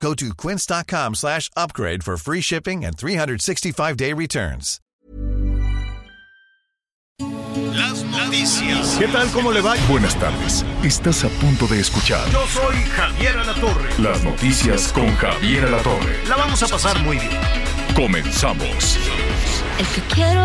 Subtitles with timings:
[0.00, 4.80] Go to quince.com slash upgrade for free shipping and 365-day returns.
[7.18, 8.96] Las noticias.
[8.98, 9.28] ¿Qué tal?
[9.32, 9.74] ¿Cómo le va?
[9.88, 10.64] Buenas tardes.
[10.84, 13.88] Estás a punto de escuchar Yo soy Javier Alatorre.
[13.98, 16.24] las noticias con Javier Alatorre.
[16.28, 17.30] La vamos a pasar muy bien.
[17.94, 18.98] Comenzamos.
[19.78, 20.44] El que quiero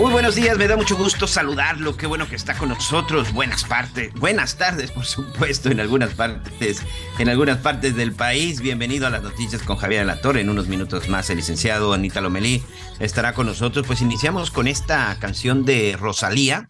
[0.00, 1.94] Muy buenos días, me da mucho gusto saludarlo.
[1.94, 3.34] Qué bueno que está con nosotros.
[3.34, 6.80] Buenas partes, buenas tardes, por supuesto, en algunas partes,
[7.18, 8.62] en algunas partes del país.
[8.62, 10.40] Bienvenido a las noticias con Javier Alatorre.
[10.40, 12.62] En unos minutos más, el licenciado Anita Lomelí
[12.98, 13.86] estará con nosotros.
[13.86, 16.66] Pues iniciamos con esta canción de Rosalía.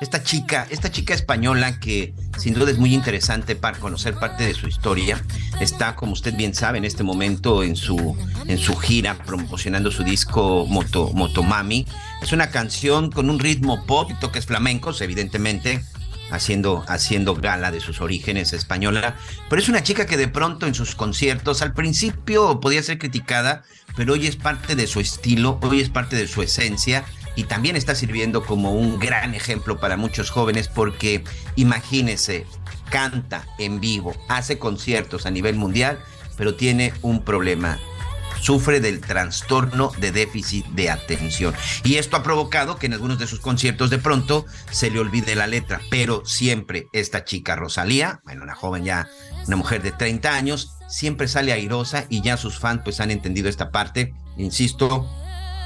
[0.00, 4.52] Esta chica, esta chica española que sin duda es muy interesante para conocer parte de
[4.52, 5.22] su historia.
[5.60, 10.02] Está, como usted bien sabe, en este momento en su, en su gira promocionando su
[10.02, 11.86] disco Moto, Motomami.
[12.20, 15.84] Es una canción con un ritmo pop y toques flamencos, evidentemente,
[16.32, 19.16] haciendo, haciendo gala de sus orígenes española.
[19.48, 23.62] Pero es una chica que de pronto en sus conciertos, al principio podía ser criticada,
[23.96, 27.04] pero hoy es parte de su estilo, hoy es parte de su esencia
[27.36, 31.24] y también está sirviendo como un gran ejemplo para muchos jóvenes porque
[31.56, 32.46] imagínese,
[32.90, 35.98] canta en vivo, hace conciertos a nivel mundial,
[36.36, 37.78] pero tiene un problema.
[38.40, 41.54] Sufre del trastorno de déficit de atención.
[41.82, 45.34] Y esto ha provocado que en algunos de sus conciertos de pronto se le olvide
[45.34, 45.80] la letra.
[45.88, 49.08] Pero siempre esta chica Rosalía, bueno, una joven ya,
[49.46, 53.48] una mujer de 30 años, siempre sale airosa y ya sus fans pues han entendido
[53.48, 54.12] esta parte.
[54.36, 55.08] Insisto,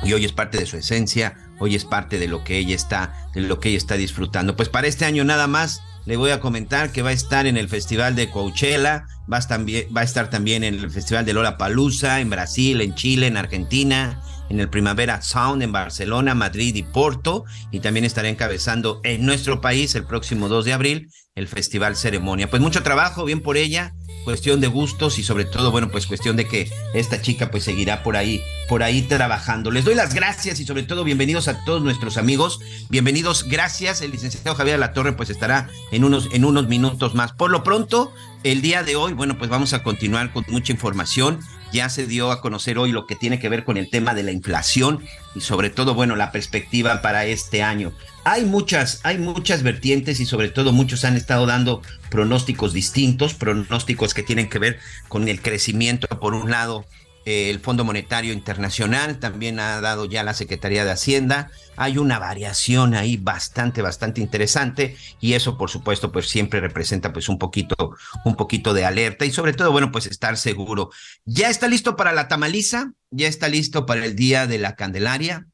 [0.05, 3.13] y hoy es parte de su esencia, hoy es parte de lo que ella está,
[3.35, 4.57] de lo que ella está disfrutando.
[4.57, 7.57] Pues para este año nada más le voy a comentar que va a estar en
[7.57, 11.35] el Festival de Coachella, va a, estar, va a estar también en el Festival de
[11.35, 16.83] Lollapalooza, en Brasil, en Chile, en Argentina, en el Primavera Sound en Barcelona, Madrid y
[16.83, 21.97] Porto, y también estará encabezando en nuestro país el próximo 2 de abril el Festival
[21.97, 22.51] Ceremonia.
[22.51, 23.95] Pues mucho trabajo, bien por ella,
[24.25, 28.03] cuestión de gustos y sobre todo, bueno, pues cuestión de que esta chica pues seguirá
[28.03, 29.71] por ahí, por ahí trabajando.
[29.71, 32.59] Les doy las gracias y sobre todo bienvenidos a todos nuestros amigos.
[32.91, 34.03] Bienvenidos, gracias.
[34.03, 37.33] El licenciado Javier Latorre pues estará en unos, en unos minutos más.
[37.33, 38.13] Por lo pronto,
[38.51, 41.41] el día de hoy, bueno, pues vamos a continuar con mucha información.
[41.71, 44.23] Ya se dio a conocer hoy lo que tiene que ver con el tema de
[44.23, 45.05] la inflación
[45.35, 47.93] y sobre todo, bueno, la perspectiva para este año.
[48.25, 54.15] Hay muchas, hay muchas vertientes y sobre todo muchos han estado dando pronósticos distintos, pronósticos
[54.15, 56.87] que tienen que ver con el crecimiento, por un lado,
[57.29, 61.51] el Fondo Monetario Internacional, también ha dado ya la Secretaría de Hacienda.
[61.77, 67.29] Hay una variación ahí bastante, bastante interesante y eso, por supuesto, pues siempre representa pues
[67.29, 70.91] un poquito, un poquito de alerta y sobre todo, bueno, pues estar seguro.
[71.25, 72.93] ¿Ya está listo para la tamaliza?
[73.11, 75.47] ¿Ya está listo para el Día de la Candelaria?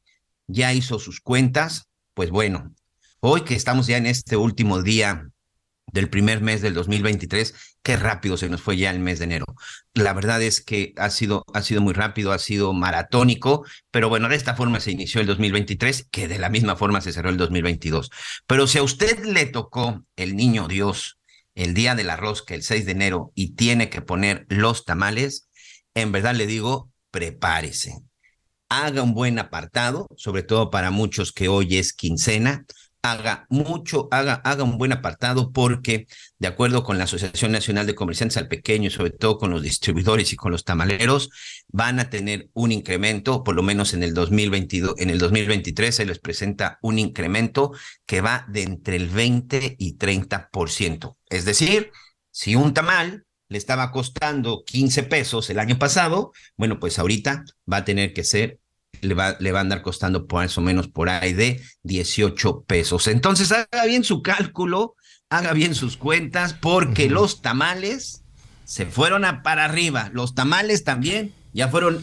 [0.47, 1.87] ¿Ya hizo sus cuentas?
[2.13, 2.73] Pues bueno,
[3.19, 5.29] hoy que estamos ya en este último día
[5.95, 9.45] del primer mes del 2023, qué rápido se nos fue ya el mes de enero.
[9.93, 14.27] La verdad es que ha sido, ha sido muy rápido, ha sido maratónico, pero bueno,
[14.27, 17.37] de esta forma se inició el 2023, que de la misma forma se cerró el
[17.37, 18.11] 2022.
[18.45, 21.17] Pero si a usted le tocó el niño Dios
[21.55, 25.47] el día de la rosca, el 6 de enero, y tiene que poner los tamales,
[25.93, 27.99] en verdad le digo, prepárese.
[28.67, 32.65] Haga un buen apartado, sobre todo para muchos que hoy es quincena,
[33.11, 36.07] haga mucho, haga, haga un buen apartado porque,
[36.39, 39.61] de acuerdo con la Asociación Nacional de Comerciantes al Pequeño y sobre todo con los
[39.61, 41.29] distribuidores y con los tamaleros,
[41.67, 46.05] van a tener un incremento, por lo menos en el 2022, en el 2023 se
[46.05, 47.71] les presenta un incremento
[48.05, 51.17] que va de entre el 20 y 30%.
[51.29, 51.91] Es decir,
[52.31, 57.77] si un tamal le estaba costando 15 pesos el año pasado, bueno, pues ahorita va
[57.77, 58.59] a tener que ser
[59.01, 62.63] le va, le va a andar costando por más o menos por ahí de 18
[62.67, 63.07] pesos.
[63.07, 64.95] Entonces haga bien su cálculo,
[65.29, 68.23] haga bien sus cuentas, porque los tamales
[68.63, 70.09] se fueron a para arriba.
[70.13, 72.01] Los tamales también ya fueron ¿En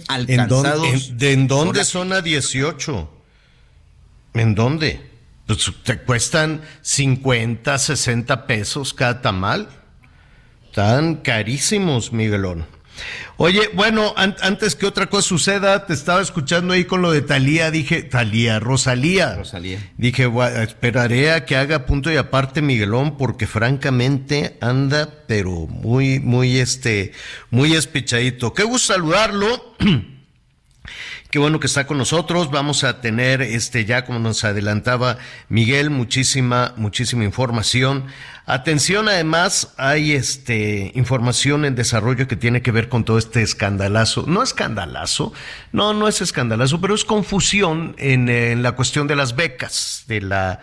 [0.49, 0.87] dónde, alcanzados.
[1.11, 3.11] en- ¿De en dónde la- son a 18?
[4.35, 5.11] ¿En dónde?
[5.47, 9.69] Pues te cuestan 50, 60 pesos cada tamal.
[10.67, 12.67] Están carísimos, Miguelón.
[13.37, 17.71] Oye, bueno, antes que otra cosa suceda, te estaba escuchando ahí con lo de Talía,
[17.71, 19.35] dije, Talía, Rosalía.
[19.37, 19.79] Rosalía.
[19.97, 20.31] Dije,
[20.63, 27.13] esperaré a que haga punto y aparte Miguelón, porque francamente anda, pero muy, muy, este,
[27.51, 28.53] muy espichadito.
[28.53, 29.75] Qué gusto saludarlo.
[31.33, 32.51] Qué bueno que está con nosotros.
[32.51, 35.17] Vamos a tener, este, ya como nos adelantaba
[35.49, 38.05] Miguel, muchísima, muchísima información.
[38.45, 44.27] Atención, además, hay este, información en desarrollo que tiene que ver con todo este escandalazo.
[44.29, 45.33] No escandalazo,
[45.73, 50.21] no, no es escandalazo, pero es confusión en, en la cuestión de las becas, de
[50.21, 50.61] la,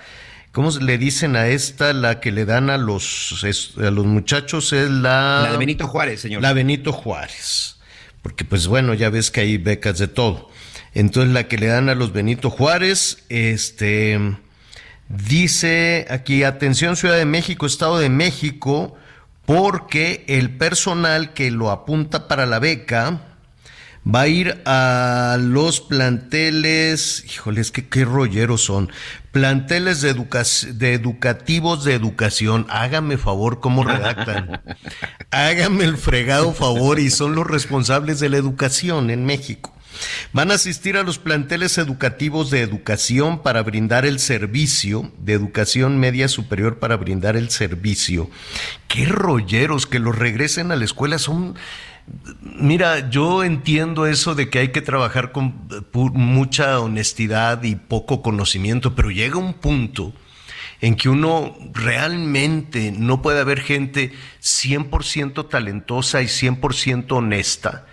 [0.52, 4.72] ¿Cómo le dicen a esta, la que le dan a los, a los muchachos?
[4.74, 5.42] Es la...
[5.46, 6.44] La de Benito Juárez, señor.
[6.44, 7.78] La Benito Juárez.
[8.22, 10.52] Porque pues bueno, ya ves que hay becas de todo.
[10.94, 14.38] Entonces la que le dan a los Benito Juárez, este,
[15.08, 18.96] dice aquí, atención Ciudad de México, Estado de México,
[19.46, 23.22] porque el personal que lo apunta para la beca
[24.04, 28.92] va a ir a los planteles, híjoles, que qué rolleros son,
[29.32, 34.62] planteles de, de educativos de educación, hágame favor, ¿cómo redactan?
[35.32, 39.74] hágame el fregado favor y son los responsables de la educación en México.
[40.32, 46.00] Van a asistir a los planteles educativos de educación para brindar el servicio, de educación
[46.00, 48.30] media superior para brindar el servicio.
[48.88, 51.56] Qué rolleros que los regresen a la escuela son...
[52.42, 58.96] Mira, yo entiendo eso de que hay que trabajar con mucha honestidad y poco conocimiento,
[58.96, 60.14] pero llega un punto
[60.82, 64.12] en que uno realmente no puede haber gente
[64.42, 67.86] 100% talentosa y 100% honesta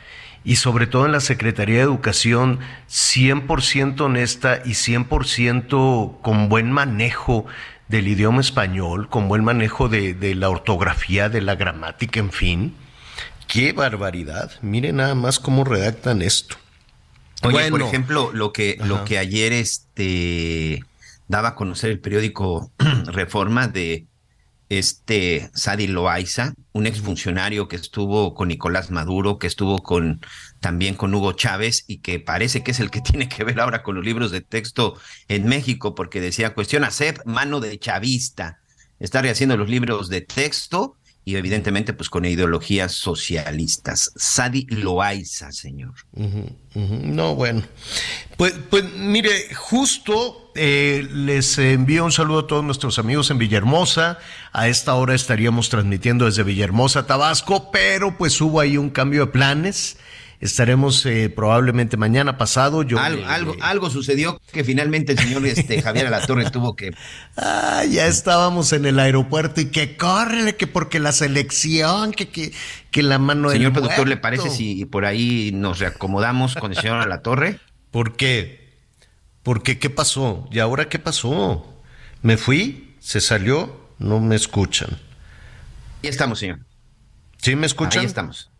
[0.46, 7.46] y sobre todo en la Secretaría de Educación 100% honesta y 100% con buen manejo
[7.88, 12.76] del idioma español, con buen manejo de, la ortografía, de la gramática, en fin.
[13.48, 14.52] ¡Qué barbaridad!
[14.62, 16.56] Miren nada más cómo redactan esto.
[17.42, 20.81] Oye, por ejemplo, lo que, lo que ayer este,
[21.26, 22.70] daba a conocer el periódico
[23.06, 24.06] Reforma de
[24.68, 30.20] este Sadi Loaiza, un exfuncionario que estuvo con Nicolás Maduro, que estuvo con
[30.60, 33.82] también con Hugo Chávez y que parece que es el que tiene que ver ahora
[33.82, 34.98] con los libros de texto
[35.28, 36.90] en México, porque decía, cuestión a
[37.24, 38.58] mano de chavista,
[38.98, 44.12] está rehaciendo los libros de texto y evidentemente pues con ideologías socialistas.
[44.14, 45.94] Sadi Loaiza, señor.
[46.74, 47.64] No, bueno.
[48.36, 54.19] Pues, pues mire, justo eh, les envío un saludo a todos nuestros amigos en Villahermosa.
[54.53, 59.32] A esta hora estaríamos transmitiendo desde Villahermosa, Tabasco, pero pues hubo ahí un cambio de
[59.32, 59.99] planes.
[60.41, 62.82] Estaremos eh, probablemente mañana pasado.
[62.82, 66.94] Yo algo, algo, sucedió que finalmente el señor este, Javier Alatorre tuvo que.
[67.37, 72.52] Ah, ya estábamos en el aeropuerto y que corre, que porque la selección, que, que,
[72.91, 76.99] que la mano Señor productor, ¿le parece si por ahí nos reacomodamos con el señor
[77.00, 77.59] Alatorre?
[77.91, 78.65] ¿Por qué?
[79.46, 79.78] ¿Por qué?
[79.78, 80.48] ¿Qué pasó?
[80.50, 81.64] ¿Y ahora qué pasó?
[82.20, 82.96] ¿Me fui?
[82.98, 83.88] ¿Se salió?
[83.96, 84.98] No me escuchan.
[86.02, 86.58] Ahí estamos, señor.
[87.40, 88.00] ¿Sí me escuchan?
[88.00, 88.50] Ahí estamos.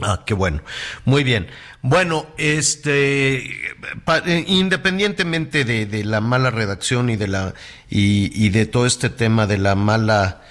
[0.00, 0.62] Ah, qué bueno.
[1.04, 1.46] Muy bien.
[1.80, 7.54] Bueno, este, eh, independientemente de, la mala redacción y de la
[7.88, 10.42] y, de todo este tema de la mala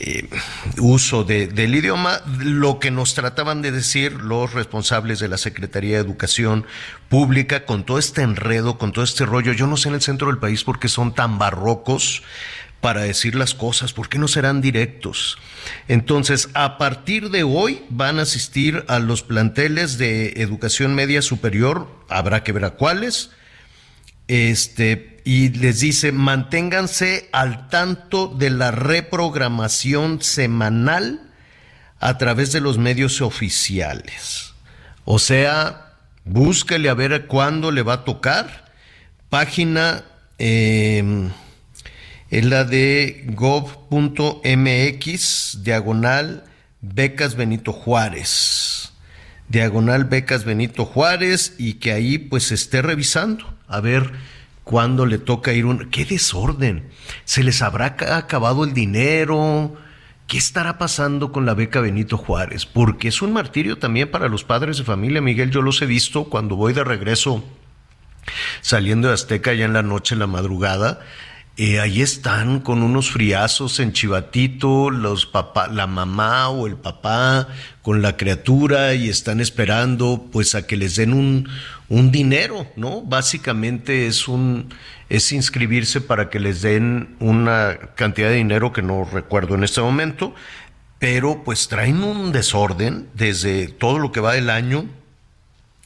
[0.00, 0.26] eh,
[0.78, 6.02] uso del idioma, lo que nos trataban de decir los responsables de la Secretaría de
[6.02, 6.64] Educación
[7.10, 10.28] Pública con todo este enredo, con todo este rollo, yo no sé en el centro
[10.28, 12.22] del país por qué son tan barrocos
[12.80, 15.36] para decir las cosas, ¿por qué no serán directos?
[15.86, 21.88] Entonces, a partir de hoy van a asistir a los planteles de educación media superior,
[22.08, 23.32] habrá que ver a cuáles,
[24.30, 31.20] este, y les dice, manténganse al tanto de la reprogramación semanal
[31.98, 34.54] a través de los medios oficiales.
[35.04, 38.72] O sea, búsquele a ver cuándo le va a tocar.
[39.28, 40.04] Página...
[40.38, 41.28] Eh,
[42.30, 44.44] es la de gov.mx,
[45.64, 46.44] diagonal
[46.80, 48.92] becas Benito Juárez.
[49.48, 54.12] Diagonal becas Benito Juárez y que ahí pues esté revisando a ver
[54.64, 55.90] cuándo le toca ir un...
[55.90, 56.88] ¡Qué desorden!
[57.24, 59.74] ¿Se les habrá acabado el dinero?
[60.26, 62.66] ¿Qué estará pasando con la beca Benito Juárez?
[62.66, 65.50] Porque es un martirio también para los padres de familia, Miguel.
[65.50, 67.42] Yo los he visto cuando voy de regreso
[68.60, 71.00] saliendo de Azteca ya en la noche, en la madrugada
[71.62, 77.48] eh, ahí están con unos friazos en Chivatito, los papá, la mamá o el papá
[77.82, 81.50] con la criatura y están esperando pues a que les den un,
[81.90, 83.02] un dinero, ¿no?
[83.02, 84.72] Básicamente es un
[85.10, 89.80] es inscribirse para que les den una cantidad de dinero que no recuerdo en este
[89.80, 90.32] momento,
[91.00, 94.86] pero pues traen un desorden desde todo lo que va del año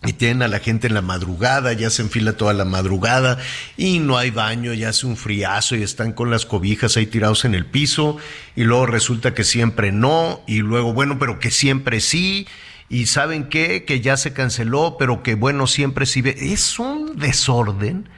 [0.04, 3.38] y tienen a la gente en la madrugada, ya se enfila toda la madrugada
[3.78, 7.46] y no hay baño, ya hace un friazo y están con las cobijas ahí tirados
[7.46, 8.18] en el piso
[8.54, 12.46] y luego resulta que siempre no y luego bueno, pero que siempre sí
[12.94, 16.22] y saben qué, que ya se canceló, pero que bueno, siempre sí.
[16.24, 18.08] Es un desorden,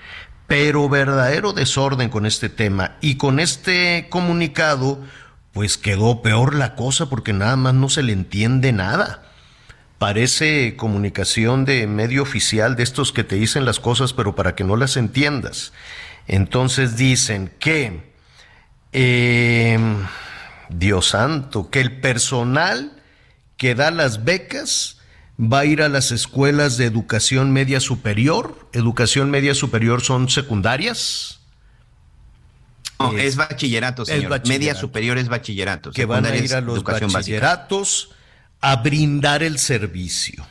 [0.46, 5.02] pero verdadero desorden con este tema y con este comunicado
[5.52, 9.22] pues quedó peor la cosa porque nada más no se le entiende nada
[9.96, 14.64] parece comunicación de medio oficial de estos que te dicen las cosas pero para que
[14.64, 15.72] no las entiendas.
[16.26, 18.12] Entonces dicen que,
[18.92, 19.96] em,
[20.68, 22.95] Dios santo, que el personal
[23.56, 24.98] que da las becas
[25.40, 28.68] va a ir a las escuelas de educación media superior.
[28.72, 31.40] Educación media superior son secundarias.
[32.98, 34.40] No, es, bachillerato, señor.
[34.46, 35.90] Media superior es bachillerato.
[35.90, 38.10] Que van a ir a los bachilleratos
[38.60, 40.46] a brindar el servicio.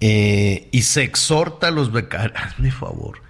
[0.00, 3.22] Eh, y se exhorta a los becarios, hazme favor.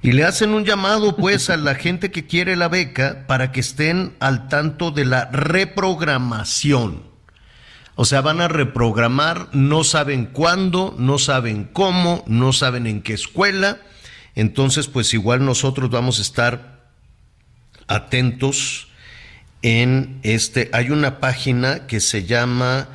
[0.00, 3.60] Y le hacen un llamado pues a la gente que quiere la beca para que
[3.60, 7.15] estén al tanto de la reprogramación.
[7.96, 13.14] O sea, van a reprogramar, no saben cuándo, no saben cómo, no saben en qué
[13.14, 13.80] escuela.
[14.34, 16.90] Entonces, pues igual nosotros vamos a estar
[17.88, 18.88] atentos
[19.62, 22.88] en este, hay una página que se llama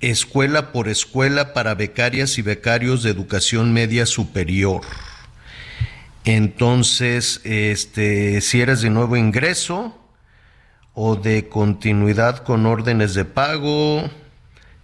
[0.00, 4.82] Escuela por Escuela para Becarias y Becarios de Educación Media Superior.
[6.24, 9.98] Entonces, este, si eres de nuevo ingreso
[10.94, 14.08] o de continuidad con órdenes de pago,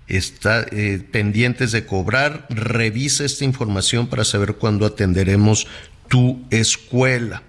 [0.09, 5.67] está eh, pendientes de cobrar, revisa esta información para saber cuándo atenderemos
[6.09, 7.43] tu escuela.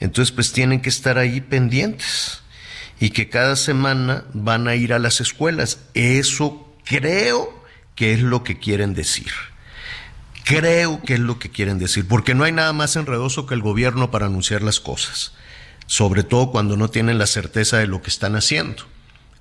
[0.00, 2.42] Entonces, pues tienen que estar ahí pendientes
[3.00, 5.80] y que cada semana van a ir a las escuelas.
[5.94, 9.30] Eso creo que es lo que quieren decir.
[10.44, 13.62] Creo que es lo que quieren decir, porque no hay nada más enredoso que el
[13.62, 15.32] gobierno para anunciar las cosas,
[15.86, 18.84] sobre todo cuando no tienen la certeza de lo que están haciendo,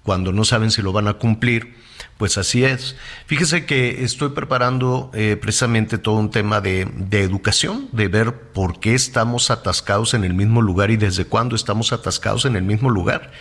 [0.04, 1.76] cuando no saben si lo van a cumplir
[2.18, 2.96] pues así es.
[3.26, 8.80] Fíjese que estoy preparando eh, precisamente todo un tema de, de, educación, de ver por
[8.80, 12.90] qué estamos atascados en el mismo lugar y desde cuándo estamos atascados en el mismo
[12.90, 13.32] lugar.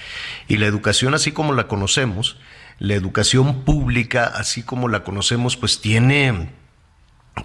[0.49, 2.39] Y la educación así como la conocemos,
[2.79, 6.51] la educación pública así como la conocemos, pues tiene,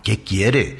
[0.04, 0.80] ¿qué quiere?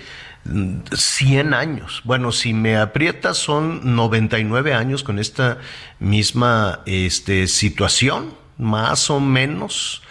[0.94, 2.02] 100 años.
[2.06, 5.60] Bueno, si me aprieta son 99 años con esta
[6.00, 10.02] misma este, situación, más o menos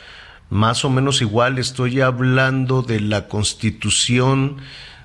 [0.50, 1.58] más o menos igual.
[1.58, 4.58] Estoy hablando de la Constitución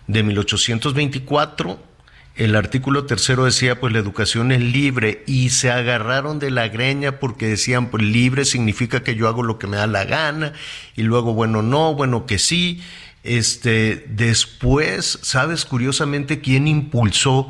[0.08, 1.92] de 1824.
[2.36, 7.20] El artículo tercero decía, pues la educación es libre y se agarraron de la greña
[7.20, 10.54] porque decían, pues libre significa que yo hago lo que me da la gana
[10.96, 12.82] y luego, bueno, no, bueno, que sí.
[13.24, 17.50] Este, después, ¿sabes curiosamente quién impulsó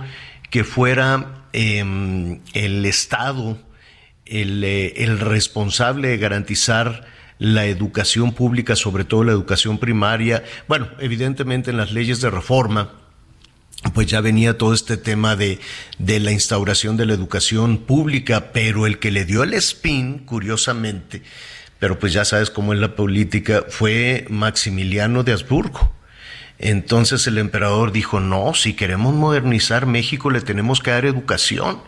[0.50, 3.57] que fuera em, el Estado
[4.25, 7.05] el, eh, el responsable de garantizar
[7.41, 10.43] la educación pública, sobre todo la educación primaria.
[10.67, 12.91] Bueno, evidentemente en las leyes de reforma,
[13.95, 15.60] pues ya venía todo este tema de,
[15.98, 21.24] de, la instauración de la educación pública, pero el que le dio el spin, curiosamente,
[21.79, 25.91] pero pues ya sabes cómo es la política, fue Maximiliano de Habsburgo.
[26.60, 31.79] Entonces el emperador dijo, no, si queremos modernizar México le tenemos que dar educación.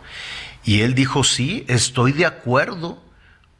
[0.64, 3.03] Y él dijo, sí, estoy de acuerdo,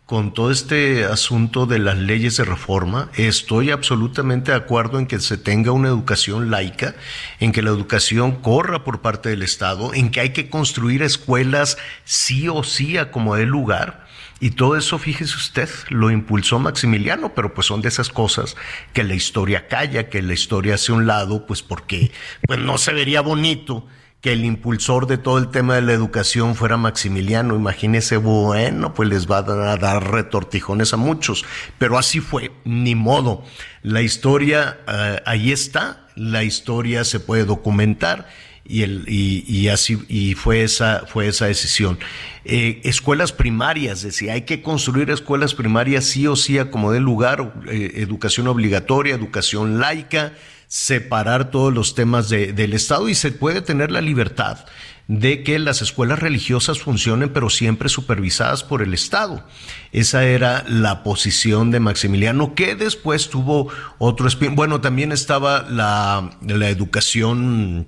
[0.06, 5.18] con todo este asunto de las leyes de reforma, estoy absolutamente de acuerdo en que
[5.18, 6.94] se tenga una educación laica,
[7.40, 11.78] en que la educación corra por parte del Estado, en que hay que construir escuelas
[12.04, 14.04] sí o sí a como dé lugar.
[14.40, 18.56] Y todo eso, fíjese usted, lo impulsó Maximiliano, pero pues son de esas cosas
[18.92, 22.12] que la historia calla, que la historia hace un lado, pues porque
[22.46, 23.86] pues no se vería bonito
[24.24, 27.56] que el impulsor de todo el tema de la educación fuera Maximiliano.
[27.56, 31.44] Imagínese, bueno, pues les va a dar retortijones a muchos.
[31.76, 33.44] Pero así fue, ni modo.
[33.82, 38.26] La historia eh, ahí está, la historia se puede documentar
[38.64, 41.98] y, el, y, así y fue esa, fue esa decisión.
[42.46, 47.00] Eh, escuelas primarias, decía, hay que construir escuelas primarias sí o sí a como de
[47.00, 50.32] lugar, eh, educación obligatoria, educación laica,
[50.74, 54.66] separar todos los temas del Estado y se puede tener la libertad
[55.06, 59.46] de que las escuelas religiosas funcionen, pero siempre supervisadas por el Estado.
[59.92, 64.56] Esa era la posición de Maximiliano, que después tuvo otro espíritu.
[64.56, 67.86] Bueno, también estaba la, la educación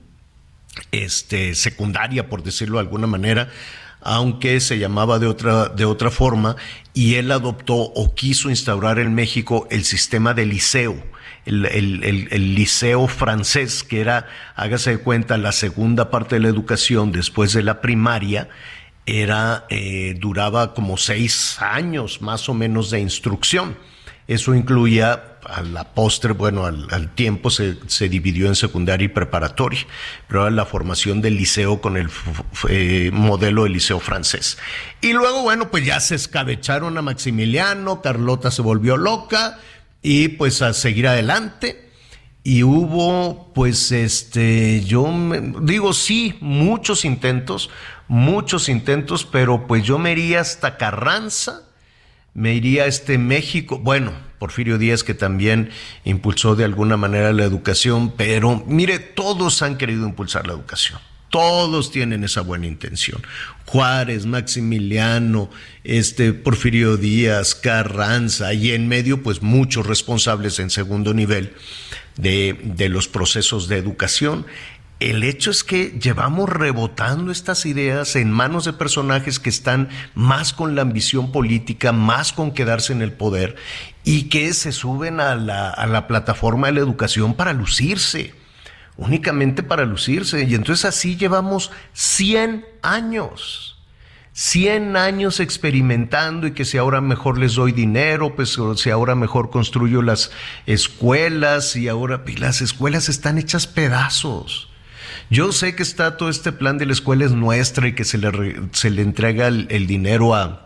[0.93, 3.49] este, secundaria, por decirlo de alguna manera,
[4.01, 6.55] aunque se llamaba de otra, de otra forma,
[6.95, 11.16] y él adoptó o quiso instaurar en México el sistema de liceo
[11.47, 17.53] el, liceo francés, que era, hágase de cuenta, la segunda parte de la educación después
[17.53, 18.49] de la primaria,
[19.07, 23.77] era, eh, duraba como seis años más o menos de instrucción.
[24.27, 27.77] Eso incluía a la postre, bueno, al, tiempo se,
[28.09, 29.87] dividió en secundaria y preparatoria,
[30.27, 32.09] pero era la formación del liceo con el
[32.69, 34.59] eh, modelo del liceo francés.
[35.01, 39.61] Y luego, bueno, pues ya se escabecharon a Maximiliano, Carlota se volvió loca,
[40.07, 41.91] y pues a seguir adelante.
[42.45, 45.13] Y hubo, pues, este, yo
[45.63, 47.71] digo, sí, muchos intentos,
[48.07, 51.63] muchos intentos, pero pues yo me iría hasta Carranza,
[52.35, 55.71] me iría a este México, bueno, Porfirio Díaz que también
[56.05, 61.01] impulsó de alguna manera la educación, pero mire, todos han querido impulsar la educación.
[61.37, 63.21] Todos tienen esa buena intención.
[63.67, 65.51] Juárez, Maximiliano,
[65.85, 71.53] este Porfirio Díaz, Carranza y en medio pues muchos responsables en segundo nivel
[72.17, 74.47] de, de los procesos de educación.
[74.99, 80.55] El hecho es que llevamos rebotando estas ideas en manos de personajes que están más
[80.55, 83.57] con la ambición política, más con quedarse en el poder
[84.05, 88.33] y que se suben a la, a la plataforma de la educación para lucirse
[88.97, 90.45] únicamente para lucirse.
[90.45, 93.77] Y entonces así llevamos 100 años.
[94.33, 99.49] 100 años experimentando y que si ahora mejor les doy dinero, pues si ahora mejor
[99.49, 100.31] construyo las
[100.67, 104.69] escuelas y ahora las escuelas están hechas pedazos.
[105.31, 108.19] Yo sé que está todo este plan de la escuela es nuestra y que se
[108.19, 108.31] le,
[108.73, 110.66] se le entrega el dinero a,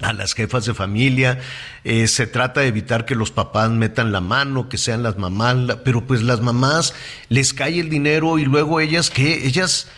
[0.00, 1.38] a las jefas de familia,
[1.84, 5.78] eh, se trata de evitar que los papás metan la mano, que sean las mamás,
[5.84, 6.94] pero pues las mamás
[7.28, 9.88] les cae el dinero y luego ellas que ellas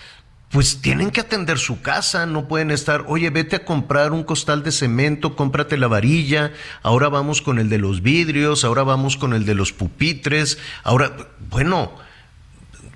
[0.50, 4.62] pues tienen que atender su casa, no pueden estar, oye, vete a comprar un costal
[4.62, 9.34] de cemento, cómprate la varilla, ahora vamos con el de los vidrios, ahora vamos con
[9.34, 11.14] el de los pupitres, ahora,
[11.50, 11.92] bueno,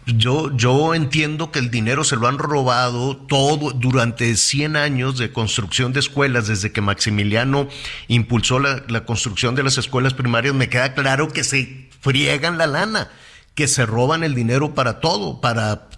[0.07, 5.33] yo, yo entiendo que el dinero se lo han robado todo durante 100 años de
[5.33, 7.69] construcción de escuelas, desde que Maximiliano
[8.09, 12.67] impulsó la, la construcción de las escuelas primarias, me queda claro que se friegan la
[12.67, 13.11] lana,
[13.55, 15.89] que se roban el dinero para todo, para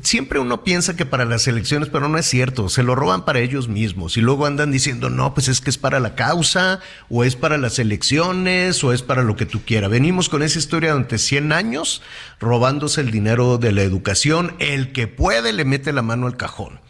[0.00, 3.40] Siempre uno piensa que para las elecciones, pero no es cierto, se lo roban para
[3.40, 7.22] ellos mismos y luego andan diciendo, no, pues es que es para la causa, o
[7.22, 9.90] es para las elecciones, o es para lo que tú quieras.
[9.90, 12.00] Venimos con esa historia durante 100 años
[12.40, 16.80] robándose el dinero de la educación, el que puede le mete la mano al cajón.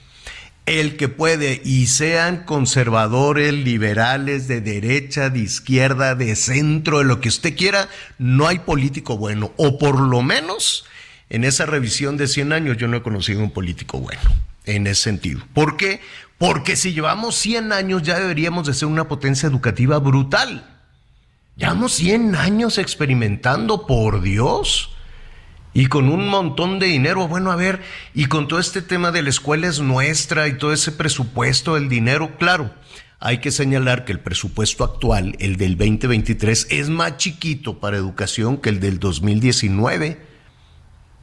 [0.65, 7.21] El que puede, y sean conservadores, liberales, de derecha, de izquierda, de centro, de lo
[7.21, 10.85] que usted quiera, no hay político bueno, o por lo menos
[11.33, 14.21] en esa revisión de 100 años yo no he conocido un político bueno,
[14.67, 15.41] en ese sentido.
[15.55, 16.03] ¿Por qué?
[16.37, 20.69] Porque si llevamos 100 años ya deberíamos de ser una potencia educativa brutal.
[21.57, 24.91] Llevamos 100 años experimentando, por Dios.
[25.73, 27.81] Y con un montón de dinero, bueno, a ver,
[28.13, 31.89] y con todo este tema de la escuela es nuestra y todo ese presupuesto, el
[31.89, 32.75] dinero, claro,
[33.21, 38.59] hay que señalar que el presupuesto actual, el del 2023, es más chiquito para educación
[38.59, 40.32] que el del 2019.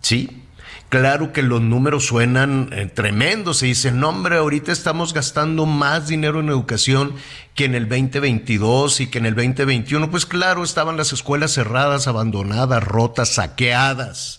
[0.02, 0.44] Sí,
[0.90, 3.58] claro que los números suenan eh, tremendos.
[3.58, 7.16] Se dice, no hombre, ahorita estamos gastando más dinero en educación
[7.56, 10.10] que en el 2022 y que en el 2021.
[10.12, 14.39] Pues claro, estaban las escuelas cerradas, abandonadas, rotas, saqueadas.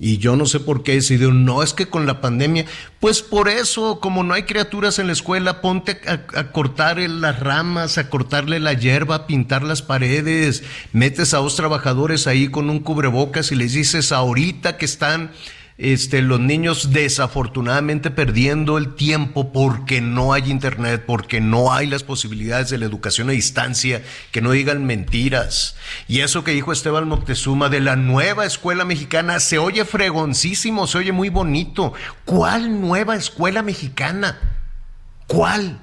[0.00, 2.66] Y yo no sé por qué decidió, no, es que con la pandemia,
[3.00, 7.40] pues por eso, como no hay criaturas en la escuela, ponte a, a, cortar las
[7.40, 12.70] ramas, a cortarle la hierba, a pintar las paredes, metes a dos trabajadores ahí con
[12.70, 15.32] un cubrebocas y les dices ahorita que están
[15.78, 22.02] este, los niños desafortunadamente perdiendo el tiempo porque no hay internet, porque no hay las
[22.02, 25.76] posibilidades de la educación a distancia, que no digan mentiras.
[26.08, 30.98] Y eso que dijo Esteban Moctezuma de la nueva escuela mexicana se oye fregoncísimo, se
[30.98, 31.92] oye muy bonito.
[32.24, 34.36] ¿Cuál nueva escuela mexicana?
[35.28, 35.78] ¿Cuál?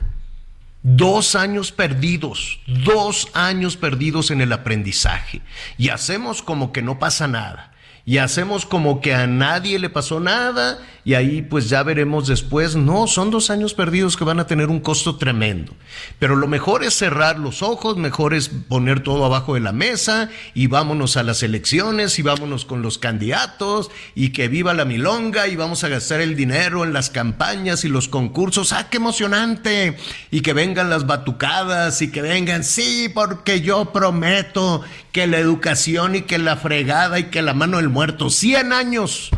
[0.84, 5.42] Dos años perdidos, dos años perdidos en el aprendizaje.
[5.78, 7.75] Y hacemos como que no pasa nada
[8.08, 12.76] y hacemos como que a nadie le pasó nada y ahí pues ya veremos después.
[12.76, 15.74] No, son dos años perdidos que van a tener un costo tremendo.
[16.20, 20.30] Pero lo mejor es cerrar los ojos, mejor es poner todo abajo de la mesa
[20.54, 25.48] y vámonos a las elecciones y vámonos con los candidatos y que viva la milonga
[25.48, 28.72] y vamos a gastar el dinero en las campañas y los concursos.
[28.72, 29.98] ¡Ah, qué emocionante!
[30.30, 34.84] Y que vengan las batucadas y que vengan, sí, porque yo prometo
[35.16, 38.30] que la educación y que la fregada y que la mano del muerto.
[38.30, 39.30] 100 años,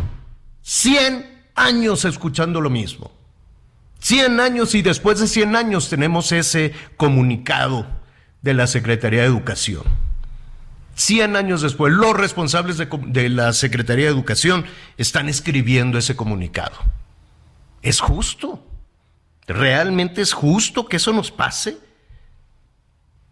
[0.63, 3.11] 100 años escuchando lo mismo.
[3.99, 7.85] 100 años y después de 100 años tenemos ese comunicado
[8.41, 9.83] de la Secretaría de Educación.
[10.95, 14.65] 100 años después, los responsables de, de, la Secretaría de Educación
[14.97, 16.75] están escribiendo ese comunicado.
[17.83, 18.65] ¿Es justo?
[19.45, 21.77] ¿Realmente es justo que eso nos pase?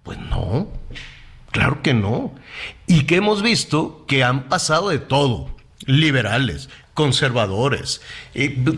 [0.03, 0.69] Pues no.
[1.56, 2.36] Claro que no.
[2.86, 5.56] Y que hemos visto que han pasado de todo.
[5.86, 8.02] Liberales, conservadores.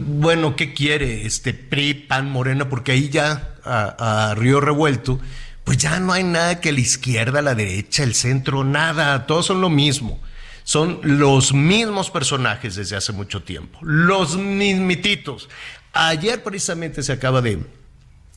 [0.05, 1.25] bueno, ¿qué quiere?
[1.25, 5.19] Este PRI, PAN, Morena, porque ahí ya a, a, Río Revuelto,
[5.63, 9.25] pues ya no hay nada que la izquierda, la derecha, el centro, nada.
[9.25, 10.19] Todos son lo mismo.
[10.63, 13.79] Son los mismos personajes desde hace mucho tiempo.
[13.81, 15.49] Los mismititos.
[15.93, 17.57] Ayer precisamente se acaba de,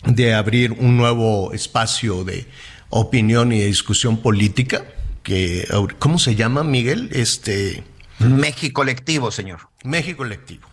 [0.07, 2.47] de abrir un nuevo espacio de
[2.91, 4.85] opinión y de discusión política,
[5.23, 5.67] que,
[5.99, 7.09] ¿cómo se llama, Miguel?
[7.13, 7.85] Este...
[8.19, 9.61] México Colectivo, señor.
[9.83, 10.69] México Colectivo.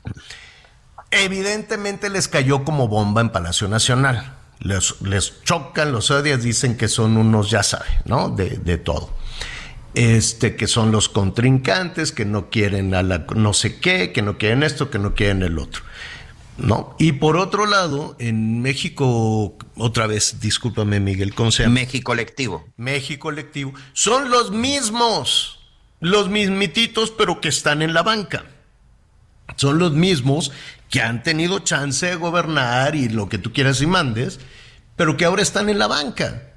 [1.12, 4.34] Evidentemente les cayó como bomba en Palacio Nacional.
[4.60, 8.30] Les, les chocan, los odias, dicen que son unos, ya saben, ¿no?
[8.30, 9.14] De, de todo.
[9.94, 14.38] Este, que son los contrincantes, que no quieren a la no sé qué, que no
[14.38, 15.84] quieren esto, que no quieren el otro.
[16.58, 16.96] ¿No?
[17.00, 21.76] Y por otro lado, en México, otra vez, discúlpame Miguel, ¿cómo se llama?
[21.76, 22.66] México Colectivo.
[22.78, 23.74] México Colectivo.
[23.94, 25.60] Son los mismos,
[26.00, 28.46] los mismititos, pero que están en la banca.
[29.56, 30.52] Son los mismos
[30.90, 34.40] que han tenido chance de gobernar y lo que tú quieras y mandes,
[34.96, 36.54] pero que ahora están en la banca.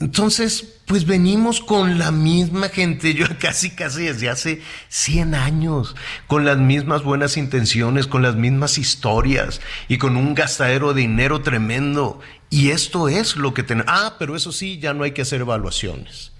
[0.00, 5.94] Entonces, pues venimos con la misma gente, yo casi, casi desde hace 100 años,
[6.26, 11.42] con las mismas buenas intenciones, con las mismas historias y con un gastadero de dinero
[11.42, 12.20] tremendo.
[12.48, 13.92] Y esto es lo que tenemos.
[13.94, 16.32] Ah, pero eso sí, ya no hay que hacer evaluaciones.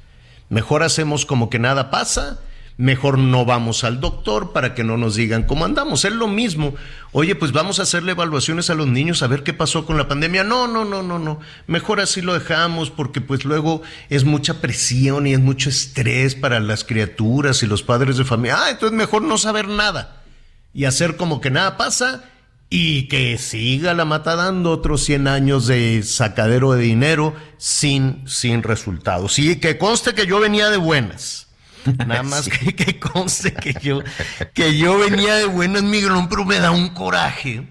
[0.49, 2.41] Mejor hacemos como que nada pasa
[2.81, 6.07] mejor no vamos al doctor para que no nos digan cómo andamos.
[6.07, 6.75] Es lo mismo.
[7.13, 10.09] Oye, pues vamos a hacerle evaluaciones a los niños a ver qué pasó con la
[10.09, 10.45] pandemia.
[10.45, 11.41] No, no, no, no, no.
[11.67, 16.59] Mejor así lo dejamos porque pues luego es mucha presión y es mucho estrés para
[16.59, 18.57] las criaturas y los padres de familia.
[18.65, 20.23] Ah, entonces mejor no saber nada
[20.73, 22.25] y hacer como que nada pasa
[22.71, 28.63] y que siga la mata dando otros 100 años de sacadero de dinero sin, sin
[28.63, 29.39] resultados.
[29.39, 31.50] Y que conste que yo venía de buenas.
[32.07, 32.51] Nada más sí.
[32.51, 34.01] que, que, conste que yo,
[34.55, 37.67] que yo venía de buenas, Miguelón, pero me da un coraje.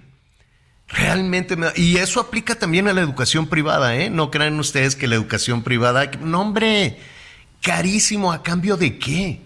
[0.88, 4.10] Realmente me da, y eso aplica también a la educación privada, ¿eh?
[4.10, 6.98] No crean ustedes que la educación privada, no hombre,
[7.62, 9.42] carísimo, ¿a cambio de qué?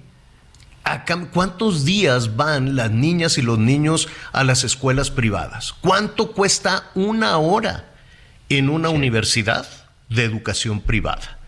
[0.86, 5.74] ¿A cam ¿Cuántos días van las niñas y los niños a las escuelas privadas?
[5.74, 7.94] ¿Cuánto cuesta una hora
[8.50, 8.96] en una sí.
[8.96, 9.68] universidad
[10.10, 11.40] de educación privada?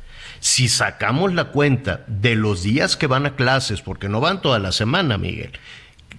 [0.45, 4.59] Si sacamos la cuenta de los días que van a clases, porque no van toda
[4.59, 5.53] la semana, Miguel,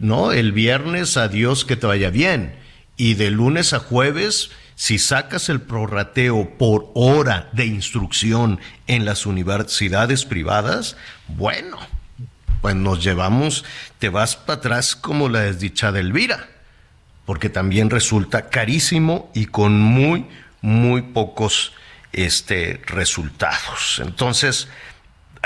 [0.00, 0.32] ¿no?
[0.32, 2.56] El viernes, adiós, que te vaya bien.
[2.96, 8.58] Y de lunes a jueves, si sacas el prorrateo por hora de instrucción
[8.88, 10.96] en las universidades privadas,
[11.28, 11.78] bueno,
[12.62, 13.64] pues nos llevamos,
[14.00, 16.48] te vas para atrás como la desdichada Elvira,
[17.26, 20.26] porque también resulta carísimo y con muy,
[20.62, 21.74] muy pocos
[22.16, 24.00] este, resultados.
[24.02, 24.68] Entonces,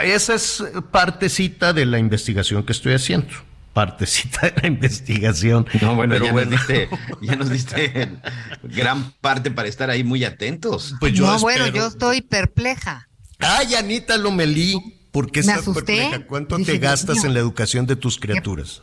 [0.03, 3.29] esa es partecita de la investigación que estoy haciendo.
[3.73, 5.67] Partecita de la investigación.
[5.83, 6.53] No, bueno, Pero ya, bueno.
[6.53, 6.89] Nos diste,
[7.21, 8.09] ya nos diste
[8.63, 10.95] gran parte para estar ahí muy atentos.
[11.01, 11.65] Pues yo no, espero...
[11.65, 13.09] bueno, yo estoy perpleja.
[13.39, 14.79] Ay, Anita Lomelí,
[15.11, 16.27] ¿por qué estás perpleja?
[16.27, 18.83] ¿Cuánto Dije, te gastas en la educación de tus criaturas?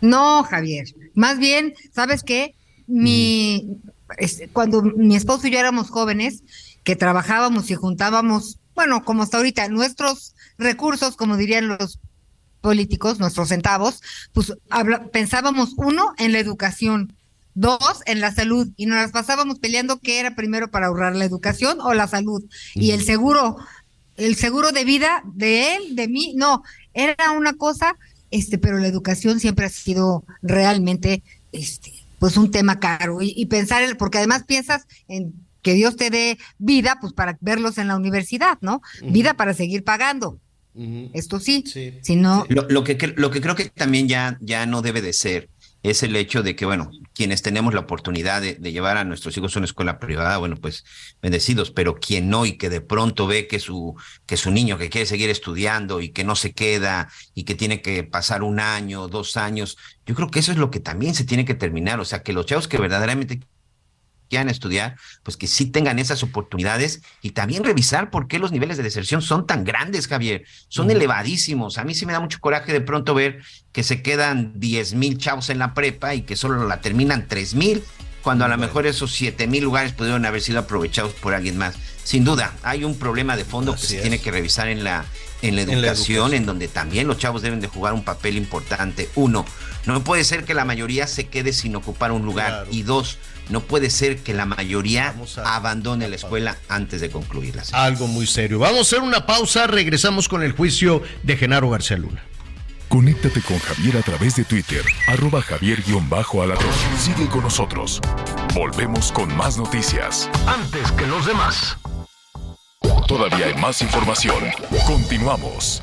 [0.00, 0.86] No, Javier.
[1.14, 2.54] Más bien, ¿sabes qué?
[2.86, 3.90] Mi, mm.
[4.18, 6.42] es, cuando mi esposo y yo éramos jóvenes,
[6.84, 12.00] que trabajábamos y juntábamos, bueno, como hasta ahorita, nuestros recursos, como dirían los
[12.60, 14.00] políticos, nuestros centavos,
[14.32, 17.14] pues habla, pensábamos uno en la educación,
[17.54, 21.24] dos en la salud y nos las pasábamos peleando qué era primero para ahorrar la
[21.24, 22.42] educación o la salud.
[22.74, 23.58] Y el seguro,
[24.16, 26.62] el seguro de vida de él, de mí, no,
[26.94, 27.96] era una cosa,
[28.30, 33.20] este, pero la educación siempre ha sido realmente, este, pues un tema caro.
[33.20, 37.78] Y, y pensar, porque además piensas en que Dios te dé vida, pues para verlos
[37.78, 38.76] en la universidad, ¿no?
[38.76, 39.12] Uh -huh.
[39.12, 40.38] Vida para seguir pagando.
[41.12, 41.64] Esto sí,
[42.00, 42.46] si no...
[42.48, 45.50] Lo, lo, que, lo que creo que también ya, ya no debe de ser
[45.82, 49.36] es el hecho de que, bueno, quienes tenemos la oportunidad de, de, llevar a nuestros
[49.36, 50.84] hijos a una escuela privada, bueno, pues
[51.20, 54.90] bendecidos, pero quien no y que de pronto ve que su, que su niño que
[54.90, 59.08] quiere seguir estudiando y que no se queda y que tiene que pasar un año,
[59.08, 62.04] dos años, yo creo que eso es lo que también se tiene que terminar, o
[62.04, 63.40] sea, que los chavos que verdaderamente
[64.32, 68.78] quieran estudiar, pues que sí tengan esas oportunidades y también revisar por qué los niveles
[68.78, 71.76] de deserción son tan grandes, Javier, son elevadísimos.
[71.76, 73.42] A mí sí me da mucho coraje de pronto ver
[73.72, 77.54] que se quedan 10 mil chavos en la prepa y que solo la terminan 3
[77.56, 77.84] mil,
[78.22, 81.74] cuando a lo mejor esos 7 mil lugares pudieron haber sido aprovechados por alguien más.
[82.02, 85.04] Sin duda, hay un problema de fondo Así que se tiene que revisar en la,
[85.42, 88.02] en la, educación, en la educación, en donde también los chavos deben de jugar un
[88.02, 89.10] papel importante.
[89.14, 89.44] Uno,
[89.86, 92.48] no puede ser que la mayoría se quede sin ocupar un lugar.
[92.48, 92.68] Claro.
[92.70, 93.18] Y dos,
[93.48, 97.62] no puede ser que la mayoría a, abandone la escuela antes de concluirla.
[97.72, 98.58] Algo muy serio.
[98.58, 102.22] Vamos a hacer una pausa, regresamos con el juicio de Genaro García Luna.
[102.88, 106.66] Conéctate con Javier a través de Twitter, arroba javier-alatón.
[106.98, 108.02] Sigue con nosotros.
[108.54, 110.28] Volvemos con más noticias.
[110.46, 111.78] Antes que los demás.
[113.08, 114.44] Todavía hay más información.
[114.86, 115.82] Continuamos.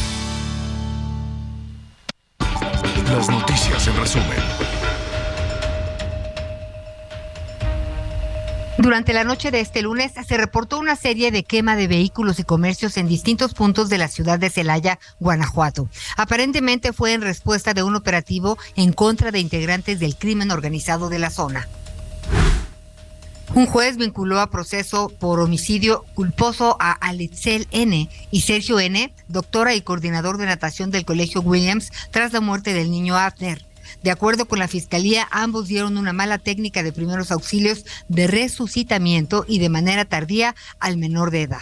[3.11, 4.37] Las noticias en resumen.
[8.77, 12.45] Durante la noche de este lunes se reportó una serie de quema de vehículos y
[12.45, 15.89] comercios en distintos puntos de la ciudad de Celaya, Guanajuato.
[16.15, 21.19] Aparentemente fue en respuesta de un operativo en contra de integrantes del crimen organizado de
[21.19, 21.67] la zona.
[23.53, 28.09] Un juez vinculó a proceso por homicidio culposo a Alitzel N.
[28.31, 32.89] y Sergio N., doctora y coordinador de natación del Colegio Williams, tras la muerte del
[32.89, 33.65] niño Abner.
[34.03, 39.43] De acuerdo con la fiscalía, ambos dieron una mala técnica de primeros auxilios de resucitamiento
[39.45, 41.61] y de manera tardía al menor de edad.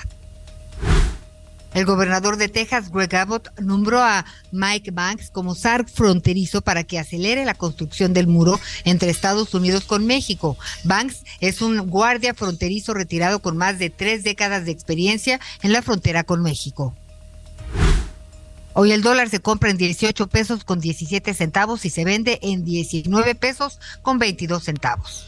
[1.74, 6.98] El gobernador de Texas, Greg Abbott, nombró a Mike Banks como SARC fronterizo para que
[6.98, 10.58] acelere la construcción del muro entre Estados Unidos con México.
[10.84, 15.84] Banks es un guardia fronterizo retirado con más de tres décadas de experiencia en la
[15.84, 16.96] frontera con México.
[18.74, 22.64] Hoy el dólar se compra en 18 pesos con 17 centavos y se vende en
[22.64, 25.26] 19 pesos con 22 centavos.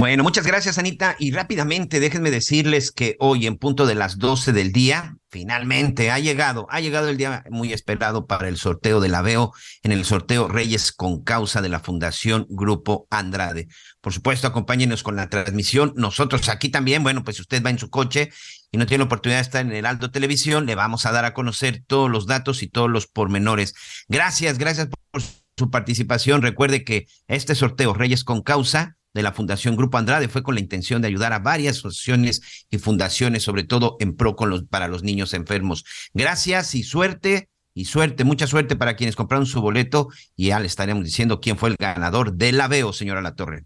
[0.00, 1.14] Bueno, muchas gracias, Anita.
[1.18, 6.18] Y rápidamente, déjenme decirles que hoy, en punto de las 12 del día, finalmente ha
[6.18, 10.06] llegado, ha llegado el día muy esperado para el sorteo de la VEO en el
[10.06, 13.68] sorteo Reyes con causa de la Fundación Grupo Andrade.
[14.00, 15.92] Por supuesto, acompáñenos con la transmisión.
[15.96, 18.30] Nosotros aquí también, bueno, pues si usted va en su coche
[18.72, 21.26] y no tiene la oportunidad de estar en el Alto Televisión, le vamos a dar
[21.26, 23.74] a conocer todos los datos y todos los pormenores.
[24.08, 25.20] Gracias, gracias por
[25.58, 26.40] su participación.
[26.40, 30.60] Recuerde que este sorteo Reyes con causa de la Fundación Grupo Andrade fue con la
[30.60, 34.88] intención de ayudar a varias asociaciones y fundaciones, sobre todo en pro con los, para
[34.88, 35.84] los niños enfermos.
[36.14, 40.66] Gracias y suerte, y suerte, mucha suerte para quienes compraron su boleto y ya le
[40.66, 43.64] estaremos diciendo quién fue el ganador de la veo, señora La Torre.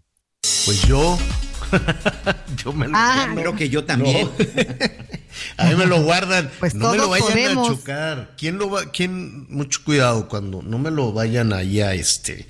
[0.65, 1.17] Pues yo.
[2.63, 4.27] yo me lo ah, Pero que yo también.
[4.27, 4.33] No.
[5.63, 6.51] a mí me lo guardan.
[6.59, 7.69] Pues no me lo vayan podemos.
[7.69, 8.35] a chocar.
[8.37, 8.91] ¿Quién lo va?
[8.91, 9.47] ¿Quién?
[9.49, 12.47] Mucho cuidado cuando no me lo vayan allá, este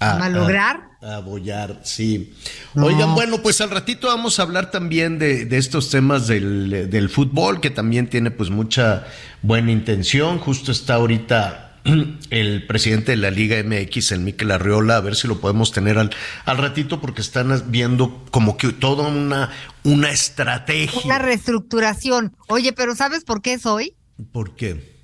[0.00, 0.90] a, malograr.
[1.02, 2.34] A, abollar, sí.
[2.74, 2.86] No.
[2.86, 7.08] Oigan, bueno, pues al ratito vamos a hablar también de, de estos temas del, del,
[7.08, 9.06] fútbol, que también tiene pues mucha
[9.42, 10.38] buena intención.
[10.38, 11.78] Justo está ahorita
[12.30, 15.98] el presidente de la Liga MX, el Miquel Arriola, a ver si lo podemos tener
[15.98, 16.10] al,
[16.44, 19.50] al ratito, porque están viendo como que toda una,
[19.84, 21.02] una estrategia.
[21.04, 22.34] Una reestructuración.
[22.48, 23.94] Oye, pero ¿sabes por qué es hoy?
[24.32, 24.98] ¿Por qué?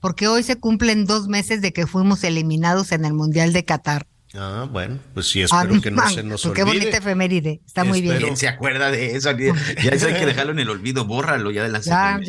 [0.00, 4.06] Porque hoy se cumplen dos meses de que fuimos eliminados en el Mundial de Qatar.
[4.34, 6.56] Ah, bueno, pues sí, espero ah, que no man, se nos olvide.
[6.56, 8.18] Qué bonita efeméride, está muy bien.
[8.18, 9.30] ¿Quién se acuerda de eso?
[9.36, 12.20] Ya eso hay que dejarlo en el olvido, bórralo ya de la ya,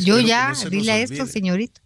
[0.00, 1.80] Yo ya, no dile a esto, señorito.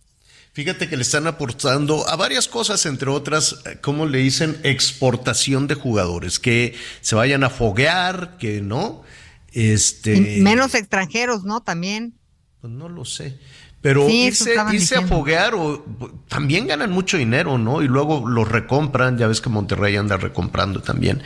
[0.52, 5.76] Fíjate que le están aportando a varias cosas, entre otras, como le dicen, exportación de
[5.76, 9.04] jugadores, que se vayan a foguear, que no.
[9.52, 10.20] Este...
[10.40, 11.60] Menos extranjeros, ¿no?
[11.60, 12.14] También.
[12.60, 13.38] Pues no lo sé.
[13.82, 15.82] Pero irse, irse a foguear o
[16.28, 17.80] también ganan mucho dinero, ¿no?
[17.80, 21.22] Y luego lo recompran, ya ves que Monterrey anda recomprando también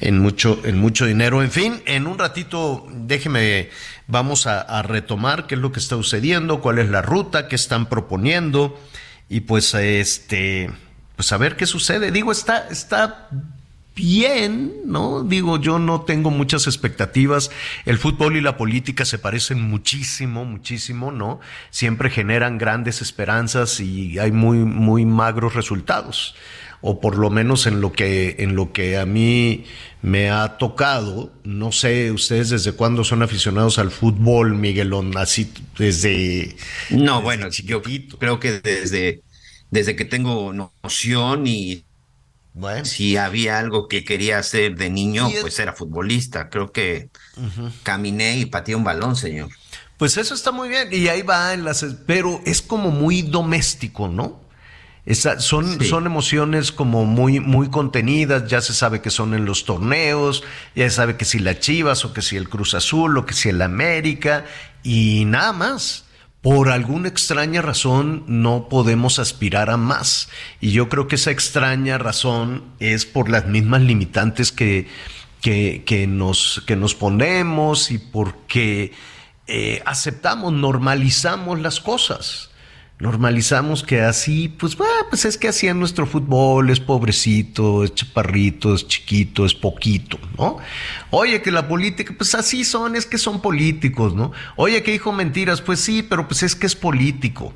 [0.00, 1.42] en mucho, en mucho dinero.
[1.42, 3.68] En fin, en un ratito, déjeme,
[4.06, 7.56] vamos a, a retomar qué es lo que está sucediendo, cuál es la ruta, qué
[7.56, 8.80] están proponiendo,
[9.28, 10.70] y pues este,
[11.14, 12.10] pues a ver qué sucede.
[12.10, 13.28] Digo, está, está
[13.98, 15.24] bien, ¿no?
[15.24, 17.50] Digo, yo no tengo muchas expectativas.
[17.84, 21.40] El fútbol y la política se parecen muchísimo, muchísimo, ¿no?
[21.70, 26.36] Siempre generan grandes esperanzas y hay muy, muy magros resultados.
[26.80, 29.64] O por lo menos en lo que, en lo que a mí
[30.00, 31.32] me ha tocado.
[31.42, 36.56] No sé, ustedes desde cuándo son aficionados al fútbol, Miguelón, así desde.
[36.90, 39.22] No, bueno, yo creo que desde,
[39.72, 41.82] desde que tengo noción y
[42.84, 46.50] si había algo que quería hacer de niño, pues era futbolista.
[46.50, 47.10] Creo que
[47.82, 49.48] caminé y pateé un balón, señor.
[49.96, 50.88] Pues eso está muy bien.
[50.92, 51.84] Y ahí va en las.
[52.06, 54.48] Pero es como muy doméstico, ¿no?
[55.14, 60.44] son, son emociones como muy, muy contenidas, ya se sabe que son en los torneos,
[60.74, 63.32] ya se sabe que si la Chivas o que si el Cruz Azul o que
[63.32, 64.44] si el América
[64.82, 66.04] y nada más
[66.42, 70.28] por alguna extraña razón no podemos aspirar a más.
[70.60, 74.86] Y yo creo que esa extraña razón es por las mismas limitantes que,
[75.40, 78.92] que, nos, que nos ponemos y porque
[79.46, 82.50] eh, aceptamos, normalizamos las cosas
[83.00, 84.76] normalizamos que así, pues,
[85.08, 90.18] pues es que así en nuestro fútbol es pobrecito, es chaparrito, es chiquito, es poquito,
[90.36, 90.58] ¿no?
[91.10, 94.32] Oye, que la política, pues así son, es que son políticos, ¿no?
[94.56, 97.54] Oye, que dijo mentiras, pues sí, pero pues es que es político.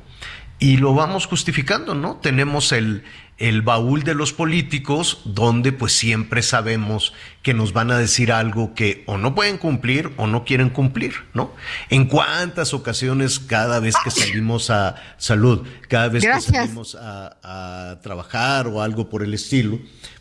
[0.59, 2.15] Y lo vamos justificando, ¿no?
[2.21, 3.03] Tenemos el,
[3.37, 8.73] el baúl de los políticos, donde pues siempre sabemos que nos van a decir algo
[8.73, 11.51] que o no pueden cumplir o no quieren cumplir, ¿no?
[11.89, 17.99] En cuántas ocasiones cada vez que salimos a salud, cada vez que salimos a, a
[18.01, 19.79] trabajar o algo por el estilo,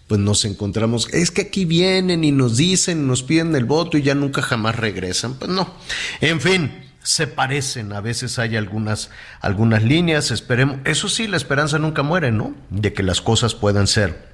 [0.08, 4.02] pues nos encontramos, es que aquí vienen y nos dicen, nos piden el voto y
[4.02, 5.34] ya nunca jamás regresan.
[5.34, 5.72] Pues no.
[6.20, 6.70] En fin,
[7.02, 9.10] se parecen, a veces hay algunas,
[9.40, 12.54] algunas líneas, esperemos, eso sí, la esperanza nunca muere, ¿no?
[12.70, 14.30] De que las cosas puedan ser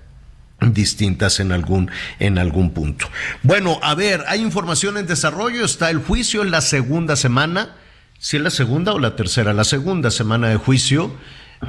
[0.61, 3.07] distintas en algún, en algún punto.
[3.42, 7.76] Bueno, a ver, hay información en desarrollo, está el juicio en la segunda semana,
[8.18, 11.14] si es la segunda o la tercera, la segunda semana de juicio,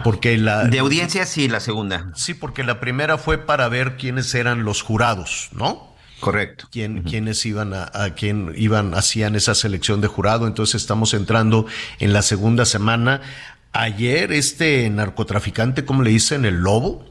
[0.04, 0.66] porque la...
[0.66, 2.12] De audiencia, sí, la segunda.
[2.16, 5.89] Sí, porque la primera fue para ver quiénes eran los jurados, ¿no?
[6.20, 6.68] Correcto.
[6.72, 10.48] Quién, Quiénes iban a, a, quién iban, hacían esa selección de jurado.
[10.48, 11.66] Entonces estamos entrando
[12.00, 13.22] en la segunda semana.
[13.72, 16.46] Ayer este narcotraficante, ¿cómo le dicen?
[16.46, 17.06] El lobo.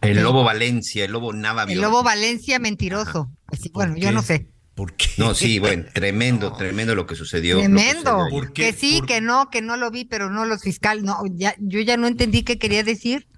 [0.00, 1.64] El lobo Valencia, el lobo Nava.
[1.64, 3.30] El lobo Valencia mentiroso.
[3.72, 4.48] bueno, yo no sé.
[4.74, 5.06] ¿Por qué?
[5.16, 7.58] No, sí, bueno, tremendo, tremendo lo que sucedió.
[7.58, 8.26] Tremendo.
[8.52, 11.04] Que, sí, que no, que no lo vi, pero no los fiscales.
[11.04, 13.28] No, ya, yo ya no entendí qué quería decir.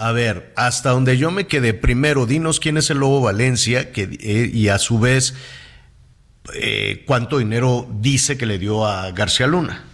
[0.00, 4.50] A ver, hasta donde yo me quedé, primero, dinos quién es el Lobo Valencia eh,
[4.50, 5.34] y a su vez,
[6.54, 9.84] eh, cuánto dinero dice que le dio a García Luna.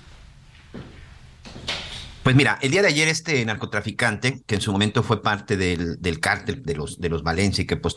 [2.23, 6.01] Pues mira, el día de ayer este narcotraficante, que en su momento fue parte del,
[6.01, 7.97] del cártel de los, de los Valencia y que pues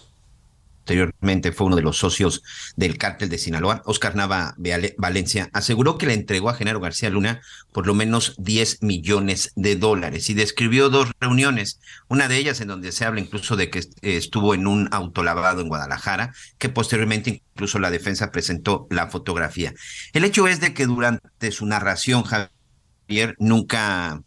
[0.89, 2.41] posteriormente fue uno de los socios
[2.75, 4.55] del cártel de Sinaloa, Oscar Nava
[4.97, 9.75] Valencia, aseguró que le entregó a Genaro García Luna por lo menos 10 millones de
[9.75, 13.83] dólares y describió dos reuniones, una de ellas en donde se habla incluso de que
[14.01, 19.73] estuvo en un autolavado en Guadalajara, que posteriormente incluso la defensa presentó la fotografía.
[20.13, 24.23] El hecho es de que durante su narración, Javier nunca,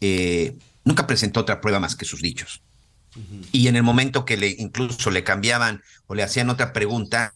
[0.00, 2.63] eh, nunca presentó otra prueba más que sus dichos.
[3.52, 7.34] Y en el momento que le incluso le cambiaban o le hacían otra pregunta,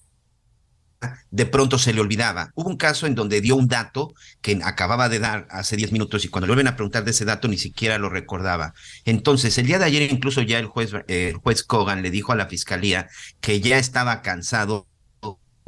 [1.30, 2.50] de pronto se le olvidaba.
[2.54, 6.24] Hubo un caso en donde dio un dato que acababa de dar hace 10 minutos
[6.24, 8.74] y cuando le vuelven a preguntar de ese dato ni siquiera lo recordaba.
[9.04, 12.32] Entonces, el día de ayer incluso ya el juez, eh, el juez Kogan le dijo
[12.32, 13.08] a la fiscalía
[13.40, 14.88] que ya estaba cansado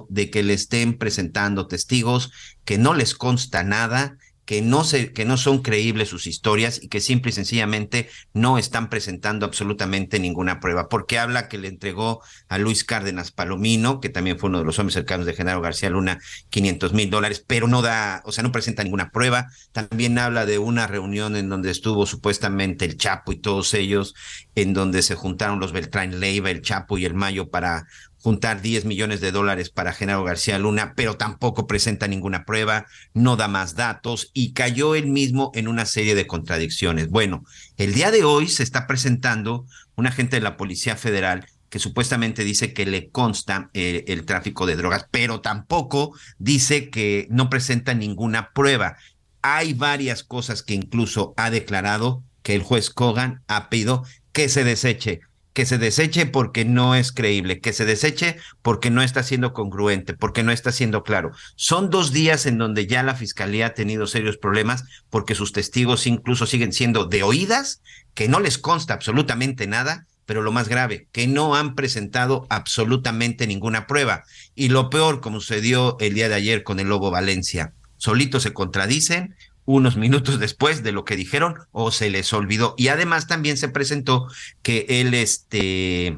[0.08, 2.32] de que le estén presentando testigos,
[2.64, 4.16] que no les consta nada
[4.50, 8.58] que no, se, que no son creíbles sus historias y que simple y sencillamente no
[8.58, 14.08] están presentando absolutamente ninguna prueba, porque habla que le entregó a Luis Cárdenas Palomino, que
[14.08, 17.68] también fue uno de los hombres cercanos de Genaro García Luna, 500 mil dólares, pero
[17.68, 19.46] no da, o sea, no presenta ninguna prueba.
[19.70, 24.16] También habla de una reunión en donde estuvo supuestamente el Chapo y todos ellos,
[24.56, 27.86] en donde se juntaron los Beltrán Leiva, el Chapo y el Mayo para
[28.20, 33.36] juntar 10 millones de dólares para Genaro García Luna, pero tampoco presenta ninguna prueba, no
[33.36, 37.08] da más datos y cayó él mismo en una serie de contradicciones.
[37.08, 37.44] Bueno,
[37.76, 42.44] el día de hoy se está presentando un agente de la Policía Federal que supuestamente
[42.44, 47.94] dice que le consta eh, el tráfico de drogas, pero tampoco dice que no presenta
[47.94, 48.96] ninguna prueba.
[49.40, 54.64] Hay varias cosas que incluso ha declarado que el juez Kogan ha pedido que se
[54.64, 55.20] deseche
[55.52, 60.14] que se deseche porque no es creíble, que se deseche porque no está siendo congruente,
[60.14, 61.32] porque no está siendo claro.
[61.56, 66.06] Son dos días en donde ya la fiscalía ha tenido serios problemas porque sus testigos
[66.06, 67.82] incluso siguen siendo de oídas,
[68.14, 73.48] que no les consta absolutamente nada, pero lo más grave, que no han presentado absolutamente
[73.48, 74.22] ninguna prueba.
[74.54, 78.52] Y lo peor, como sucedió el día de ayer con el Lobo Valencia, solitos se
[78.52, 79.34] contradicen,
[79.64, 82.74] unos minutos después de lo que dijeron o se les olvidó.
[82.76, 84.26] Y además también se presentó
[84.62, 86.16] que él, este,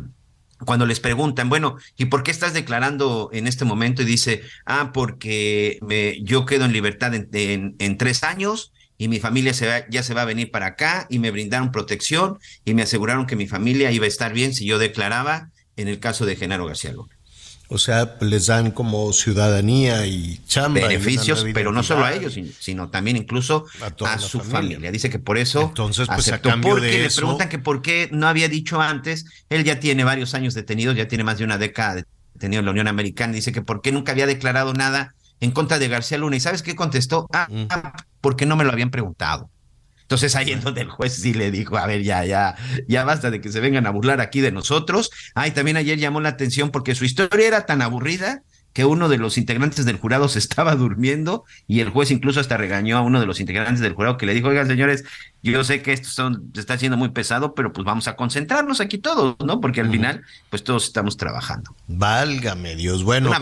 [0.64, 4.02] cuando les preguntan, bueno, ¿y por qué estás declarando en este momento?
[4.02, 9.54] Y dice, ah, porque me, yo quedo en libertad en, tres años y mi familia
[9.54, 13.26] se ya se va a venir para acá y me brindaron protección y me aseguraron
[13.26, 16.66] que mi familia iba a estar bien si yo declaraba en el caso de Genaro
[16.66, 17.16] García Luna.
[17.72, 20.80] O sea, les dan como ciudadanía y chamba.
[20.80, 23.64] Beneficios, pero no solo a ellos, sino también incluso
[24.04, 24.92] a, su familia.
[24.92, 26.50] Dice que por eso Entonces, pues, aceptó.
[26.50, 29.24] A porque le preguntan que por qué no había dicho antes.
[29.48, 32.04] Él ya tiene varios años detenido, ya tiene más de una década
[32.34, 33.32] detenido en la Unión Americana.
[33.32, 36.36] Dice que por qué nunca había declarado nada en contra de García Luna.
[36.36, 37.26] ¿Y sabes qué contestó?
[37.32, 37.68] Ah, mm.
[38.20, 39.50] porque no me lo habían preguntado.
[40.12, 42.54] Entonces ahí en donde el juez sí le dijo, a ver, ya, ya,
[42.86, 45.10] ya basta de que se vengan a burlar aquí de nosotros.
[45.34, 48.42] Ay, también ayer llamó la atención porque su historia era tan aburrida
[48.72, 52.56] que uno de los integrantes del jurado se estaba durmiendo y el juez incluso hasta
[52.56, 55.04] regañó a uno de los integrantes del jurado que le dijo, oigan señores,
[55.42, 58.98] yo sé que esto son, está siendo muy pesado, pero pues vamos a concentrarnos aquí
[58.98, 59.60] todos, ¿no?
[59.60, 61.74] Porque al final, pues todos estamos trabajando.
[61.88, 63.32] Válgame Dios, bueno,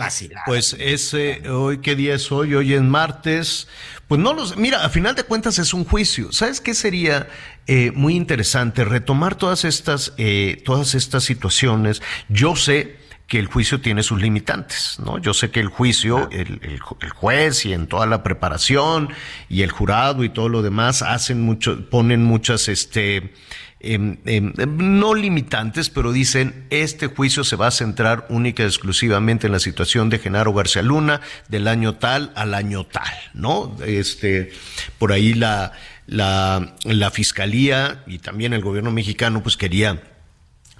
[0.47, 3.67] pues ese, hoy qué día es hoy, hoy es martes,
[4.07, 7.29] pues no los, mira, a final de cuentas es un juicio, ¿sabes qué sería
[7.67, 8.83] eh, muy interesante?
[8.83, 13.00] Retomar todas estas, eh, todas estas situaciones, yo sé,
[13.31, 15.17] que el juicio tiene sus limitantes, ¿no?
[15.17, 16.81] Yo sé que el juicio, el,
[17.15, 19.07] juez y en toda la preparación
[19.47, 23.33] y el jurado y todo lo demás hacen mucho, ponen muchas, este,
[23.79, 29.47] em, em, no limitantes, pero dicen, este juicio se va a centrar única y exclusivamente
[29.47, 33.77] en la situación de Genaro García Luna del año tal al año tal, ¿no?
[33.85, 34.51] Este,
[34.99, 35.71] por ahí la,
[36.05, 40.01] la, la fiscalía y también el gobierno mexicano pues quería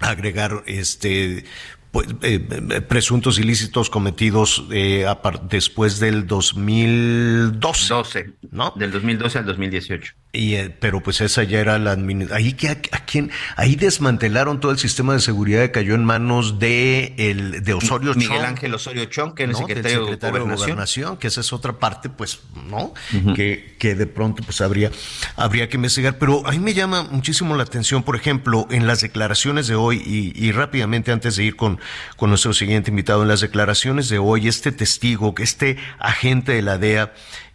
[0.02, 1.44] agregar este
[1.92, 5.06] pues, eh, eh, presuntos ilícitos cometidos eh,
[5.48, 7.94] después del 2012.
[7.94, 8.72] 12, ¿no?
[8.74, 10.14] Del 2012 al 2018.
[10.34, 11.92] Y, eh, pero pues esa ya era la
[12.30, 16.58] ahí que a, quién ahí desmantelaron todo el sistema de seguridad que cayó en manos
[16.58, 21.18] de el de Osorio Miguel Ángel Osorio Chong, que es el secretario, de, gobernación.
[21.18, 22.94] que esa es otra parte, pues, ¿no?
[23.34, 24.90] que, que de pronto pues habría,
[25.36, 26.16] habría que investigar.
[26.18, 30.32] Pero ahí me llama muchísimo la atención, por ejemplo, en las declaraciones de hoy, y,
[30.34, 31.78] y rápidamente antes de ir con,
[32.16, 36.78] con nuestro siguiente invitado, en las declaraciones de hoy, este testigo, este agente de la
[36.78, 37.12] DEA,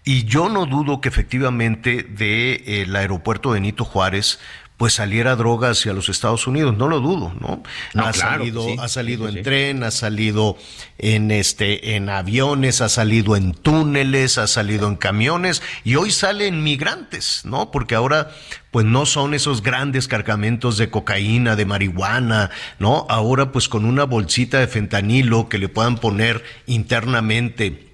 [0.07, 4.39] y yo no dudo que efectivamente del de, aeropuerto Benito Juárez
[4.77, 7.63] pues saliera droga hacia los Estados Unidos, no lo dudo, ¿no?
[8.01, 10.55] ha salido, ha salido en tren, ha salido
[10.99, 16.63] en este, en aviones, ha salido en túneles, ha salido en camiones, y hoy salen
[16.63, 17.71] migrantes, ¿no?
[17.71, 18.29] Porque ahora,
[18.69, 23.07] pues no son esos grandes cargamentos de cocaína, de marihuana, ¿no?
[23.09, 27.86] Ahora, pues con una bolsita de fentanilo que le puedan poner internamente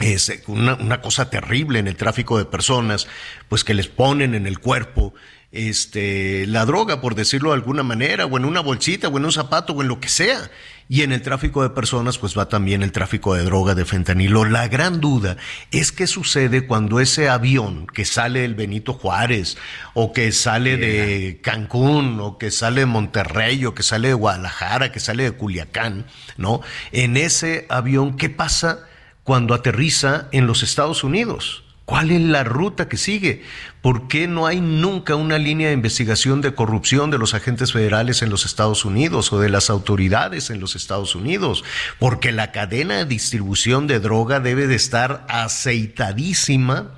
[0.00, 3.06] es una, una, cosa terrible en el tráfico de personas,
[3.48, 5.14] pues que les ponen en el cuerpo
[5.54, 9.32] este, la droga, por decirlo de alguna manera, o en una bolsita, o en un
[9.32, 10.50] zapato, o en lo que sea.
[10.88, 14.44] Y en el tráfico de personas, pues va también el tráfico de droga, de fentanilo.
[14.44, 15.36] La gran duda
[15.70, 19.56] es qué sucede cuando ese avión que sale del Benito Juárez,
[19.94, 24.90] o que sale de Cancún, o que sale de Monterrey, o que sale de Guadalajara,
[24.90, 26.62] que sale de Culiacán, ¿no?
[26.90, 28.88] En ese avión, ¿qué pasa?
[29.24, 31.64] Cuando aterriza en los Estados Unidos?
[31.84, 33.42] ¿Cuál es la ruta que sigue?
[33.82, 38.22] ¿Por qué no hay nunca una línea de investigación de corrupción de los agentes federales
[38.22, 41.62] en los Estados Unidos o de las autoridades en los Estados Unidos?
[41.98, 46.92] Porque la cadena de distribución de droga debe de estar aceitadísima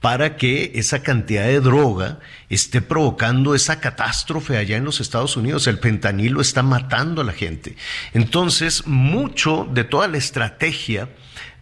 [0.00, 5.66] para que esa cantidad de droga esté provocando esa catástrofe allá en los Estados Unidos.
[5.66, 7.76] El pentanilo está matando a la gente.
[8.14, 11.10] Entonces, mucho de toda la estrategia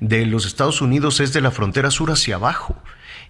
[0.03, 2.77] de los Estados Unidos es de la frontera sur hacia abajo.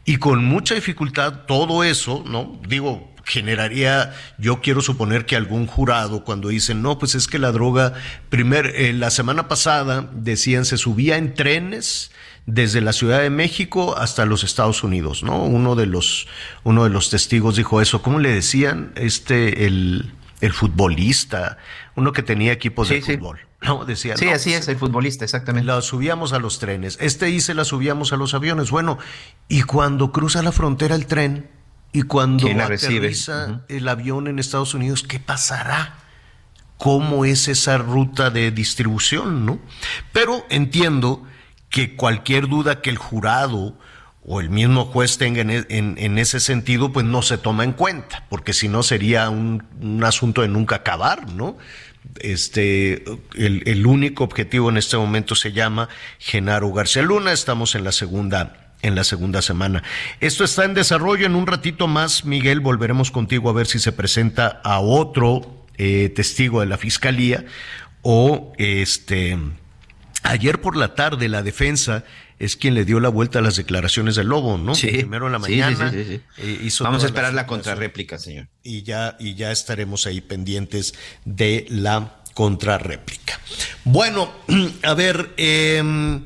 [0.05, 2.59] Y con mucha dificultad todo eso, ¿no?
[2.67, 7.53] Digo, generaría, yo quiero suponer que algún jurado cuando dicen, no, pues es que la
[7.53, 7.93] droga,
[8.31, 12.11] primer, eh, la semana pasada decían se subía en trenes
[12.47, 15.45] desde la Ciudad de México hasta los Estados Unidos, ¿no?
[15.45, 16.27] Uno de los,
[16.65, 18.01] uno de los testigos dijo eso.
[18.03, 18.93] ¿Cómo le decían?
[18.97, 20.11] Este, el,
[20.41, 21.59] el futbolista,
[21.97, 23.41] uno que tenía equipos de fútbol.
[23.67, 23.85] ¿no?
[23.85, 24.17] Decía.
[24.17, 25.67] Sí, así es, el futbolista, exactamente.
[25.67, 26.99] La subíamos a los trenes.
[27.01, 28.71] Este dice la subíamos a los aviones.
[28.71, 28.99] Bueno,
[29.49, 31.51] y cuando cruza la frontera el tren
[31.93, 35.99] y cuando aterriza el avión en Estados Unidos, ¿qué pasará?
[36.79, 39.61] ¿Cómo es esa ruta de distribución, no?
[40.13, 41.23] Pero entiendo
[41.71, 43.79] que cualquier duda que el jurado
[44.25, 48.25] o el mismo juez tenga en, en, ese sentido, pues no se toma en cuenta,
[48.29, 51.57] porque si no sería un, un asunto de nunca acabar, ¿no?
[52.21, 53.05] Este,
[53.37, 55.89] el, único objetivo en este momento se llama
[56.19, 57.33] Genaro García Luna.
[57.33, 59.83] Estamos en la segunda, en la segunda semana.
[60.21, 61.27] Esto está en desarrollo.
[61.27, 66.13] En un ratito más, Miguel, volveremos contigo a ver si se presenta a otro eh,
[66.15, 67.45] testigo de la fiscalía
[68.03, 69.39] o este.
[70.23, 72.05] Ayer por la tarde la defensa
[72.39, 74.75] es quien le dio la vuelta a las declaraciones del Lobo, ¿no?
[74.75, 74.89] Sí.
[74.89, 75.91] Primero en la mañana.
[75.91, 78.49] Sí, eh, Vamos a esperar la contrarréplica, señor.
[78.63, 80.95] Y ya, y ya estaremos ahí pendientes
[81.25, 83.39] de la contrarréplica.
[83.85, 84.33] Bueno,
[84.83, 86.25] a ver, em,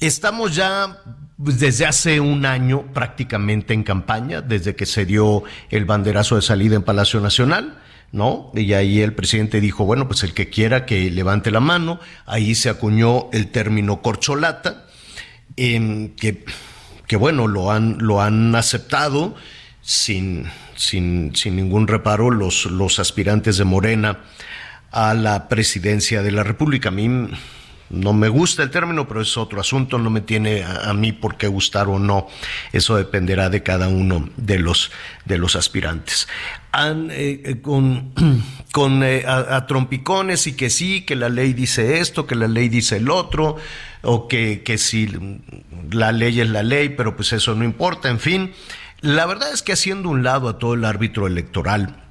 [0.00, 1.02] estamos ya
[1.36, 6.76] desde hace un año prácticamente en campaña, desde que se dio el banderazo de salida
[6.76, 7.82] en Palacio Nacional.
[8.12, 8.50] ¿No?
[8.54, 12.54] Y ahí el presidente dijo, bueno, pues el que quiera que levante la mano, ahí
[12.54, 14.86] se acuñó el término corcholata,
[15.56, 16.44] Em, que,
[17.06, 19.34] que, bueno, lo han, lo han aceptado
[19.80, 24.18] sin, sin, sin ningún reparo los, los aspirantes de Morena
[24.90, 26.90] a la presidencia de la República.
[26.90, 27.08] A mí
[27.90, 31.36] no me gusta el término, pero es otro asunto, no me tiene a, mí por
[31.36, 32.26] qué gustar o no.
[32.72, 34.90] Eso dependerá de cada uno de los,
[35.24, 36.26] de los aspirantes.
[36.78, 38.12] Eh, eh, con
[38.72, 42.68] con eh, a, trompicones y que sí, que la ley dice esto, que la ley
[42.68, 43.56] dice el otro,
[44.02, 45.08] o que, que si
[45.90, 48.52] la ley es la ley, pero pues eso no importa, en fin.
[49.00, 52.05] La verdad es que haciendo un lado a todo el árbitro electoral,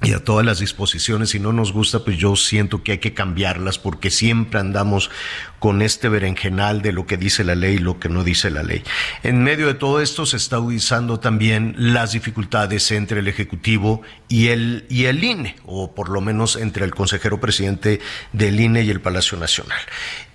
[0.00, 3.14] y a todas las disposiciones, si no nos gusta, pues yo siento que hay que
[3.14, 5.10] cambiarlas porque siempre andamos
[5.58, 8.62] con este berenjenal de lo que dice la ley y lo que no dice la
[8.62, 8.84] ley.
[9.24, 14.48] En medio de todo esto se está utilizando también las dificultades entre el Ejecutivo y
[14.48, 18.00] el, y el INE, o por lo menos entre el consejero presidente
[18.32, 19.80] del INE y el Palacio Nacional.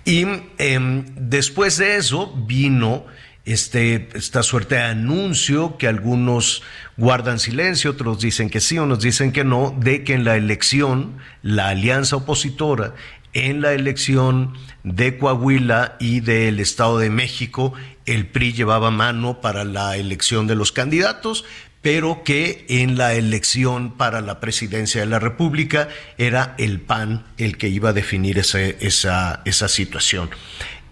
[0.04, 0.26] Y
[0.58, 3.06] em, después de eso vino
[3.44, 6.62] este, esta suerte de anuncio que algunos
[6.96, 11.18] guardan silencio, otros dicen que sí, unos dicen que no, de que en la elección,
[11.42, 12.94] la alianza opositora,
[13.34, 17.74] en la elección de Coahuila y del Estado de México,
[18.06, 21.44] el PRI llevaba mano para la elección de los candidatos,
[21.82, 27.58] pero que en la elección para la presidencia de la República era el PAN el
[27.58, 30.30] que iba a definir esa, esa situación.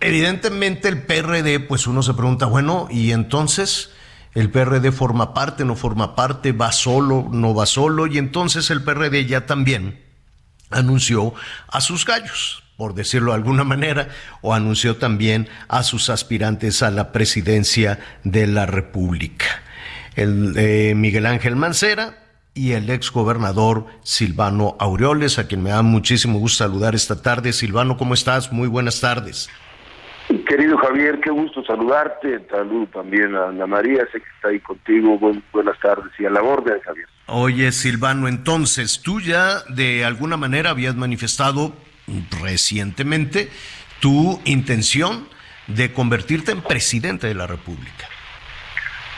[0.03, 3.91] Evidentemente el PRD, pues uno se pregunta, bueno, ¿y entonces
[4.35, 8.09] el PRD forma parte, no forma parte, va solo, no va solo?
[8.09, 10.03] Y entonces el PRD ya también
[10.71, 11.35] anunció
[11.69, 14.09] a sus gallos, por decirlo de alguna manera,
[14.41, 19.47] o anunció también a sus aspirantes a la presidencia de la República.
[20.17, 22.19] El eh, Miguel Ángel Mancera,
[22.55, 27.53] y el ex gobernador Silvano Aureoles, a quien me da muchísimo gusto saludar esta tarde.
[27.53, 28.53] Silvano, ¿cómo estás?
[28.53, 29.49] Muy buenas tardes.
[30.41, 32.41] Querido Javier, qué gusto saludarte.
[32.51, 35.19] Saludo también a Ana María, sé que está ahí contigo.
[35.53, 37.07] buenas tardes y a la orden, Javier.
[37.27, 41.73] Oye, Silvano, entonces tú ya de alguna manera habías manifestado
[42.43, 43.49] recientemente
[44.01, 45.29] tu intención
[45.67, 48.09] de convertirte en presidente de la República.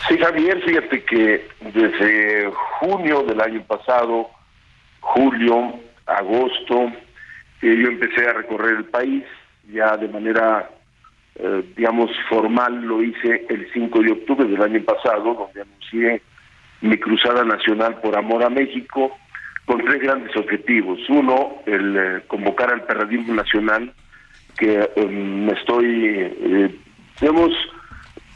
[0.08, 2.50] Sí, Javier, fíjate que desde
[2.80, 4.28] junio del año pasado,
[5.00, 6.92] julio, agosto,
[7.62, 9.24] eh, yo empecé a recorrer el país
[9.72, 10.70] ya de manera
[11.36, 16.22] eh, digamos, formal lo hice el 5 de octubre del año pasado, donde anuncié
[16.80, 19.16] mi cruzada nacional por amor a México,
[19.64, 21.00] con tres grandes objetivos.
[21.08, 23.92] Uno, el eh, convocar al periodismo nacional,
[24.56, 26.74] que em, me estoy, eh,
[27.20, 27.50] digamos,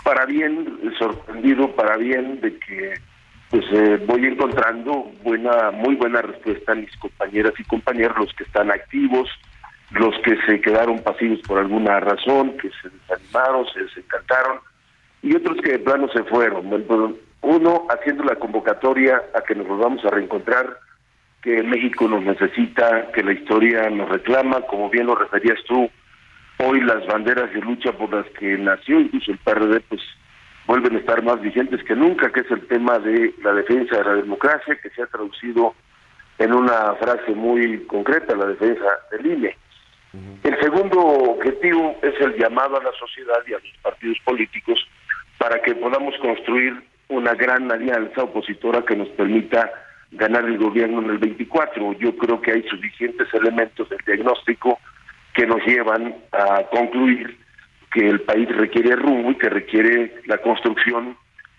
[0.03, 0.66] para bien,
[0.99, 2.94] sorprendido, para bien, de que
[3.51, 3.64] pues
[4.07, 9.26] voy encontrando buena, muy buena respuesta a mis compañeras y compañeros, los que están activos,
[9.91, 14.59] los que se quedaron pasivos por alguna razón, que se desanimaron, se desencantaron,
[15.22, 16.66] y otros que de plano se fueron.
[17.41, 20.78] Uno haciendo la convocatoria a que nos volvamos a reencontrar,
[21.43, 25.89] que México nos necesita, que la historia nos reclama, como bien lo referías tú,
[26.59, 30.03] hoy las banderas de lucha por las que nació incluso el PRD, pues
[30.66, 34.05] vuelven a estar más vigentes que nunca, que es el tema de la defensa de
[34.05, 35.74] la democracia, que se ha traducido
[36.39, 39.57] en una frase muy concreta, la defensa del INE.
[40.13, 44.79] El segundo objetivo es el llamado a la sociedad y a los partidos políticos
[45.37, 49.71] para que podamos construir una gran alianza opositora que nos permita
[50.13, 51.93] ganar el gobierno en el 24.
[51.95, 54.79] Yo creo que hay suficientes elementos del diagnóstico
[55.35, 57.39] que nos llevan a concluir
[57.93, 61.17] que el país requiere rumbo y que requiere la construcción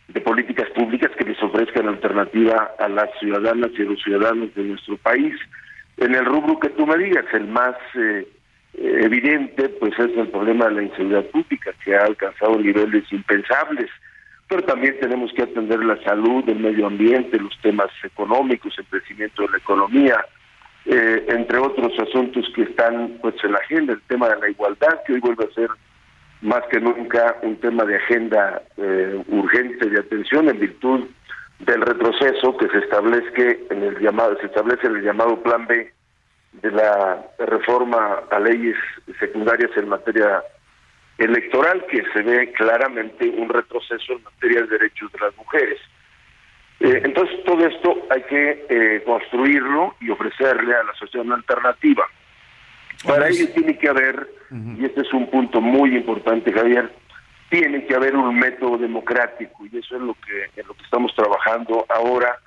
[0.07, 4.63] de políticas públicas que les ofrezcan alternativa a las ciudadanas y a los ciudadanos de
[4.63, 5.35] nuestro país.
[5.97, 8.27] En el rubro que tú me digas, el más eh,
[8.81, 13.89] evidente, pues es el problema de la inseguridad pública, que ha alcanzado niveles impensables.
[14.47, 19.43] Pero también tenemos que atender la salud, el medio ambiente, los temas económicos, el crecimiento
[19.43, 20.25] de la economía,
[20.85, 25.03] eh, entre otros asuntos que están pues en la agenda, el tema de la igualdad,
[25.05, 25.69] que hoy vuelve a ser
[26.41, 31.05] más que nunca un tema de agenda eh, urgente de atención en virtud
[31.59, 35.91] del retroceso que se establece en el llamado se establece en el llamado plan B
[36.53, 38.77] de la reforma a leyes
[39.19, 40.43] secundarias en materia
[41.17, 45.79] electoral que se ve claramente un retroceso en materia de derechos de las mujeres.
[46.79, 52.05] Eh, entonces todo esto hay que eh, construirlo y ofrecerle a la sociedad una alternativa.
[53.05, 54.27] Para ello tiene que haber,
[54.77, 56.91] y este es un punto muy importante, Javier,
[57.49, 61.13] tiene que haber un método democrático y eso es lo que en lo que estamos
[61.15, 62.37] trabajando ahora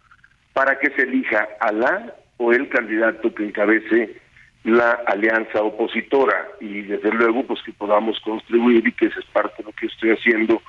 [0.52, 4.16] para que se elija a la o el candidato que encabece
[4.64, 9.62] la alianza opositora y desde luego pues que podamos contribuir y que eso es parte
[9.62, 10.62] de lo que estoy haciendo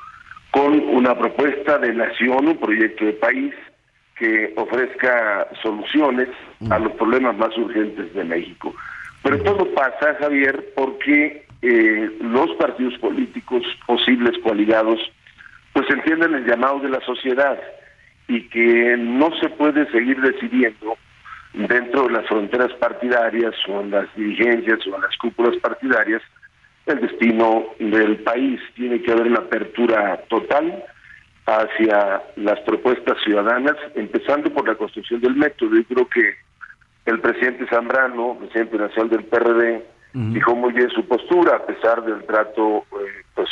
[0.52, 3.54] con una propuesta de nación, un proyecto de país
[4.18, 6.30] que ofrezca soluciones
[6.70, 8.74] a los problemas más urgentes de México.
[9.24, 15.00] Pero todo pasa, Javier, porque eh, los partidos políticos posibles coaligados
[15.74, 17.60] pues entienden el llamado de la sociedad
[18.28, 20.98] y que no se puede seguir decidiendo
[21.54, 26.22] dentro de las fronteras partidarias o en las dirigencias o en las cúpulas partidarias
[26.86, 28.60] el destino del país.
[28.76, 30.84] Tiene que haber una apertura total
[31.46, 35.76] hacia las propuestas ciudadanas, empezando por la construcción del método.
[35.76, 36.36] Yo creo que
[37.06, 42.24] el presidente Zambrano, presidente nacional del PRD, dijo muy bien su postura, a pesar del
[42.26, 43.50] trato eh, pues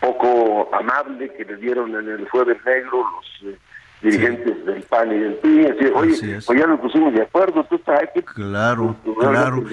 [0.00, 3.58] poco amable que le dieron en el jueves negro los eh,
[4.02, 7.76] dirigentes del PAN y del PRI, decir, oye, pues ya nos pusimos de acuerdo, tú
[7.76, 8.20] estás aquí.
[8.22, 9.64] Claro, claro.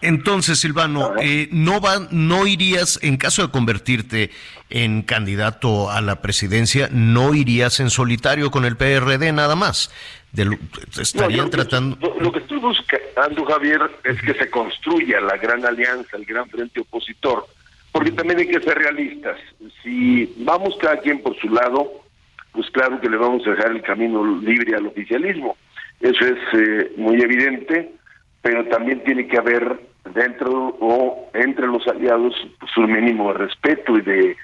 [0.00, 4.30] entonces, Silvano, eh, no va, no irías, en caso de convertirte
[4.70, 9.90] en candidato a la presidencia, no irías en solitario con el PRD nada más.
[10.32, 10.58] De
[11.00, 11.96] estarían tratando.
[12.20, 16.80] lo que estoy buscando, Javier, es que se construya la gran alianza, el gran frente
[16.80, 17.46] opositor,
[17.90, 19.38] porque también hay que ser realistas.
[19.82, 22.05] Si vamos cada quien por su lado,
[22.56, 25.56] pues claro que le vamos a dejar el camino libre al oficialismo.
[26.00, 27.92] Eso es eh, muy evidente,
[28.40, 29.78] pero también tiene que haber
[30.14, 34.36] dentro o entre los aliados pues, un mínimo de respeto y de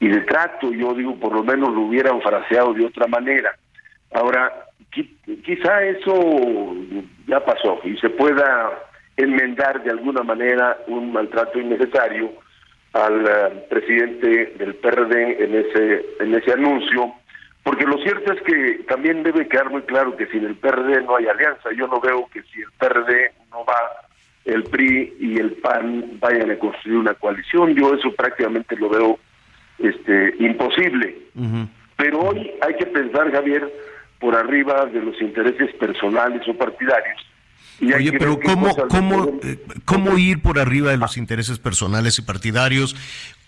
[0.00, 0.72] y de trato.
[0.72, 3.54] Yo digo, por lo menos lo hubieran fraseado de otra manera.
[4.12, 4.52] Ahora,
[4.90, 6.74] quizá eso
[7.28, 8.70] ya pasó y se pueda
[9.16, 12.32] enmendar de alguna manera un maltrato innecesario
[12.92, 17.14] al eh, presidente del PRD en ese en ese anuncio
[17.62, 21.16] porque lo cierto es que también debe quedar muy claro que sin el PRD no
[21.16, 21.70] hay alianza.
[21.76, 23.76] Yo no veo que si el PRD no va,
[24.44, 27.74] el PRI y el PAN vayan a construir una coalición.
[27.74, 29.18] Yo eso prácticamente lo veo
[29.78, 31.18] este imposible.
[31.96, 33.70] Pero hoy hay que pensar, Javier,
[34.18, 37.26] por arriba de los intereses personales o partidarios.
[37.82, 42.94] Oye, pero ¿cómo, cómo, eh, ¿cómo ir por arriba de los intereses personales y partidarios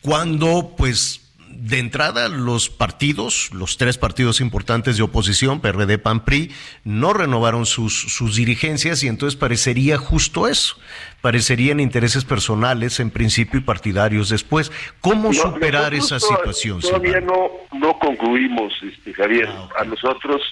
[0.00, 1.21] cuando, pues,
[1.52, 6.50] de entrada, los partidos, los tres partidos importantes de oposición, PRD, PAN, PRI,
[6.84, 10.76] no renovaron sus, sus dirigencias y entonces parecería justo eso.
[11.20, 14.72] Parecerían intereses personales en principio y partidarios después.
[15.00, 16.80] ¿Cómo superar esa situación?
[16.80, 19.48] Todavía no, no concluimos, este, Javier.
[19.48, 20.42] Ah, A nosotros,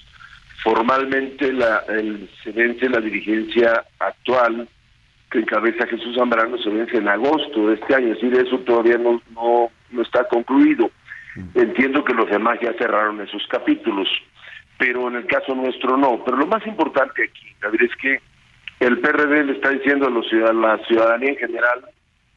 [0.62, 4.68] formalmente, la, el, se vence la dirigencia actual
[5.30, 8.98] que encabeza Jesús Zambrano se vence en agosto de este año, es decir, eso todavía
[8.98, 10.90] no, no, no está concluido.
[11.54, 14.08] Entiendo que los demás ya cerraron esos capítulos,
[14.78, 16.24] pero en el caso nuestro no.
[16.24, 18.20] Pero lo más importante aquí, David, es que
[18.80, 21.84] el PRD le está diciendo a, los la ciudadanía en general,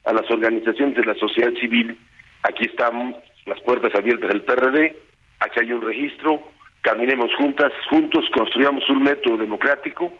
[0.05, 1.97] a las organizaciones de la sociedad civil,
[2.43, 4.95] aquí están las puertas abiertas del PRD,
[5.39, 6.43] aquí hay un registro,
[6.81, 10.13] caminemos juntas, juntos construyamos un método democrático,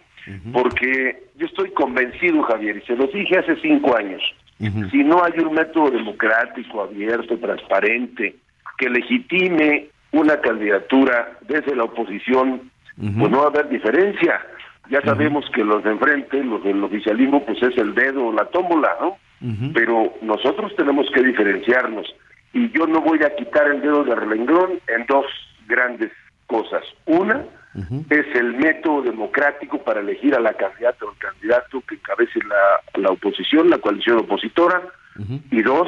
[0.53, 4.21] porque yo estoy convencido, Javier, y se lo dije hace cinco años,
[4.91, 8.35] si no hay un método democrático, abierto, transparente,
[8.77, 14.39] que legitime una candidatura desde la oposición, pues no va a haber diferencia.
[14.89, 18.45] Ya sabemos que los de enfrente, los del oficialismo, pues es el dedo o la
[18.45, 19.17] tómbola, ¿no?
[19.73, 22.13] Pero nosotros tenemos que diferenciarnos.
[22.53, 25.25] Y yo no voy a quitar el dedo de renglón en dos
[25.67, 26.11] grandes
[26.47, 26.83] cosas.
[27.05, 27.43] Una
[28.09, 33.01] es el método democrático para elegir a la candidata o el candidato que encabece la,
[33.01, 34.81] la oposición, la coalición opositora.
[35.51, 35.87] Y dos,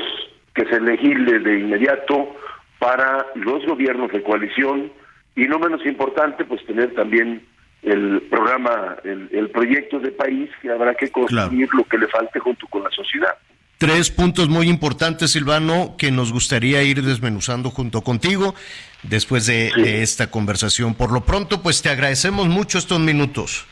[0.53, 2.35] que es elegible de inmediato
[2.79, 4.91] para los gobiernos de coalición.
[5.35, 7.43] Y no menos importante, pues tener también
[7.85, 12.67] el programa, el, proyecto de país que habrá que construir lo que le falte junto
[12.67, 13.35] con la sociedad.
[13.77, 18.55] Tres puntos muy importantes, Silvano, que nos gustaría ir desmenuzando junto contigo
[19.03, 20.95] después de, esta conversación.
[20.95, 23.65] Por lo pronto, pues te agradecemos mucho estos minutos.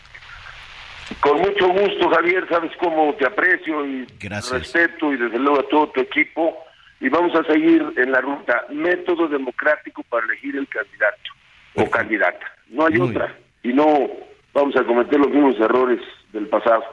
[1.22, 5.89] Con mucho gusto, Javier, sabes cómo te aprecio y respeto y desde luego a todo
[5.89, 6.58] tu equipo.
[6.99, 11.32] Y vamos a seguir en la ruta método democrático para elegir el candidato
[11.76, 12.45] o candidata.
[12.70, 14.10] No hay otra y no
[14.54, 15.99] vamos a cometer los mismos errores
[16.32, 16.84] del pasado.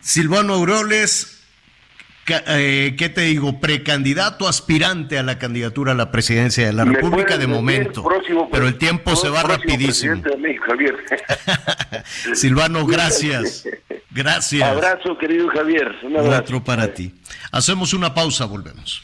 [0.00, 1.35] Silvano Aureoles,
[2.28, 3.60] eh, ¿qué te digo?
[3.60, 8.04] Precandidato aspirante a la candidatura a la presidencia de la República de momento.
[8.50, 10.22] pero el tiempo se va rapidísimo.
[12.34, 13.68] Silvano, gracias.
[14.10, 14.68] Gracias.
[14.68, 15.94] Abrazo, querido Javier.
[16.02, 16.42] Un abrazo.
[16.42, 17.14] Otro para ti.
[17.52, 19.02] Hacemos una pausa, volvemos.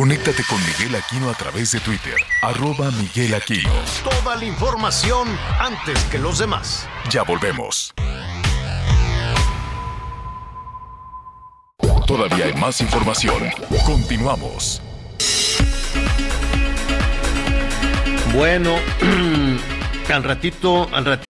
[0.00, 3.68] Conéctate con Miguel Aquino a través de Twitter, arroba Miguel Aquino.
[4.02, 5.28] Toda la información
[5.58, 6.88] antes que los demás.
[7.10, 7.92] Ya volvemos.
[12.06, 13.50] Todavía hay más información.
[13.84, 14.80] Continuamos.
[18.32, 18.76] Bueno,
[20.14, 21.24] al ratito, al ratito.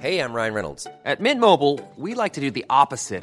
[0.00, 0.88] Hey, I'm Ryan Reynolds.
[1.04, 3.22] At Mint Mobile, we like to do the opposite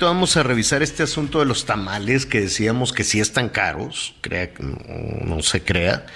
[0.00, 4.52] Vamos a revisar este asunto de los tamales que decíamos que sí están caros, crea,
[4.60, 4.76] no,
[5.24, 6.06] no se crea.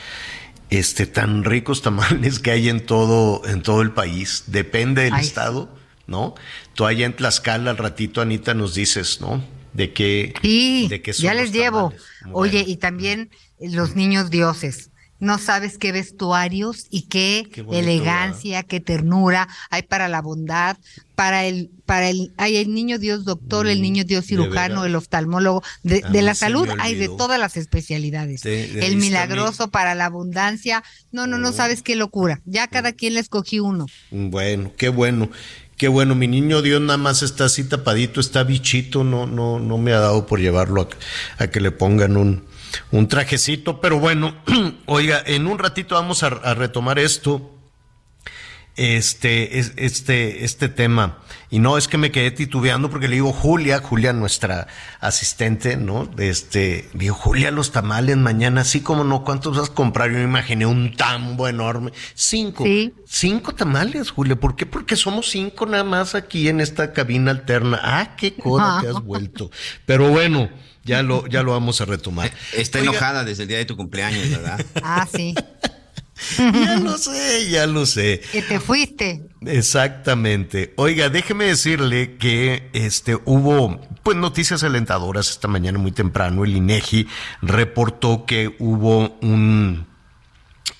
[0.70, 4.44] Este, tan ricos tamales que hay en todo, en todo el país.
[4.46, 5.68] Depende del estado,
[6.06, 6.36] ¿no?
[6.74, 9.44] Tú allá en Tlaxcala al ratito, Anita, nos dices, ¿no?
[9.72, 11.92] De qué, sí, de qué ya les llevo.
[12.32, 19.48] Oye, y también los niños dioses no sabes qué vestuarios y qué, elegancia, qué ternura
[19.70, 20.76] hay para la bondad,
[21.14, 24.94] para el, para el, hay el niño Dios doctor, el mm, niño Dios cirujano, el
[24.94, 28.44] oftalmólogo, de, la salud hay de todas las especialidades.
[28.44, 32.40] el milagroso para la abundancia, no, no, no sabes qué locura.
[32.44, 33.86] Ya cada quien le escogí uno.
[34.10, 35.30] Bueno, qué bueno.
[35.76, 39.76] Qué bueno, mi niño Dios nada más está así tapadito, está bichito, no, no, no
[39.76, 40.88] me ha dado por llevarlo
[41.36, 42.46] a que le pongan un,
[42.90, 44.34] un trajecito, pero bueno,
[44.86, 47.52] oiga, en un ratito vamos a, retomar esto,
[48.76, 51.18] este, este, este tema.
[51.48, 54.66] Y no es que me quedé titubeando porque le digo Julia, Julia, nuestra
[55.00, 56.10] asistente, ¿no?
[56.18, 60.10] Este, digo, Julia, los tamales mañana, así como no, ¿cuántos vas a comprar?
[60.10, 61.92] Yo me imaginé un tambo enorme.
[62.14, 62.64] Cinco.
[63.06, 64.34] Cinco tamales, Julia.
[64.34, 64.66] ¿Por qué?
[64.66, 67.78] Porque somos cinco nada más aquí en esta cabina alterna.
[67.80, 69.50] Ah, qué coda que has vuelto.
[69.84, 70.50] Pero bueno
[70.86, 72.32] ya lo, ya lo vamos a retomar.
[72.54, 74.64] Está enojada desde el día de tu cumpleaños, ¿verdad?
[74.82, 75.34] Ah, sí.
[76.38, 78.20] ya lo sé, ya lo sé.
[78.32, 79.28] Que te fuiste.
[79.42, 80.72] Exactamente.
[80.76, 86.44] Oiga, déjeme decirle que este hubo pues noticias alentadoras esta mañana muy temprano.
[86.44, 87.08] El INEGI
[87.42, 89.86] reportó que hubo un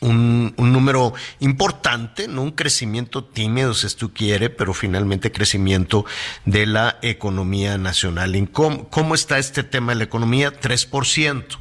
[0.06, 6.04] un, número importante, no un crecimiento tímido, si tú quiere, pero finalmente crecimiento
[6.44, 8.48] de la economía nacional.
[8.52, 10.52] ¿Cómo, cómo está este tema de la economía?
[10.52, 11.58] 3%.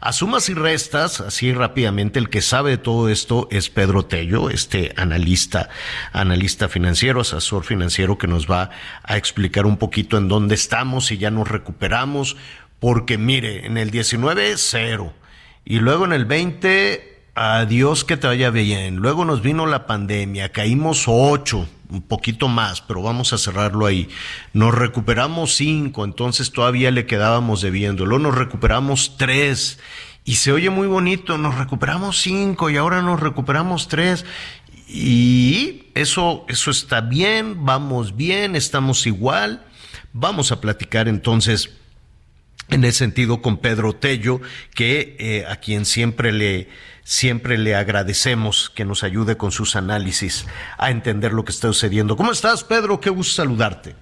[0.00, 4.48] A sumas y restas, así rápidamente, el que sabe de todo esto es Pedro Tello,
[4.48, 5.70] este analista,
[6.12, 8.70] analista financiero, asesor financiero que nos va
[9.02, 12.36] a explicar un poquito en dónde estamos y ya nos recuperamos,
[12.78, 15.12] porque mire, en el 19 cero,
[15.64, 18.96] y luego en el 20 Adiós, que te vaya bien.
[18.96, 24.08] Luego nos vino la pandemia, caímos ocho, un poquito más, pero vamos a cerrarlo ahí.
[24.52, 28.06] Nos recuperamos cinco, entonces todavía le quedábamos debiendo.
[28.06, 29.78] Luego nos recuperamos tres
[30.24, 34.24] y se oye muy bonito, nos recuperamos cinco y ahora nos recuperamos tres.
[34.88, 39.64] Y eso, eso está bien, vamos bien, estamos igual
[40.12, 41.70] Vamos a platicar entonces
[42.70, 44.40] en ese sentido con Pedro Tello,
[44.74, 46.68] que eh, a quien siempre le
[47.02, 50.46] siempre le agradecemos que nos ayude con sus análisis
[50.76, 52.16] a entender lo que está sucediendo.
[52.16, 53.00] ¿Cómo estás, Pedro?
[53.00, 53.94] Qué gusto saludarte.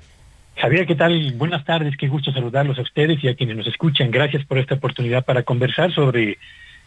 [0.56, 1.34] Javier, ¿qué tal?
[1.34, 4.10] Buenas tardes, qué gusto saludarlos a ustedes y a quienes nos escuchan.
[4.10, 6.38] Gracias por esta oportunidad para conversar sobre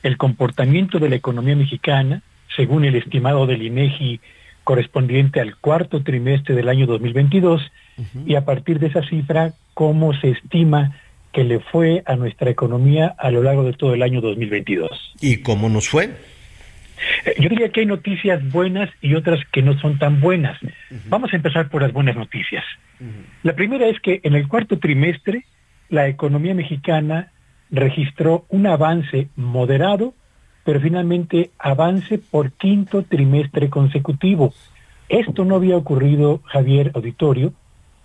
[0.03, 2.21] el comportamiento de la economía mexicana,
[2.53, 4.19] según el estimado del INEGI
[4.65, 7.61] correspondiente al cuarto trimestre del año 2022,
[8.25, 10.97] y a partir de esa cifra, cómo se estima
[11.31, 15.15] que le fue a nuestra economía a lo largo de todo el año 2022.
[15.21, 16.05] ¿Y cómo nos fue?
[17.25, 20.57] Eh, yo diría que hay noticias buenas y otras que no son tan buenas.
[21.07, 22.63] Vamos a empezar por las buenas noticias.
[23.43, 25.45] La primera es que en el cuarto trimestre
[25.89, 27.31] la economía mexicana
[27.71, 30.13] registró un avance moderado,
[30.65, 34.53] pero finalmente avance por quinto trimestre consecutivo.
[35.07, 37.53] Esto no había ocurrido, Javier Auditorio,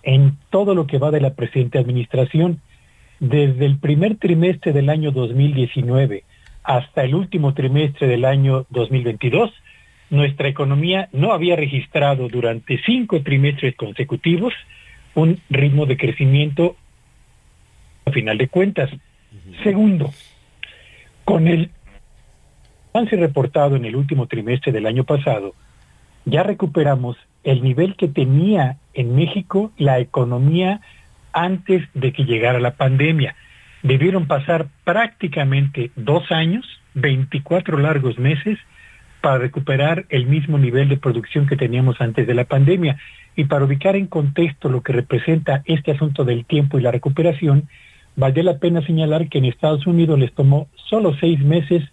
[0.03, 2.61] en todo lo que va de la presente administración.
[3.19, 6.23] Desde el primer trimestre del año 2019
[6.63, 9.51] hasta el último trimestre del año 2022,
[10.09, 14.53] nuestra economía no había registrado durante cinco trimestres consecutivos
[15.13, 16.75] un ritmo de crecimiento
[18.05, 18.89] a final de cuentas.
[19.63, 20.11] Segundo,
[21.23, 21.71] con el
[22.93, 25.53] avance reportado en el último trimestre del año pasado,
[26.25, 30.81] ya recuperamos el nivel que tenía en México la economía
[31.35, 33.35] antes de que llegara la pandemia.
[33.83, 36.65] Debieron pasar prácticamente dos años,
[36.95, 38.57] 24 largos meses,
[39.21, 42.97] para recuperar el mismo nivel de producción que teníamos antes de la pandemia.
[43.35, 47.67] Y para ubicar en contexto lo que representa este asunto del tiempo y la recuperación,
[48.15, 51.83] vale la pena señalar que en Estados Unidos les tomó solo seis meses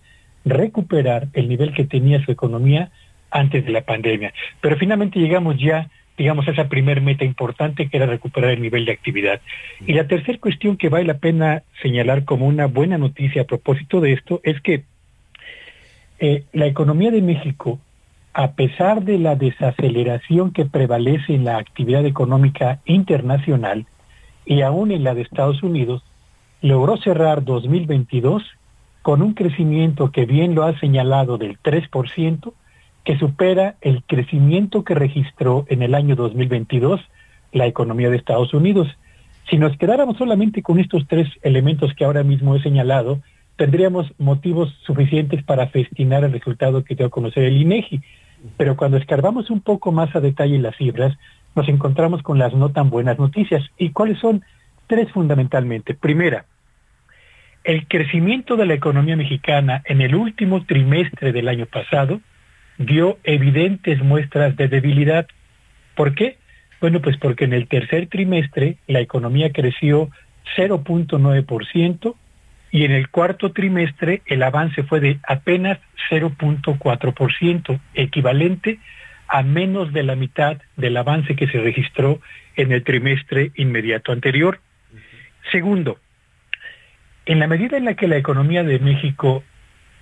[0.45, 2.91] recuperar el nivel que tenía su economía
[3.31, 4.33] antes de la pandemia.
[4.61, 8.93] Pero finalmente llegamos ya digamos, esa primer meta importante que era recuperar el nivel de
[8.93, 9.41] actividad.
[9.87, 14.01] Y la tercera cuestión que vale la pena señalar como una buena noticia a propósito
[14.01, 14.85] de esto es que
[16.19, 17.81] eh, la economía de México,
[18.35, 23.87] a pesar de la desaceleración que prevalece en la actividad económica internacional
[24.45, 26.05] y aún en la de Estados Unidos,
[26.61, 28.45] logró cerrar 2022
[29.03, 32.53] con un crecimiento que bien lo ha señalado del 3%,
[33.05, 37.01] que supera el crecimiento que registró en el año 2022
[37.53, 38.89] la economía de Estados Unidos.
[39.51, 43.21] Si nos quedáramos solamente con estos tres elementos que ahora mismo he señalado,
[43.57, 48.01] tendríamos motivos suficientes para festinar el resultado que dio a conocer el INEGI.
[48.57, 51.17] Pero cuando escarbamos un poco más a detalle las cifras,
[51.55, 53.63] nos encontramos con las no tan buenas noticias.
[53.77, 54.43] ¿Y cuáles son?
[54.87, 55.95] Tres fundamentalmente.
[55.95, 56.45] Primera,
[57.65, 62.21] el crecimiento de la economía mexicana en el último trimestre del año pasado
[62.79, 65.27] dio evidentes muestras de debilidad.
[65.95, 66.39] ¿Por qué?
[66.81, 70.11] Bueno, pues porque en el tercer trimestre la economía creció
[70.57, 72.15] 0.9%
[72.73, 75.79] y en el cuarto trimestre el avance fue de apenas
[76.11, 78.79] 0.4%, equivalente
[79.29, 82.21] a menos de la mitad del avance que se registró
[82.57, 84.61] en el trimestre inmediato anterior.
[85.51, 85.99] Segundo,
[87.27, 89.45] en la medida en la que la economía de México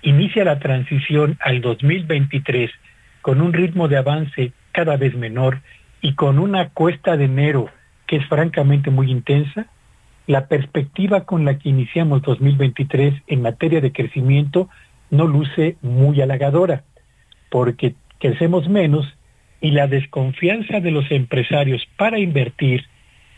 [0.01, 2.71] inicia la transición al 2023
[3.21, 5.61] con un ritmo de avance cada vez menor
[6.01, 7.69] y con una cuesta de enero
[8.07, 9.67] que es francamente muy intensa,
[10.27, 14.69] la perspectiva con la que iniciamos 2023 en materia de crecimiento
[15.09, 16.83] no luce muy halagadora,
[17.49, 19.05] porque crecemos menos
[19.61, 22.85] y la desconfianza de los empresarios para invertir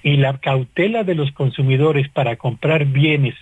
[0.04, 3.36] y la cautela de los consumidores para comprar bienes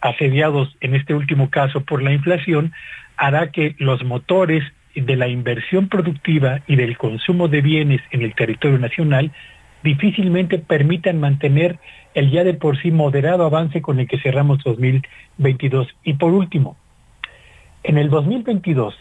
[0.00, 2.72] asediados en este último caso por la inflación,
[3.16, 4.62] hará que los motores
[4.94, 9.32] de la inversión productiva y del consumo de bienes en el territorio nacional
[9.82, 11.78] difícilmente permitan mantener
[12.14, 15.88] el ya de por sí moderado avance con el que cerramos 2022.
[16.02, 16.76] Y por último,
[17.82, 18.96] en el 2022,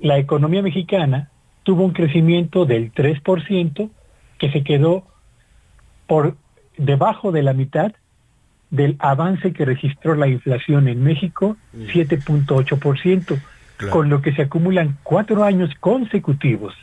[0.00, 1.30] la economía mexicana
[1.62, 3.90] tuvo un crecimiento del 3%
[4.38, 5.06] que se quedó
[6.06, 6.36] por
[6.76, 7.92] debajo de la mitad
[8.72, 13.88] del avance que registró la inflación en México, 7.8%, mm.
[13.90, 16.74] con lo que se acumulan cuatro años consecutivos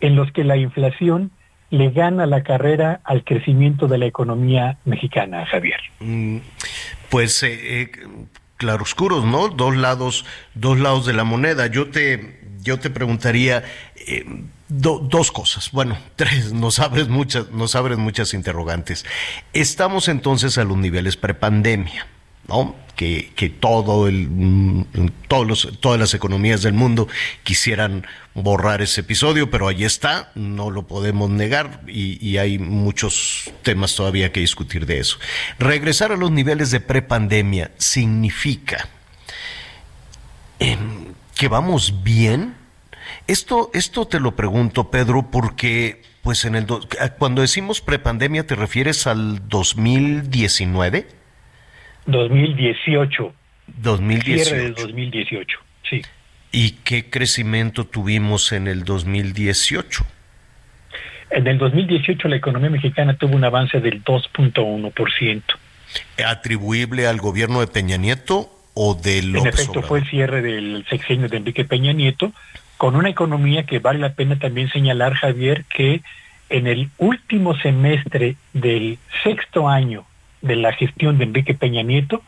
[0.00, 1.30] en los que la inflación
[1.70, 5.80] le gana la carrera al crecimiento de la economía mexicana, Javier.
[6.00, 6.38] Mm,
[7.08, 7.90] pues eh, eh,
[8.58, 9.48] claroscuros, ¿no?
[9.48, 11.68] Dos lados, dos lados de la moneda.
[11.68, 13.62] Yo te, yo te preguntaría,
[14.06, 14.26] eh,
[14.70, 19.04] dos cosas, bueno, tres, nos abres muchas, nos muchas interrogantes.
[19.52, 22.06] Estamos entonces a los niveles prepandemia,
[22.48, 22.76] ¿no?
[22.96, 24.84] Que, que todo el, mm,
[25.26, 27.08] todos todas las economías del mundo
[27.44, 33.50] quisieran borrar ese episodio, pero ahí está, no lo podemos negar y, y hay muchos
[33.62, 35.18] temas todavía que discutir de eso.
[35.58, 38.88] Regresar a los niveles de prepandemia significa
[40.58, 42.59] em, que vamos bien.
[43.30, 46.80] Esto, esto te lo pregunto, Pedro, porque pues en el do-
[47.18, 51.06] cuando decimos prepandemia, ¿te refieres al 2019?
[52.06, 53.32] 2018.
[53.68, 54.44] 2018.
[54.44, 55.58] Cierre del 2018,
[55.88, 56.02] sí.
[56.52, 60.04] ¿Y qué crecimiento tuvimos en el 2018?
[61.30, 65.42] En el 2018 la economía mexicana tuvo un avance del 2.1%.
[66.26, 69.88] ¿Atribuible al gobierno de Peña Nieto o de En López efecto, Obrador?
[69.88, 72.32] fue el cierre del sexenio de Enrique Peña Nieto,
[72.80, 76.00] con una economía que vale la pena también señalar, Javier, que
[76.48, 80.06] en el último semestre del sexto año
[80.40, 82.22] de la gestión de Enrique Peña Nieto,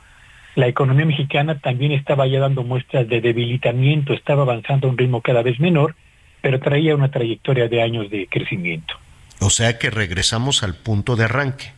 [0.55, 5.23] la economía mexicana también estaba ya dando muestras de debilitamiento, estaba avanzando a un ritmo
[5.23, 5.95] cada vez menor,
[6.43, 8.97] pero traía una trayectoria de años de crecimiento.
[9.41, 11.73] O sea que regresamos al punto de arranque,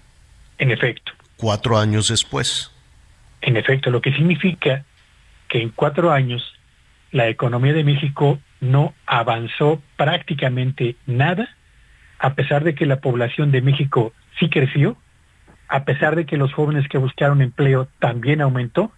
[0.59, 1.12] En efecto.
[1.37, 2.72] cuatro años después.
[3.41, 4.85] En efecto, lo que significa
[5.47, 6.43] que en cuatro años
[7.12, 11.49] la economía de México no avanzó prácticamente nada,
[12.19, 14.97] a pesar de que la población de México sí creció,
[15.69, 18.93] a pesar de que los jóvenes que buscaron empleo también aumentó,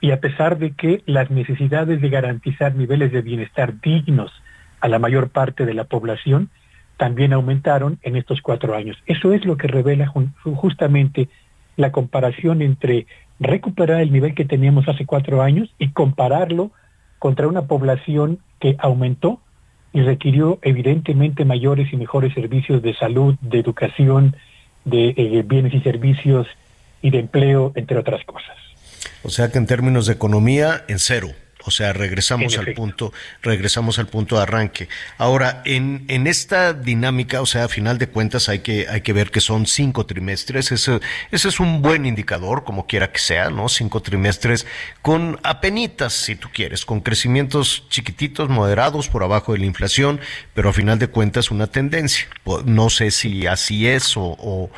[0.00, 4.32] y a pesar de que las necesidades de garantizar niveles de bienestar dignos
[4.80, 6.50] a la mayor parte de la población
[6.96, 8.96] también aumentaron en estos cuatro años.
[9.06, 11.28] Eso es lo que revela justamente
[11.76, 13.06] la comparación entre
[13.38, 16.72] recuperar el nivel que teníamos hace cuatro años y compararlo
[17.22, 19.40] contra una población que aumentó
[19.92, 24.34] y requirió evidentemente mayores y mejores servicios de salud, de educación,
[24.84, 26.48] de eh, bienes y servicios
[27.00, 28.56] y de empleo, entre otras cosas.
[29.22, 31.28] O sea que en términos de economía, en cero.
[31.64, 32.80] O sea, regresamos En al efecto.
[32.82, 34.88] punto, regresamos al punto de arranque.
[35.18, 39.12] Ahora, en, en esta dinámica, o sea, a final de cuentas hay que, hay que
[39.12, 40.72] ver que son cinco trimestres.
[40.72, 41.00] Ese,
[41.30, 43.68] ese es un buen indicador, como quiera que sea, ¿no?
[43.68, 44.66] Cinco trimestres
[45.02, 50.20] con apenitas, si tú quieres, con crecimientos chiquititos, moderados, por abajo de la inflación,
[50.54, 52.26] pero a final de cuentas una tendencia.
[52.64, 54.70] No sé si así es o, o,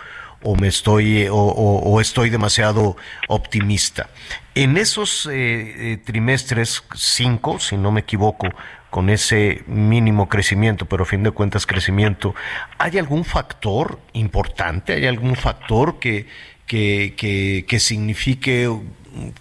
[0.45, 2.97] o me estoy o, o- estoy demasiado
[3.28, 4.11] optimista.
[4.55, 8.47] En esos eh, eh, trimestres, cinco, si no me equivoco,
[8.90, 12.34] con ese mínimo crecimiento, pero a fin de cuentas crecimiento,
[12.78, 14.92] ¿hay algún factor importante?
[14.92, 16.26] ¿Hay algún factor que,
[16.66, 18.70] que, que, que signifique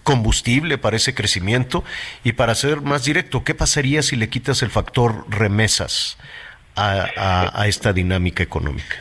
[0.02, 1.84] combustible para ese crecimiento?
[2.24, 6.16] Y para ser más directo, ¿qué pasaría si le quitas el factor remesas
[6.74, 8.96] a- a esta dinámica económica?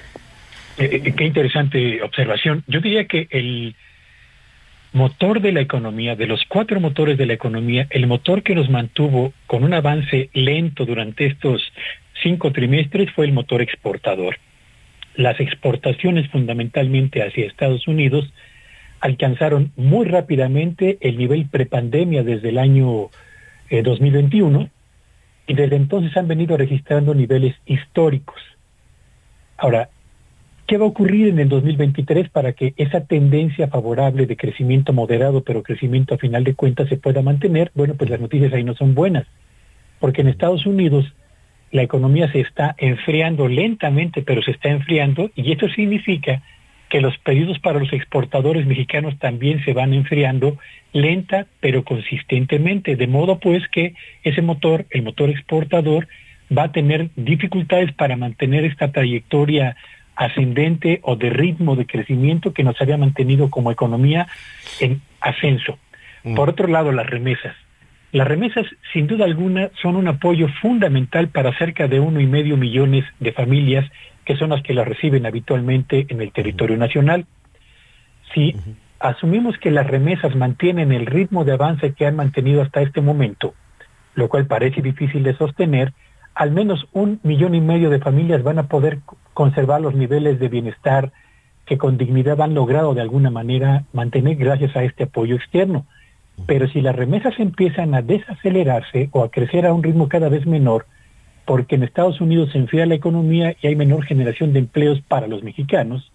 [0.77, 2.63] Eh, eh, qué interesante observación.
[2.67, 3.75] Yo diría que el
[4.91, 8.69] motor de la economía, de los cuatro motores de la economía, el motor que nos
[8.69, 11.61] mantuvo con un avance lento durante estos
[12.21, 14.37] cinco trimestres fue el motor exportador.
[15.15, 18.31] Las exportaciones fundamentalmente hacia Estados Unidos
[18.99, 23.09] alcanzaron muy rápidamente el nivel prepandemia desde el año
[23.69, 24.69] eh, 2021
[25.45, 28.41] y desde entonces han venido registrando niveles históricos.
[29.57, 29.89] Ahora,
[30.73, 35.43] ¿qué va a ocurrir en el 2023 para que esa tendencia favorable de crecimiento moderado,
[35.43, 37.69] pero crecimiento a final de cuentas se pueda mantener?
[37.75, 39.27] Bueno, pues las noticias ahí no son buenas,
[39.99, 41.05] porque en Estados Unidos
[41.69, 46.41] la economía se está enfriando lentamente, pero se está enfriando, y esto significa
[46.89, 50.57] que los pedidos para los exportadores mexicanos también se van enfriando
[50.91, 53.93] lenta pero consistentemente, de modo pues que
[54.23, 56.07] ese motor, el motor exportador,
[56.55, 59.75] va a tener dificultades para mantener esta trayectoria
[60.15, 64.27] ascendente o de ritmo de crecimiento que nos había mantenido como economía
[64.79, 65.77] en ascenso.
[66.35, 67.55] Por otro lado, las remesas.
[68.11, 72.57] Las remesas, sin duda alguna, son un apoyo fundamental para cerca de uno y medio
[72.57, 73.89] millones de familias
[74.25, 77.25] que son las que las reciben habitualmente en el territorio nacional.
[78.33, 78.55] Si
[78.99, 83.53] asumimos que las remesas mantienen el ritmo de avance que han mantenido hasta este momento,
[84.15, 85.93] lo cual parece difícil de sostener,
[86.35, 88.99] al menos un millón y medio de familias van a poder
[89.33, 91.11] conservar los niveles de bienestar
[91.65, 95.85] que con dignidad han logrado de alguna manera mantener gracias a este apoyo externo.
[96.45, 100.45] Pero si las remesas empiezan a desacelerarse o a crecer a un ritmo cada vez
[100.45, 100.87] menor,
[101.45, 105.27] porque en Estados Unidos se enfría la economía y hay menor generación de empleos para
[105.27, 106.11] los mexicanos,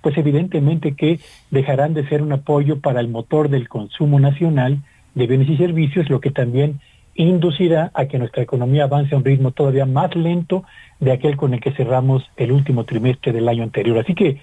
[0.00, 4.78] pues evidentemente que dejarán de ser un apoyo para el motor del consumo nacional
[5.14, 6.80] de bienes y servicios, lo que también
[7.28, 10.64] inducirá a que nuestra economía avance a un ritmo todavía más lento
[11.00, 13.98] de aquel con el que cerramos el último trimestre del año anterior.
[13.98, 14.40] Así que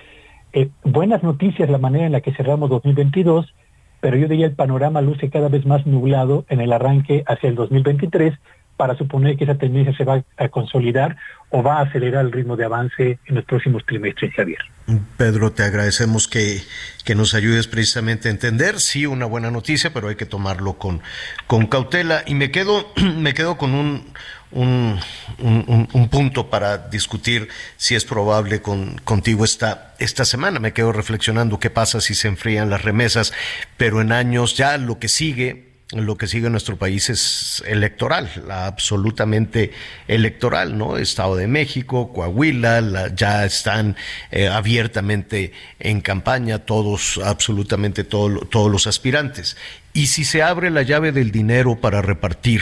[0.53, 3.53] eh, buenas noticias la manera en la que cerramos 2022,
[3.99, 7.55] pero yo diría el panorama luce cada vez más nublado en el arranque hacia el
[7.55, 8.33] 2023
[8.77, 11.17] para suponer que esa tendencia se va a consolidar
[11.49, 14.76] o va a acelerar el ritmo de avance en los próximos trimestres, Javier.
[15.17, 16.63] Pedro, te agradecemos que,
[17.03, 21.01] que nos ayudes precisamente a entender, sí, una buena noticia, pero hay que tomarlo con,
[21.45, 22.23] con cautela.
[22.25, 24.13] Y me quedo, me quedo con un,
[24.51, 24.97] un,
[25.39, 30.59] un, punto para discutir si es probable con, contigo esta, esta semana.
[30.59, 33.33] Me quedo reflexionando qué pasa si se enfrían las remesas,
[33.75, 38.29] pero en años ya lo que sigue lo que sigue en nuestro país es electoral,
[38.49, 39.71] absolutamente
[40.07, 40.97] electoral, ¿no?
[40.97, 43.95] Estado de México, Coahuila, ya están
[44.31, 49.55] eh, abiertamente en campaña todos, absolutamente todos los aspirantes.
[49.93, 52.61] Y si se abre la llave del dinero para repartir,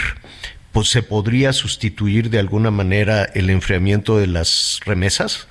[0.72, 5.48] pues se podría sustituir de alguna manera el enfriamiento de las remesas?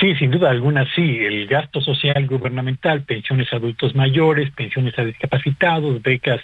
[0.00, 1.18] Sí, sin duda alguna sí.
[1.24, 6.40] El gasto social gubernamental, pensiones a adultos mayores, pensiones a discapacitados, becas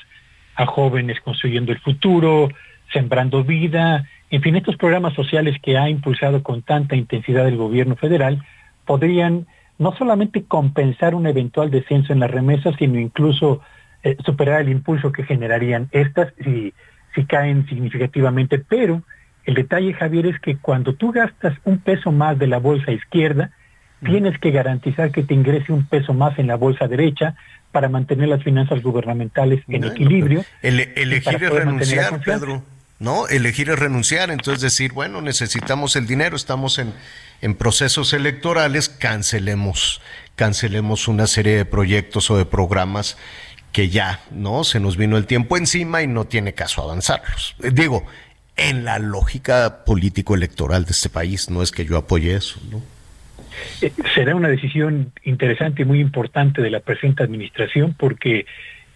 [0.57, 2.49] a jóvenes construyendo el futuro,
[2.93, 7.95] sembrando vida, en fin, estos programas sociales que ha impulsado con tanta intensidad el gobierno
[7.95, 8.45] federal
[8.85, 9.47] podrían
[9.79, 13.61] no solamente compensar un eventual descenso en las remesas, sino incluso
[14.03, 19.03] eh, superar el impulso que generarían estas si caen significativamente, pero
[19.47, 23.51] el detalle, Javier, es que cuando tú gastas un peso más de la bolsa izquierda,
[24.05, 27.35] tienes que garantizar que te ingrese un peso más en la bolsa derecha
[27.73, 30.45] para mantener las finanzas gubernamentales en equilibrio.
[30.63, 32.63] elegir es renunciar, Pedro.
[32.99, 33.27] ¿no?
[33.29, 36.93] Elegir es renunciar, entonces decir, bueno, necesitamos el dinero, estamos en,
[37.43, 40.01] en procesos electorales, cancelemos,
[40.37, 43.19] cancelemos una serie de proyectos o de programas
[43.73, 44.63] que ya, ¿no?
[44.63, 47.57] Se nos vino el tiempo encima y no tiene caso avanzarlos.
[47.61, 48.07] Eh, digo,
[48.57, 52.83] en la lógica político-electoral de este país, no es que yo apoye eso, ¿no?
[53.83, 58.47] Eh, será una decisión interesante y muy importante de la presente administración porque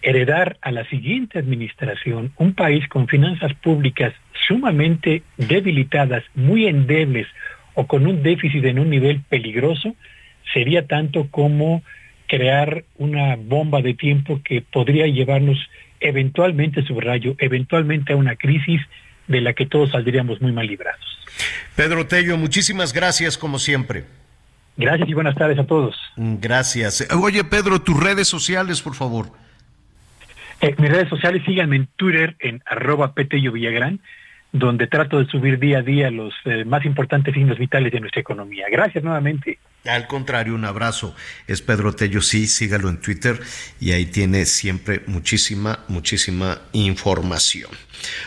[0.01, 4.13] heredar a la siguiente administración un país con finanzas públicas
[4.47, 7.27] sumamente debilitadas, muy endebles
[7.73, 9.95] o con un déficit en un nivel peligroso,
[10.53, 11.83] sería tanto como
[12.27, 15.57] crear una bomba de tiempo que podría llevarnos
[15.99, 18.81] eventualmente, subrayo, eventualmente a una crisis
[19.29, 20.99] de la que todos saldríamos muy mal librados.
[21.75, 24.03] Pedro Tello, muchísimas gracias como siempre.
[24.75, 25.95] Gracias y buenas tardes a todos.
[26.17, 27.07] Gracias.
[27.13, 29.27] Oye, Pedro, tus redes sociales, por favor.
[30.61, 34.01] Eh, mis redes sociales, síganme en Twitter en arroba Petello Villagrán
[34.51, 38.21] donde trato de subir día a día los eh, más importantes signos vitales de nuestra
[38.21, 38.65] economía.
[38.71, 39.59] Gracias nuevamente.
[39.85, 41.15] Al contrario, un abrazo.
[41.47, 43.39] Es Pedro Tello, sí, sígalo en Twitter
[43.79, 47.71] y ahí tiene siempre muchísima, muchísima información.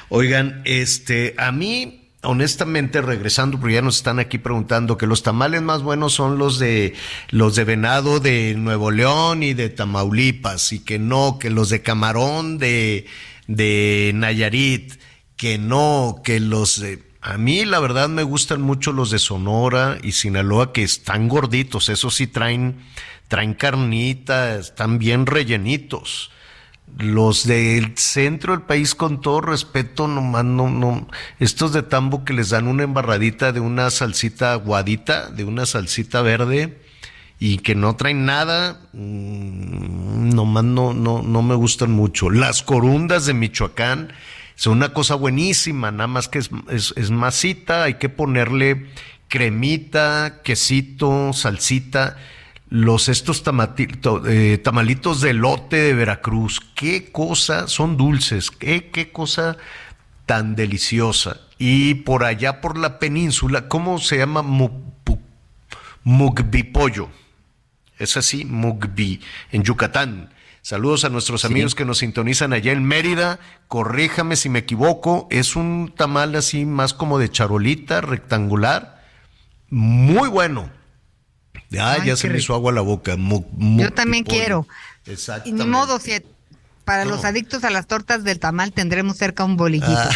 [0.09, 5.61] Oigan, este, a mí honestamente, regresando, porque ya nos están aquí preguntando que los tamales
[5.61, 6.95] más buenos son los de
[7.31, 11.83] los de venado de Nuevo León y de Tamaulipas, y que no, que los de
[11.83, 13.07] camarón de,
[13.49, 15.02] de Nayarit
[15.37, 17.03] que no, que los de...
[17.21, 21.89] A mí la verdad me gustan mucho los de Sonora y Sinaloa que están gorditos,
[21.89, 22.83] eso sí traen,
[23.29, 26.33] traen carnita, están bien rellenitos.
[26.99, 31.09] Los del centro del país, con todo respeto, nomás no, no,
[31.39, 36.23] estos de tambo que les dan una embarradita de una salsita aguadita, de una salsita
[36.23, 36.83] verde,
[37.39, 42.31] y que no traen nada, mm, nomás no, no, no me gustan mucho.
[42.31, 44.13] Las corundas de Michoacán,
[44.71, 48.87] una cosa buenísima, nada más que es, masita, hay que ponerle
[49.29, 52.17] cremita, quesito, salsita,
[52.69, 53.43] los estos
[54.27, 59.57] eh, tamalitos de lote de Veracruz, qué cosa, son dulces, qué, qué cosa
[60.27, 61.41] tan deliciosa.
[61.59, 64.43] Y por allá por la península, ¿cómo se llama?
[66.03, 67.09] Mugbi pollo.
[67.99, 70.32] Es así, mugbi, en Yucatán.
[70.63, 73.41] Saludos a nuestros amigos que nos sintonizan allá en Mérida.
[73.67, 75.27] Corríjame si me equivoco.
[75.29, 79.05] Es un tamal así más como de charolita, rectangular.
[79.69, 80.71] Muy bueno.
[81.79, 83.17] Ah, ya se me hizo agua a la boca.
[83.19, 84.69] Yo también quiero.
[85.07, 85.63] Exactamente.
[85.63, 86.13] Y ni modo, si
[86.85, 89.91] para los adictos a las tortas del tamal tendremos cerca un bolillito.
[89.91, 90.11] Ah.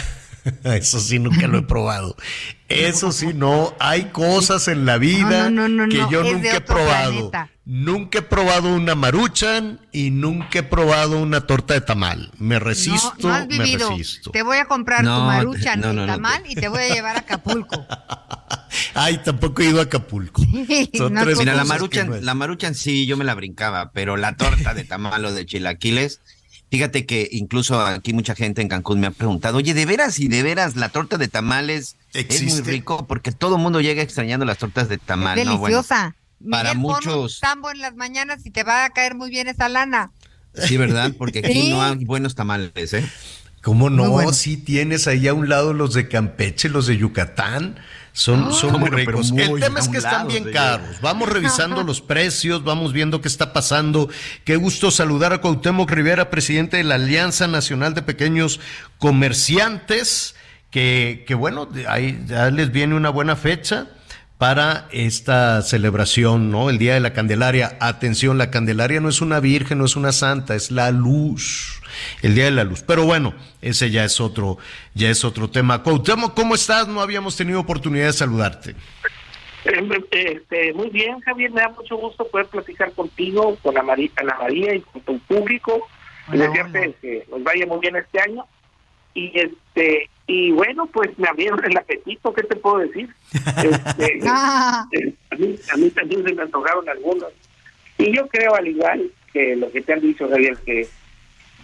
[0.64, 2.16] Eso sí, nunca lo he probado.
[2.68, 3.74] Eso sí, no.
[3.78, 5.50] Hay cosas en la vida
[5.88, 7.30] que yo nunca he probado.
[7.64, 12.30] Nunca he probado una maruchan y nunca he probado una torta de tamal.
[12.38, 14.30] Me resisto, me resisto.
[14.30, 17.84] Te voy a comprar tu maruchan y tamal y te voy a llevar a Acapulco.
[18.94, 20.42] Ay, tampoco he ido a Acapulco.
[20.46, 25.24] Mira, la maruchan, la maruchan sí, yo me la brincaba, pero la torta de tamal
[25.24, 26.20] o de chilaquiles
[26.76, 30.28] Fíjate que incluso aquí mucha gente en Cancún me ha preguntado, oye, ¿de veras y
[30.28, 33.06] de veras la torta de tamales es muy rico?
[33.06, 35.36] Porque todo el mundo llega extrañando las tortas de tamal.
[35.36, 36.14] deliciosa.
[36.50, 37.40] para muchos...
[37.40, 40.10] tambo en las mañanas y te va a caer muy bien esa lana.
[40.52, 41.14] Sí, ¿verdad?
[41.16, 43.10] Porque aquí no hay buenos tamales, ¿eh?
[43.62, 44.30] ¿Cómo no?
[44.34, 47.78] Si tienes ahí a un lado los de Campeche, los de Yucatán.
[48.16, 49.30] Son, son muy ricos.
[49.36, 51.02] El tema es que están bien caros.
[51.02, 54.08] Vamos revisando los precios, vamos viendo qué está pasando.
[54.44, 58.58] Qué gusto saludar a Cuauhtémoc Rivera, presidente de la Alianza Nacional de Pequeños
[58.96, 60.34] Comerciantes,
[60.70, 63.88] que, que bueno, ahí ya les viene una buena fecha
[64.38, 66.68] para esta celebración, ¿no?
[66.68, 67.76] El Día de la Candelaria.
[67.80, 71.80] Atención, la Candelaria no es una virgen, no es una santa, es la luz.
[72.22, 72.82] El Día de la Luz.
[72.82, 74.58] Pero bueno, ese ya es otro,
[74.94, 75.82] ya es otro tema.
[75.82, 76.86] Cuauhtémoc, ¿cómo estás?
[76.86, 78.74] No habíamos tenido oportunidad de saludarte.
[79.64, 84.10] Eh, este, muy bien, Javier, me da mucho gusto poder platicar contigo, con la María,
[84.16, 85.88] Ana María y con tu público.
[86.30, 88.44] y desearte que nos vaya muy bien este año.
[89.14, 93.08] Y este y bueno, pues me abrieron el apetito, ¿qué te puedo decir?
[93.32, 94.86] Este, a,
[95.38, 97.32] mí, a mí también se me antojaron algunos.
[97.98, 100.88] Y yo creo, al igual que lo que te han dicho, Javier, que,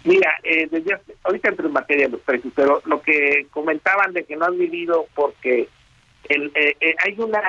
[0.05, 4.23] mira, eh, desde ahorita entro en materia de los precios, pero lo que comentaban de
[4.23, 5.67] que no han vivido porque
[6.29, 7.41] el, eh, eh, hay una,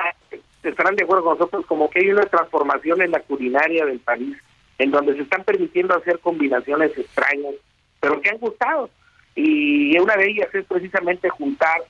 [0.63, 4.35] estarán de acuerdo con nosotros, como que hay una transformación en la culinaria del país,
[4.77, 7.53] en donde se están permitiendo hacer combinaciones extrañas,
[8.01, 8.89] pero que han gustado
[9.35, 11.81] y una de ellas es precisamente juntar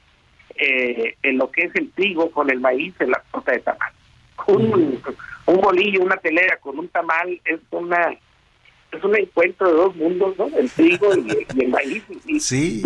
[0.56, 3.92] eh, en lo que es el trigo con el maíz en la torta de tamal.
[4.48, 5.02] Un,
[5.46, 8.18] un bolillo, una telera con un tamal es una
[8.92, 10.48] es un encuentro de dos mundos, ¿no?
[10.58, 12.04] El trigo y, el maíz.
[12.40, 12.84] sí,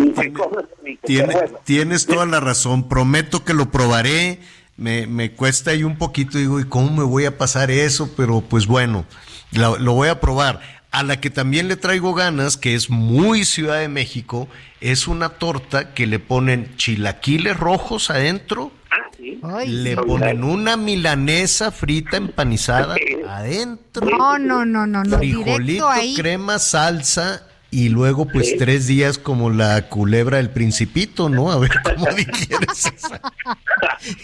[1.64, 2.88] tienes toda la razón.
[2.88, 4.40] Prometo que lo probaré.
[4.76, 8.14] Me, me cuesta ahí un poquito, digo, ¿y cómo me voy a pasar eso?
[8.16, 9.04] Pero pues bueno,
[9.52, 13.78] lo voy a probar a la que también le traigo ganas, que es muy Ciudad
[13.78, 14.48] de México,
[14.80, 22.16] es una torta que le ponen chilaquiles rojos adentro, ah, le ponen una milanesa frita
[22.16, 22.96] empanizada
[23.28, 29.48] adentro, no, no, no, no, no, frijolito, crema, salsa y luego pues tres días como
[29.50, 31.52] la culebra del principito, ¿no?
[31.52, 33.20] A ver cómo digieres esa.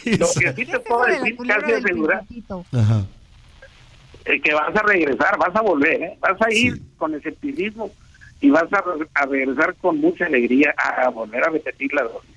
[0.05, 2.24] Lo que sí te puedo decir casi asegurar.
[4.27, 6.19] Eh, que vas a regresar, vas a volver, ¿eh?
[6.19, 7.93] vas a ir con escepticismo
[8.40, 12.31] y vas a, regresar con mucha alegría a, volver a repetir la dosis.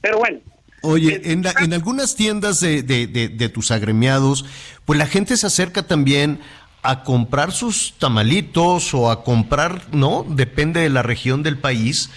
[0.00, 0.40] Pero bueno.
[0.82, 4.44] Oye, en, en algunas tiendas de, de, de, tus agremiados,
[4.84, 6.40] pues la gente se acerca también
[6.82, 10.26] a comprar sus tamalitos o a comprar, ¿no?
[10.28, 12.10] Depende de la región del país,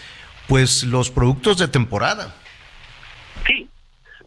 [0.48, 2.36] pues los productos de temporada.
[3.46, 3.70] Sí,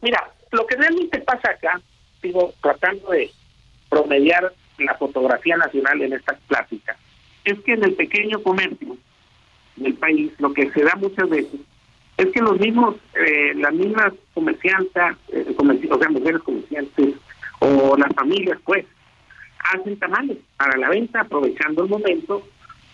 [0.01, 1.81] mira, lo que realmente pasa acá,
[2.23, 3.31] digo, tratando de
[3.89, 6.97] promediar la fotografía nacional en esta plática,
[7.45, 8.97] es que en el pequeño comercio
[9.77, 11.61] del país lo que se da muchas veces
[12.17, 17.15] es que los mismos, eh, las mismas comerciantes, eh, o sea, mujeres comerciantes
[17.61, 18.85] o las familias, pues,
[19.73, 22.47] hacen tamales para la venta, aprovechando el momento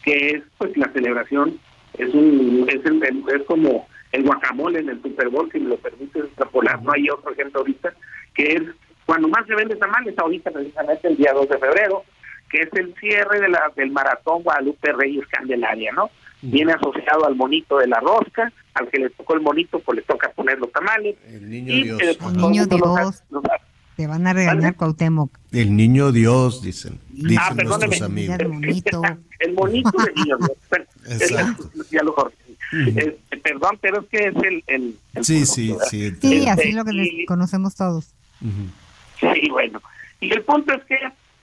[0.02, 1.58] que es, pues, la celebración.
[1.94, 6.20] Es un es, es como el guacamole en el Super Bowl, si me lo permite
[6.20, 7.92] extrapolar, no hay otro ejemplo ahorita,
[8.34, 8.62] que es
[9.08, 12.04] cuando más se vende tamales ahorita precisamente el día 2 de febrero,
[12.50, 16.10] que es el cierre de la, del maratón Guadalupe Reyes Candelaria, ¿no?
[16.42, 20.02] Viene asociado al monito de la rosca, al que le tocó el monito, pues le
[20.02, 21.16] toca poner los tamales.
[21.26, 22.18] El niño Dios.
[22.20, 23.22] El niño Dios.
[23.96, 25.32] Te van a regañar Cuauhtémoc.
[25.52, 27.00] El niño Dios, dicen.
[27.08, 28.36] dicen ah, nuestros amigos.
[28.40, 29.02] El monito.
[29.38, 31.22] el monito del niño Dios.
[31.22, 31.70] Exacto.
[31.90, 32.14] Ya lo
[33.42, 34.64] perdón, pero es que es el...
[34.66, 36.46] el, sí, sí, sí, sí.
[36.46, 38.12] así es lo que conocemos todos.
[39.20, 39.82] Sí, bueno.
[40.20, 40.98] Y el punto es que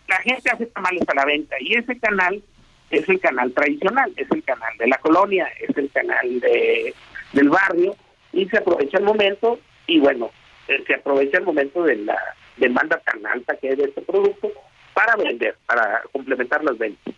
[0.07, 2.41] la gente hace tamales a la venta y ese canal
[2.89, 6.93] es el canal tradicional, es el canal de la colonia, es el canal de,
[7.33, 7.95] del barrio
[8.31, 10.31] y se aprovecha el momento y bueno,
[10.67, 12.17] eh, se aprovecha el momento de la
[12.57, 14.51] demanda tan alta que hay de este producto
[14.93, 17.13] para vender, para complementar las ventas.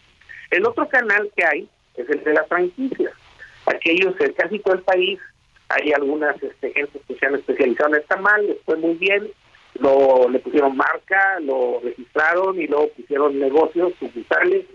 [0.49, 3.13] El otro canal que hay es el de las franquicias.
[3.65, 5.19] Aquellos, casi todo el país,
[5.69, 9.27] hay algunas este, gentes que se han especializado en el tamal, les fue muy bien,
[9.79, 14.65] lo le pusieron marca, lo registraron y luego pusieron negocios sucursales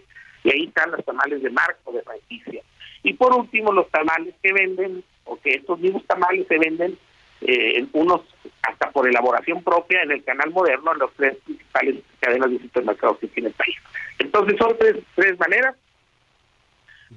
[0.44, 2.62] y ahí están los tamales de marca o de franquicia.
[3.02, 6.98] Y por último, los tamales que venden, o que estos mismos tamales se venden,
[7.40, 8.20] eh, unos
[8.62, 13.18] hasta por elaboración propia en el canal moderno, en las tres principales cadenas de supermercados
[13.18, 13.76] que tiene el país.
[14.18, 15.74] Entonces son tres, tres maneras,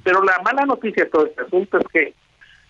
[0.04, 2.14] pero la mala noticia de todo este asunto es que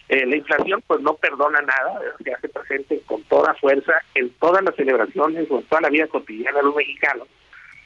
[0.08, 4.64] eh, la inflación pues no perdona nada, se hace presente con toda fuerza en todas
[4.64, 7.28] las celebraciones o en toda la vida cotidiana de los mexicanos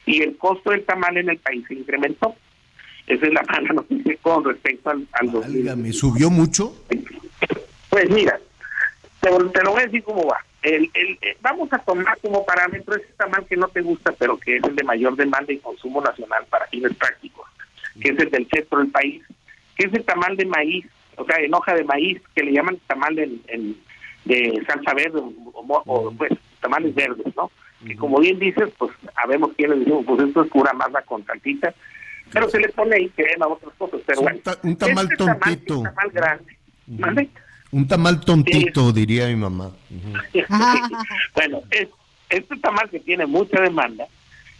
[0.06, 2.34] y el costo del tamal en el país se incrementó.
[3.06, 6.74] Esa es la mala noticia con respecto al, al ¿Me ¿Subió mucho?
[7.88, 8.38] Pues mira,
[9.20, 10.38] te, lo voy a decir cómo va.
[10.62, 14.36] El, el, eh, vamos a tomar como parámetro ese tamal que no te gusta, pero
[14.38, 17.48] que es el de mayor demanda y consumo nacional para fines prácticos.
[18.00, 19.22] que es el del centro del país,
[19.74, 20.86] que es el tamal de maíz,
[21.20, 23.76] o sea, en hoja de maíz, que le llaman tamal en,
[24.24, 27.50] de salsa verde o, pues tamales verdes, ¿no?
[27.86, 31.74] Que como bien dices, pues sabemos quiénes decimos, pues esto es pura masa con saltita,
[32.32, 34.38] pero se le pone ahí crema, otras cosas, pero bueno.
[34.62, 35.78] Un, tamal este tontito.
[35.78, 37.30] un tamal grande.
[37.72, 39.70] Un tamal tontito, diría mi mamá.
[41.34, 41.88] bueno, es,
[42.28, 44.06] este tamal que tiene mucha demanda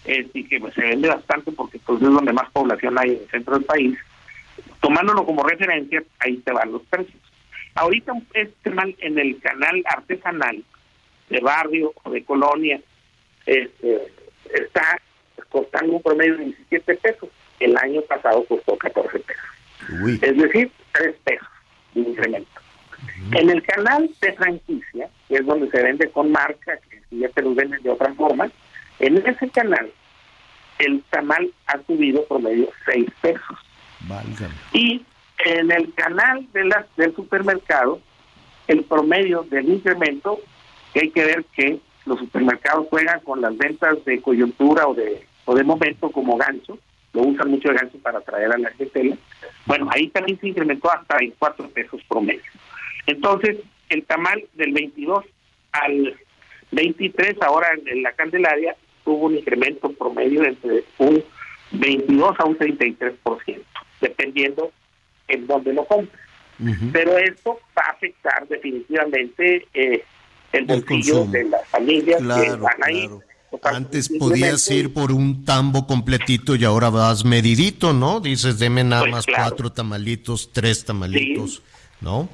[0.04, 3.30] y que pues, se vende bastante porque pues, es donde más población hay en el
[3.30, 3.98] centro del país,
[4.80, 7.20] tomándolo como referencia, ahí te van los precios.
[7.74, 10.62] Ahorita este mal en el canal artesanal
[11.28, 12.80] de barrio o de colonia
[13.46, 14.12] este,
[14.52, 15.00] está
[15.48, 17.28] costando un promedio de 17 pesos.
[17.60, 19.44] El año pasado costó 14 pesos.
[20.22, 21.48] Es decir, 3 pesos
[21.94, 22.60] de incremento.
[23.32, 27.42] En el canal de franquicia, que es donde se vende con marca, que ya te
[27.42, 28.50] lo venden de otra forma,
[28.98, 29.90] en ese canal
[30.78, 33.58] el tamal ha subido promedio 6 pesos.
[34.72, 35.02] Y
[35.44, 38.00] en el canal de las, del supermercado,
[38.66, 40.38] el promedio del incremento,
[40.92, 45.26] que hay que ver que los supermercados juegan con las ventas de coyuntura o de,
[45.44, 46.78] o de momento como gancho,
[47.12, 49.16] lo usan mucho de gancho para atraer a la gente.
[49.66, 52.42] Bueno, ahí también se incrementó hasta en 4 pesos promedio.
[53.06, 53.58] Entonces,
[53.88, 55.24] el tamal del 22
[55.72, 56.16] al
[56.70, 61.22] 23, ahora en la Candelaria, tuvo un incremento promedio entre un
[61.72, 63.60] 22 a un 33%,
[64.00, 64.72] dependiendo
[65.28, 66.20] en dónde lo compres.
[66.92, 70.04] Pero esto va a afectar definitivamente eh,
[70.52, 73.10] el bolsillo de las familias que van a ir.
[73.62, 78.20] Antes podías ir por un tambo completito y ahora vas medidito, ¿no?
[78.20, 81.62] Dices, deme nada pues más cuatro tamalitos, tres tamalitos,
[82.00, 82.28] ¿no?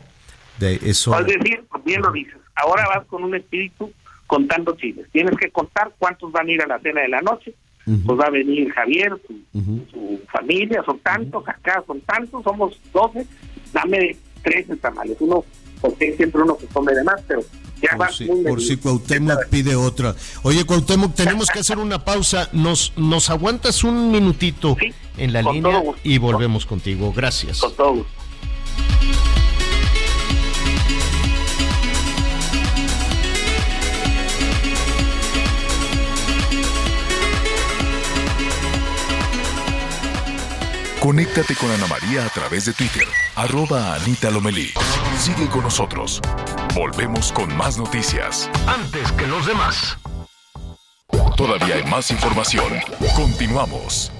[0.58, 1.18] De eso.
[1.18, 3.92] Es decir, bien lo dices, ahora vas con un espíritu
[4.26, 5.06] contando chiles.
[5.12, 7.54] Tienes que contar cuántos van a ir a la cena de la noche,
[8.04, 13.24] pues va a venir Javier, su, familia, son tantos, acá son tantos, somos 12,
[13.72, 15.44] dame 13 tamales, uno,
[15.80, 17.42] porque siempre uno se come de más, pero
[17.80, 20.16] ya por si, por si Cuauhtémoc pide otra.
[20.42, 22.48] Oye, Cuauhtémoc, tenemos que hacer una pausa.
[22.52, 24.76] ¿Nos, nos aguantas un minutito
[25.16, 27.12] en la línea y volvemos contigo?
[27.14, 27.60] Gracias.
[27.60, 28.15] Con todo gusto.
[41.06, 43.06] Conéctate con Ana María a través de Twitter,
[43.36, 44.72] arroba Anita Lomelí.
[45.16, 46.20] Sigue con nosotros.
[46.74, 48.50] Volvemos con más noticias.
[48.66, 49.98] Antes que los demás.
[51.36, 52.72] Todavía hay más información.
[53.14, 54.10] Continuamos.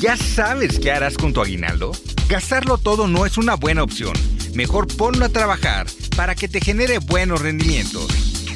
[0.00, 1.92] ¿Ya sabes qué harás con tu aguinaldo?
[2.30, 4.14] Gastarlo todo no es una buena opción.
[4.54, 5.86] Mejor ponlo a trabajar
[6.16, 8.35] para que te genere buenos rendimientos.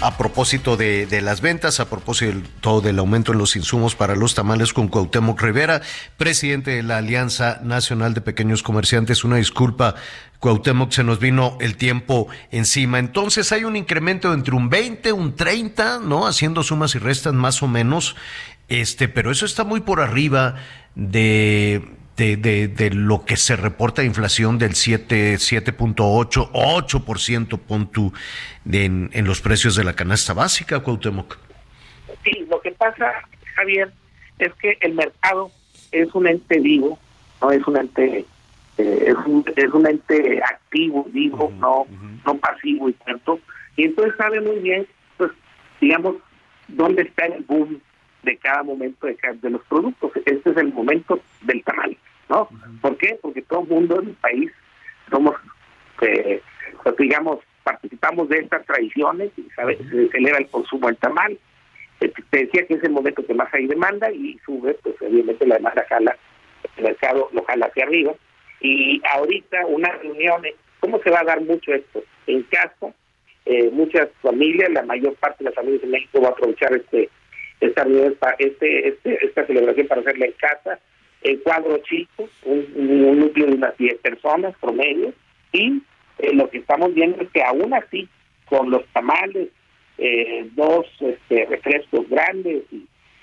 [0.00, 4.72] a propósito de, las ventas, a propósito del aumento en los insumos para los tamales
[4.72, 5.80] con Cuauhtémoc Rivera,
[6.16, 9.24] presidente de la Alianza Nacional de Pequeños Comerciantes.
[9.24, 9.94] Una disculpa,
[10.38, 12.98] Cuauhtémoc, se nos vino el tiempo encima.
[12.98, 16.26] Entonces hay un incremento entre un 20, un 30, ¿no?
[16.26, 18.16] Haciendo sumas y restas más o menos.
[18.68, 20.56] Este, pero eso está muy por arriba
[20.94, 27.90] de de, de, de, lo que se reporta de inflación del 7, 7.8, 8% pon
[27.90, 28.12] tú
[28.70, 31.38] en, en los precios de la canasta básica, Cuauhtémoc.
[32.24, 33.12] Sí, lo que pasa,
[33.54, 33.92] Javier,
[34.38, 35.50] es que el mercado
[35.92, 36.98] es un ente vivo,
[37.40, 38.24] no es un ente
[38.78, 41.86] eh, es, un, es un ente activo, vivo, no
[42.26, 43.40] no pasivo y tanto.
[43.76, 44.86] Y entonces sabe muy bien,
[45.16, 45.30] pues,
[45.80, 46.16] digamos,
[46.68, 47.80] dónde está el boom
[48.26, 50.10] de cada momento de, de los productos.
[50.26, 51.96] Este es el momento del tamal.
[52.28, 52.48] ¿no?
[52.82, 53.18] ¿Por qué?
[53.22, 54.50] Porque todo el mundo en el país
[55.10, 55.36] somos,
[56.02, 56.42] eh,
[56.82, 59.78] pues, digamos, participamos de estas tradiciones y ¿sabes?
[59.78, 61.38] se celebra el consumo del tamal.
[62.00, 65.46] Eh, te decía que es el momento que más hay demanda y sube, pues obviamente
[65.46, 66.16] la demanda jala,
[66.76, 68.12] el mercado lo jala hacia arriba.
[68.60, 70.42] Y ahorita una reunión,
[70.80, 72.02] ¿cómo se va a dar mucho esto?
[72.26, 72.92] En casa,
[73.44, 77.08] eh, muchas familias, la mayor parte de las familias de México va a aprovechar este
[77.60, 77.86] esta
[78.38, 80.78] este, este, esta celebración para hacerla en casa,
[81.22, 85.12] el cuadro chico, un, núcleo de unas 10 personas promedio,
[85.52, 85.82] y
[86.18, 88.08] eh, lo que estamos viendo es que aún así,
[88.48, 89.48] con los tamales,
[89.98, 92.64] eh, dos este, refrescos grandes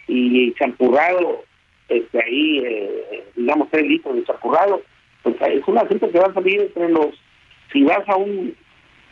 [0.08, 1.44] y, champurrado
[1.88, 4.82] este, ahí, eh, digamos, tres litros de chapurrado,
[5.22, 7.10] pues es una cifra que va a salir entre los,
[7.72, 8.56] si vas a un,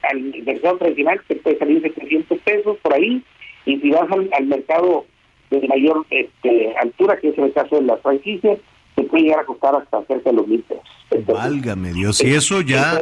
[0.03, 3.23] al mercado tradicional, te puede salir de 300 pesos por ahí,
[3.65, 5.05] y si vas al, mercado
[5.51, 8.57] de mayor este, altura, que es el caso de las franquicias,
[8.95, 11.27] te puede llegar a costar hasta cerca de los mil pesos.
[11.27, 12.99] Válgame Dios, y eso ya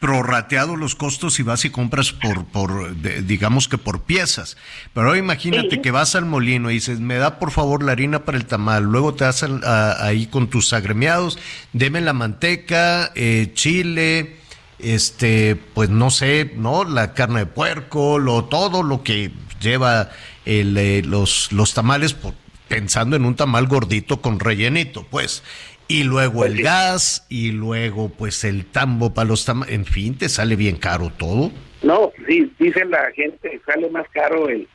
[0.00, 2.94] prorrateado los costos y vas y compras por, por
[3.24, 4.56] digamos que por piezas.
[4.94, 8.38] Pero imagínate que vas al molino y dices, me da por favor la harina para
[8.38, 11.38] el tamal, luego te vas ahí con tus agremiados,
[11.72, 14.36] deme la manteca, eh, chile,
[14.78, 16.84] este, pues no sé, ¿no?
[16.84, 20.10] La carne de puerco, lo, todo lo que lleva
[20.48, 22.32] el, eh, los, los tamales, por,
[22.68, 25.44] pensando en un tamal gordito con rellenito, pues.
[25.88, 30.28] Y luego el gas y luego pues el tambo para los tamales, en fin, te
[30.28, 31.50] sale bien caro todo.
[31.82, 34.68] No, sí, dice la gente, sale más caro el,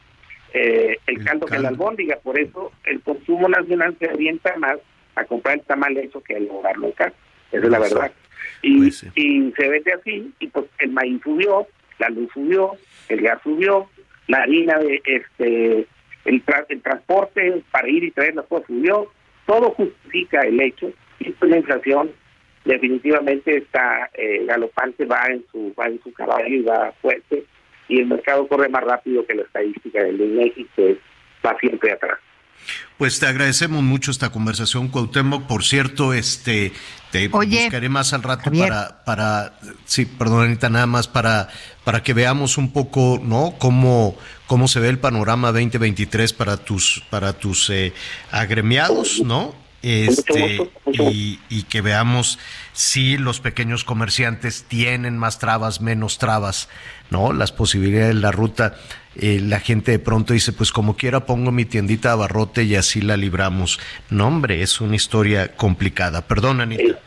[0.54, 4.78] eh, el, caldo, que la albóndiga, por eso el consumo nacional se orienta más
[5.16, 7.16] a comprar el tamal hecho que a lograrlo en casa,
[7.52, 8.12] esa es la verdad.
[8.64, 11.68] Y, pues y se vende así, y pues el maíz subió,
[12.00, 12.72] la luz subió,
[13.10, 13.88] el gas subió,
[14.28, 15.88] la harina de este
[16.26, 19.12] el, el transporte para ir y traer las cosas subió,
[19.46, 20.92] todo justifica el hecho.
[21.20, 22.12] Y pues la inflación
[22.66, 27.46] definitivamente está eh, galopante, va en su va en su caballo y va fuerte.
[27.90, 30.98] Y el mercado corre más rápido que la estadística del INEGI que
[31.46, 32.20] va siempre atrás.
[32.98, 35.48] Pues te agradecemos mucho esta conversación, Cuauhtémoc.
[35.48, 36.72] Por cierto, este
[37.12, 39.54] te buscaré más al rato para, para,
[39.86, 41.50] sí, perdón, Anita, nada más para,
[41.84, 43.56] para que veamos un poco, ¿no?
[43.60, 44.16] Cómo,
[44.48, 47.94] cómo se ve el panorama 2023 para tus, para tus eh,
[48.32, 49.54] agremiados, ¿no?
[49.84, 52.40] este, y, y, que veamos
[52.72, 56.70] si los pequeños comerciantes tienen más trabas, menos trabas,
[57.14, 57.32] ¿no?
[57.32, 58.76] Las posibilidades de la ruta.
[59.16, 62.76] Eh, la gente de pronto dice, pues como quiera pongo mi tiendita de abarrote y
[62.76, 63.80] así la libramos.
[64.10, 66.28] No, hombre, es una historia complicada.
[66.28, 67.00] Perdón, Anita.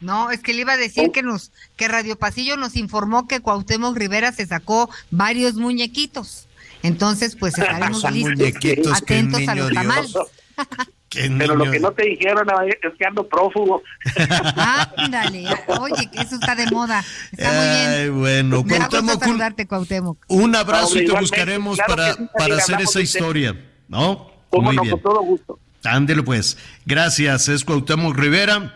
[0.00, 3.40] No, es que le iba a decir que nos que Radio Pasillo nos informó que
[3.40, 6.46] Cuauhtémoc Rivera se sacó varios muñequitos.
[6.82, 10.12] Entonces, pues estaremos listos, atentos a los tamales.
[11.10, 13.82] Pero lo que no te dijeron es que ando prófugo.
[14.96, 15.46] Ándale,
[15.80, 17.02] oye, que eso está de moda.
[17.32, 18.20] Está muy bien.
[18.20, 20.24] bueno, Cuauhtémoc, saludarte, Cuauhtémoc.
[20.28, 23.56] Un abrazo y te buscaremos para, para hacer esa historia,
[23.88, 24.30] ¿no?
[24.52, 24.90] Muy bien.
[24.90, 25.58] con todo gusto.
[25.84, 26.58] Ándele pues.
[26.84, 28.74] Gracias, es Cuauhtémoc Rivera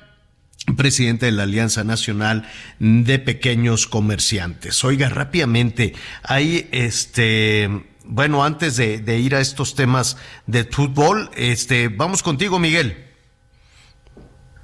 [0.76, 2.46] presidente de la Alianza Nacional
[2.78, 4.84] de Pequeños Comerciantes.
[4.84, 7.68] Oiga, rápidamente, hay este
[8.04, 10.16] bueno, antes de, ir a estos temas
[10.46, 12.96] de fútbol, este, vamos contigo, Miguel.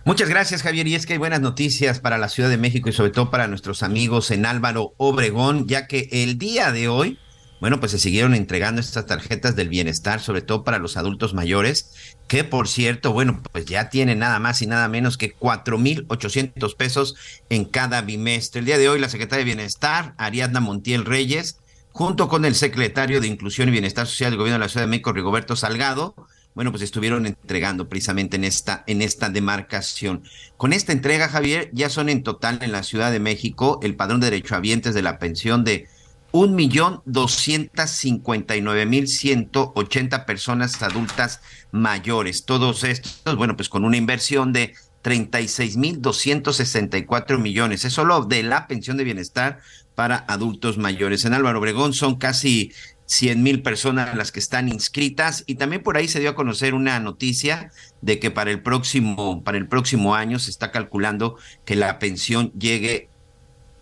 [0.04, 0.86] Muchas gracias, Javier.
[0.86, 3.46] Y es que hay buenas noticias para la Ciudad de México y sobre todo para
[3.46, 7.18] nuestros amigos en Álvaro Obregón, ya que el día de hoy,
[7.60, 12.16] bueno, pues se siguieron entregando estas tarjetas del bienestar, sobre todo para los adultos mayores,
[12.26, 16.06] que por cierto, bueno, pues ya tienen nada más y nada menos que cuatro mil
[16.08, 17.14] ochocientos pesos
[17.50, 18.60] en cada bimestre.
[18.60, 21.58] El día de hoy, la secretaria de Bienestar, Ariadna Montiel Reyes,
[21.98, 24.90] junto con el secretario de Inclusión y Bienestar Social del Gobierno de la Ciudad de
[24.90, 26.14] México, Rigoberto Salgado,
[26.54, 30.22] bueno, pues estuvieron entregando precisamente en esta, en esta demarcación.
[30.56, 34.20] Con esta entrega, Javier, ya son en total en la Ciudad de México el padrón
[34.20, 35.88] de derechohabientes de la pensión de
[36.30, 41.40] un millón doscientas cincuenta y nueve mil ciento ochenta personas adultas
[41.72, 42.44] mayores.
[42.44, 44.72] Todos estos, bueno, pues con una inversión de
[45.02, 47.84] 36 mil 264 millones.
[47.84, 49.60] Es solo de la pensión de bienestar
[49.98, 51.24] para adultos mayores.
[51.24, 52.70] En Álvaro Obregón son casi
[53.06, 56.72] 100 mil personas las que están inscritas y también por ahí se dio a conocer
[56.72, 61.74] una noticia de que para el próximo, para el próximo año se está calculando que
[61.74, 63.08] la pensión llegue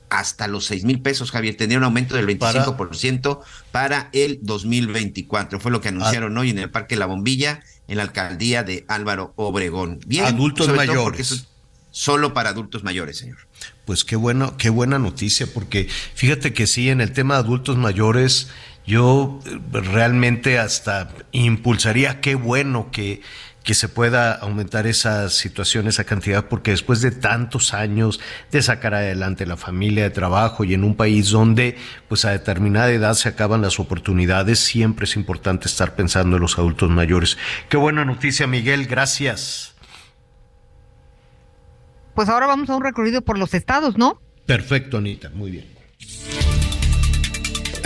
[0.08, 3.40] hasta los 6 mil pesos, Javier, tendría un aumento del 25%
[3.70, 5.60] para, para el 2024.
[5.60, 9.34] Fue lo que anunciaron hoy en el Parque La Bombilla, en la alcaldía de Álvaro
[9.36, 10.00] Obregón.
[10.06, 11.46] Bien, adultos mayores
[11.96, 13.38] solo para adultos mayores, señor.
[13.86, 17.76] Pues qué bueno, qué buena noticia, porque fíjate que sí, en el tema de adultos
[17.76, 18.50] mayores,
[18.84, 23.22] yo eh, realmente hasta impulsaría, qué bueno que,
[23.62, 28.18] que se pueda aumentar esa situación, esa cantidad, porque después de tantos años
[28.50, 31.76] de sacar adelante la familia de trabajo y en un país donde
[32.08, 36.58] pues a determinada edad se acaban las oportunidades, siempre es importante estar pensando en los
[36.58, 37.38] adultos mayores.
[37.68, 39.75] Qué buena noticia, Miguel, gracias
[42.16, 44.20] pues ahora vamos a un recorrido por los estados, ¿no?
[44.46, 45.66] Perfecto, Anita, muy bien.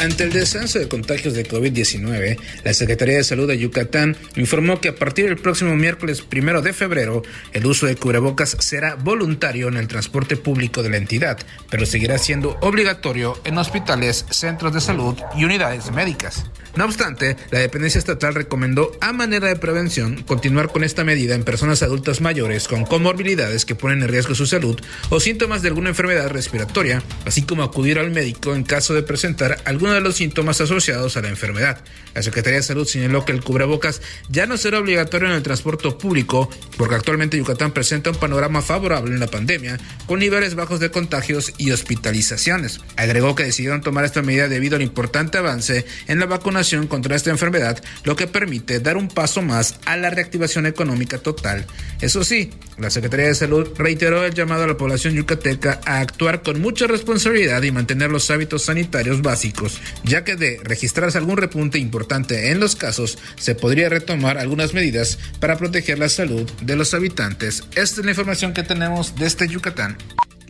[0.01, 4.89] Ante el descenso de contagios de COVID-19, la Secretaría de Salud de Yucatán informó que
[4.89, 7.21] a partir del próximo miércoles primero de febrero,
[7.53, 12.17] el uso de cubrebocas será voluntario en el transporte público de la entidad, pero seguirá
[12.17, 16.47] siendo obligatorio en hospitales, centros de salud y unidades médicas.
[16.77, 21.43] No obstante, la dependencia estatal recomendó a manera de prevención continuar con esta medida en
[21.43, 25.91] personas adultas mayores con comorbilidades que ponen en riesgo su salud o síntomas de alguna
[25.91, 29.59] enfermedad respiratoria, así como acudir al médico en caso de presentar
[29.91, 31.79] alguno de los síntomas asociados a la enfermedad.
[32.15, 35.91] La Secretaría de Salud señaló que el cubrebocas ya no será obligatorio en el transporte
[35.93, 40.91] público porque actualmente Yucatán presenta un panorama favorable en la pandemia con niveles bajos de
[40.91, 42.81] contagios y hospitalizaciones.
[42.97, 47.31] Agregó que decidieron tomar esta medida debido al importante avance en la vacunación contra esta
[47.31, 51.67] enfermedad, lo que permite dar un paso más a la reactivación económica total.
[52.01, 56.43] Eso sí, la Secretaría de Salud reiteró el llamado a la población yucateca a actuar
[56.43, 59.70] con mucha responsabilidad y mantener los hábitos sanitarios básicos,
[60.05, 65.19] ya que de registrarse algún repunte importante en los casos, se podría retomar algunas medidas
[65.41, 67.65] para proteger la salud de los habitantes.
[67.77, 69.97] Esta es la información que tenemos desde Yucatán.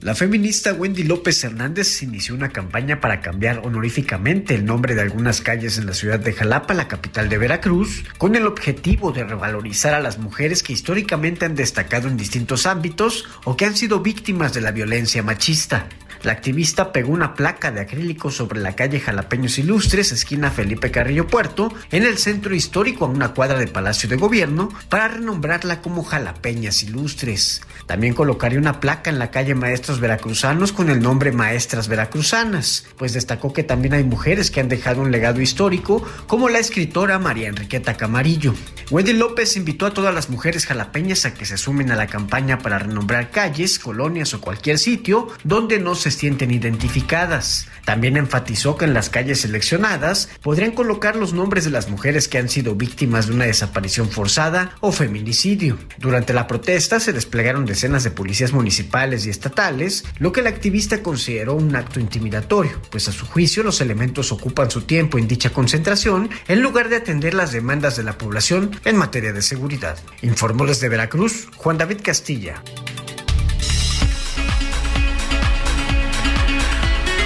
[0.01, 5.43] La feminista Wendy López Hernández inició una campaña para cambiar honoríficamente el nombre de algunas
[5.43, 9.93] calles en la ciudad de Jalapa, la capital de Veracruz, con el objetivo de revalorizar
[9.93, 14.55] a las mujeres que históricamente han destacado en distintos ámbitos o que han sido víctimas
[14.55, 15.87] de la violencia machista.
[16.23, 21.27] La activista pegó una placa de acrílico sobre la calle Jalapeños Ilustres, esquina Felipe Carrillo
[21.27, 26.05] Puerto, en el centro histórico a una cuadra de Palacio de Gobierno, para renombrarla como
[26.05, 27.63] Jalapeñas Ilustres.
[27.87, 33.15] También colocaría una placa en la calle Maestros Veracruzanos con el nombre Maestras Veracruzanas, pues
[33.15, 37.49] destacó que también hay mujeres que han dejado un legado histórico, como la escritora María
[37.49, 38.55] Enriqueta Camarillo.
[38.91, 42.59] Wendy López invitó a todas las mujeres jalapeñas a que se sumen a la campaña
[42.59, 47.67] para renombrar calles, colonias o cualquier sitio donde no se sienten identificadas.
[47.85, 52.39] También enfatizó que en las calles seleccionadas podrían colocar los nombres de las mujeres que
[52.39, 55.79] han sido víctimas de una desaparición forzada o feminicidio.
[55.99, 61.03] Durante la protesta se desplegaron decenas de policías municipales y estatales, lo que la activista
[61.03, 65.51] consideró un acto intimidatorio, pues a su juicio los elementos ocupan su tiempo en dicha
[65.51, 69.99] concentración en lugar de atender las demandas de la población en materia de seguridad.
[70.23, 72.63] Informó desde Veracruz Juan David Castilla.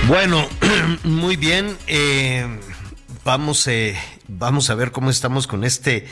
[0.06, 0.46] Bueno,
[1.04, 1.78] muy bien.
[1.86, 2.46] Eh,
[3.24, 3.96] vamos, eh,
[4.28, 6.06] vamos a ver cómo estamos con este,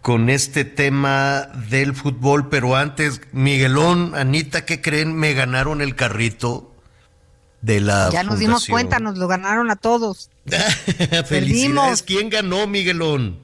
[0.00, 2.48] con este tema del fútbol.
[2.48, 5.14] Pero antes, Miguelón, Anita, ¿qué creen?
[5.14, 6.74] Me ganaron el carrito
[7.60, 8.08] de la.
[8.10, 10.30] Ya nos dimos cuenta, nos lo ganaron a todos.
[11.26, 12.02] Felicidades.
[12.02, 13.38] ¿Quién ganó, Miguelón?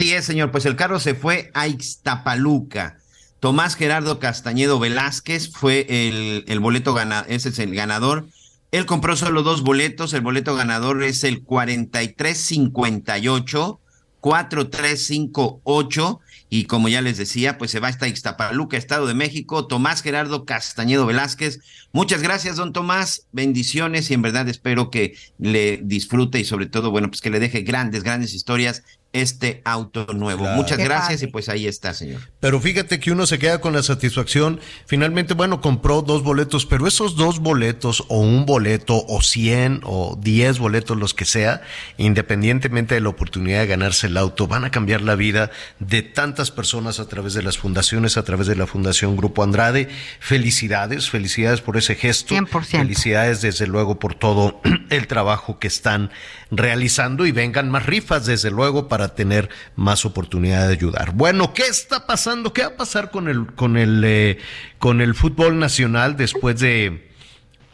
[0.00, 0.50] Sí, señor.
[0.50, 2.98] Pues el carro se fue a Ixtapaluca.
[3.40, 8.26] Tomás Gerardo Castañedo Velázquez fue el, el boleto ganador, ese es el ganador.
[8.70, 13.80] Él compró solo dos boletos, el boleto ganador es el 4358,
[14.20, 16.20] 4358,
[16.50, 20.44] y como ya les decía, pues se va hasta Ixtapaluca, Estado de México, Tomás Gerardo
[20.44, 21.60] Castañedo Velázquez.
[21.92, 26.90] Muchas gracias, don Tomás, bendiciones y en verdad espero que le disfrute y sobre todo,
[26.90, 28.82] bueno, pues que le deje grandes, grandes historias
[29.12, 30.42] este auto nuevo.
[30.42, 30.56] Claro.
[30.56, 31.28] Muchas Qué gracias padre.
[31.28, 32.20] y pues ahí está, señor.
[32.40, 34.60] Pero fíjate que uno se queda con la satisfacción.
[34.86, 40.18] Finalmente, bueno, compró dos boletos, pero esos dos boletos, o un boleto, o cien, o
[40.20, 41.62] diez boletos, los que sea,
[41.96, 46.50] independientemente de la oportunidad de ganarse el auto, van a cambiar la vida de tantas
[46.50, 49.88] personas a través de las fundaciones, a través de la Fundación Grupo Andrade.
[50.20, 52.34] Felicidades, felicidades por ese gesto.
[52.34, 52.48] 100%.
[52.78, 54.60] Felicidades, desde luego, por todo
[54.90, 56.10] el trabajo que están
[56.50, 61.12] realizando y vengan más rifas, desde luego, para tener más oportunidad de ayudar.
[61.12, 62.52] Bueno, ¿qué está pasando?
[62.52, 64.38] ¿Qué va a pasar con el, con el, eh,
[64.80, 67.12] con el fútbol nacional después de,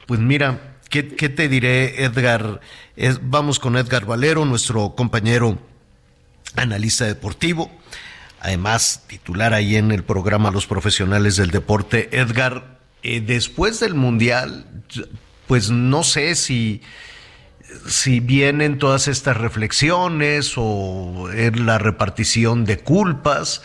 [0.06, 2.60] pues mira, ¿qué, te diré, Edgar?
[3.22, 5.58] Vamos con Edgar Valero, nuestro compañero
[6.56, 7.70] analista deportivo.
[8.40, 12.10] Además, titular ahí en el programa Los Profesionales del Deporte.
[12.12, 14.66] Edgar, eh, después del Mundial,
[15.46, 16.82] pues no sé si,
[17.86, 23.62] si vienen todas estas reflexiones o es la repartición de culpas.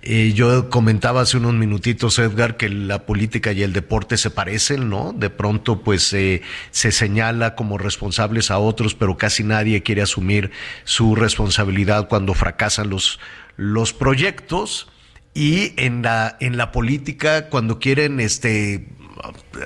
[0.00, 4.88] Eh, yo comentaba hace unos minutitos, Edgar, que la política y el deporte se parecen,
[4.88, 5.12] ¿no?
[5.12, 10.52] De pronto, pues se señala como responsables a otros, pero casi nadie quiere asumir
[10.84, 13.18] su responsabilidad cuando fracasan los,
[13.56, 14.88] los proyectos.
[15.34, 18.88] Y en la, en la política, cuando quieren este,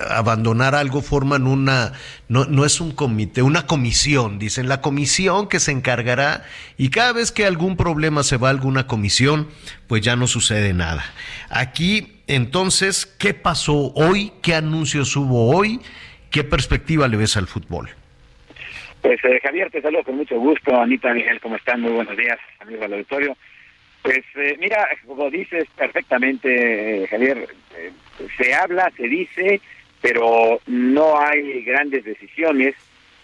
[0.09, 1.93] abandonar algo, forman una,
[2.27, 6.43] no, no es un comité, una comisión, dicen la comisión que se encargará
[6.77, 9.47] y cada vez que algún problema se va a alguna comisión,
[9.87, 11.03] pues ya no sucede nada.
[11.49, 14.31] Aquí, entonces, ¿qué pasó hoy?
[14.41, 15.79] ¿Qué anuncios hubo hoy?
[16.31, 17.89] ¿Qué perspectiva le ves al fútbol?
[19.01, 20.79] Pues eh, Javier, te saludo con mucho gusto.
[20.79, 21.81] Anita Miguel, ¿cómo están?
[21.81, 23.37] Muy buenos días, amigos del auditorio.
[24.01, 27.47] Pues eh, mira, como dices perfectamente, Javier,
[28.37, 29.61] se habla, se dice,
[30.01, 32.75] pero no hay grandes decisiones,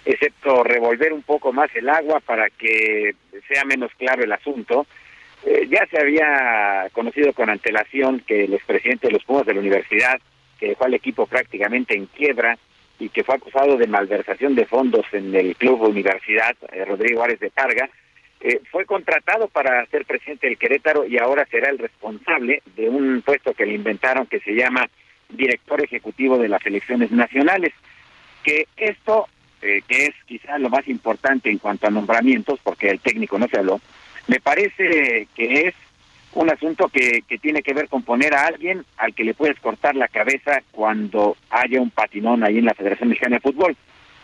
[0.05, 3.15] excepto revolver un poco más el agua para que
[3.47, 4.87] sea menos claro el asunto.
[5.45, 9.61] Eh, ya se había conocido con antelación que el expresidente de los Pumas de la
[9.61, 10.19] universidad,
[10.59, 12.57] que dejó al equipo prácticamente en quiebra
[12.99, 17.39] y que fue acusado de malversación de fondos en el club universidad, eh, Rodrigo Árez
[17.39, 17.89] de Parga,
[18.41, 23.21] eh, fue contratado para ser presidente del Querétaro y ahora será el responsable de un
[23.21, 24.89] puesto que le inventaron que se llama
[25.29, 27.73] director ejecutivo de las elecciones nacionales.
[28.43, 29.27] Que esto,
[29.59, 33.57] que es quizá lo más importante en cuanto a nombramientos, porque el técnico no se
[33.57, 33.81] habló,
[34.27, 35.75] me parece que es
[36.33, 39.59] un asunto que, que tiene que ver con poner a alguien al que le puedes
[39.59, 43.75] cortar la cabeza cuando haya un patinón ahí en la Federación Mexicana de Fútbol,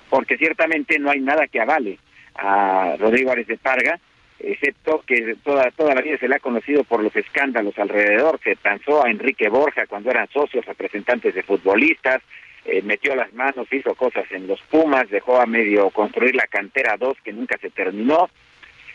[0.10, 1.98] porque ciertamente no hay nada que avale
[2.36, 4.00] a Rodrigo Árez de Parga,
[4.40, 8.56] excepto que toda, toda la vida se le ha conocido por los escándalos alrededor, se
[8.56, 12.22] transó a Enrique Borja cuando eran socios, representantes de futbolistas,
[12.66, 16.98] eh, metió las manos, hizo cosas en los Pumas, dejó a medio construir la cantera
[16.98, 18.30] 2 que nunca se terminó,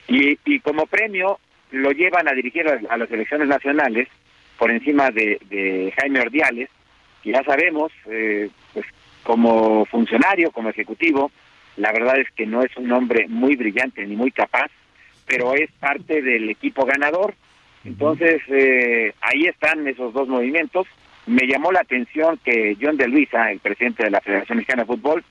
[0.09, 1.39] y, como premio
[1.71, 4.09] lo llevan a dirigir a, las elecciones nacionales
[4.59, 6.69] por encima de, Jaime Ordiales,
[7.23, 8.87] que ya sabemos, eh, pues
[9.23, 11.31] como funcionario, como ejecutivo,
[11.81, 14.71] la verdad es que no es un hombre muy brillante ni muy capaz,
[15.27, 17.35] pero es parte del equipo ganador.
[17.85, 20.87] Entonces, eh, ahí están esos dos movimientos.
[21.27, 24.89] Me llamó la atención que John de Luisa, el presidente de la Federación Mexicana de
[24.89, 25.25] Fútbol,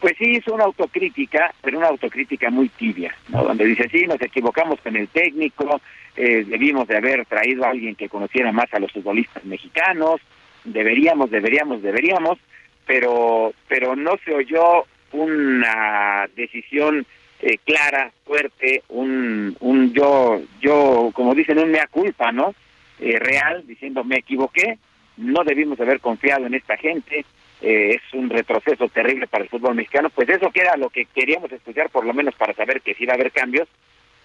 [0.00, 3.44] pues sí hizo una autocrítica, pero una autocrítica muy tibia, ¿no?
[3.44, 5.80] donde dice, sí, nos equivocamos con el técnico,
[6.16, 10.20] eh, debimos de haber traído a alguien que conociera más a los futbolistas mexicanos,
[10.64, 12.38] deberíamos, deberíamos, deberíamos,
[12.86, 17.06] pero, pero no se oyó una decisión
[17.40, 22.54] eh, clara, fuerte, un, un yo, yo, como dicen, un mea culpa, ¿no?
[22.98, 24.78] Eh, real, diciendo me equivoqué,
[25.16, 27.24] no debimos haber confiado en esta gente,
[27.62, 31.06] eh, es un retroceso terrible para el fútbol mexicano, pues eso que era lo que
[31.06, 33.68] queríamos estudiar, por lo menos para saber que sí iba a haber cambios.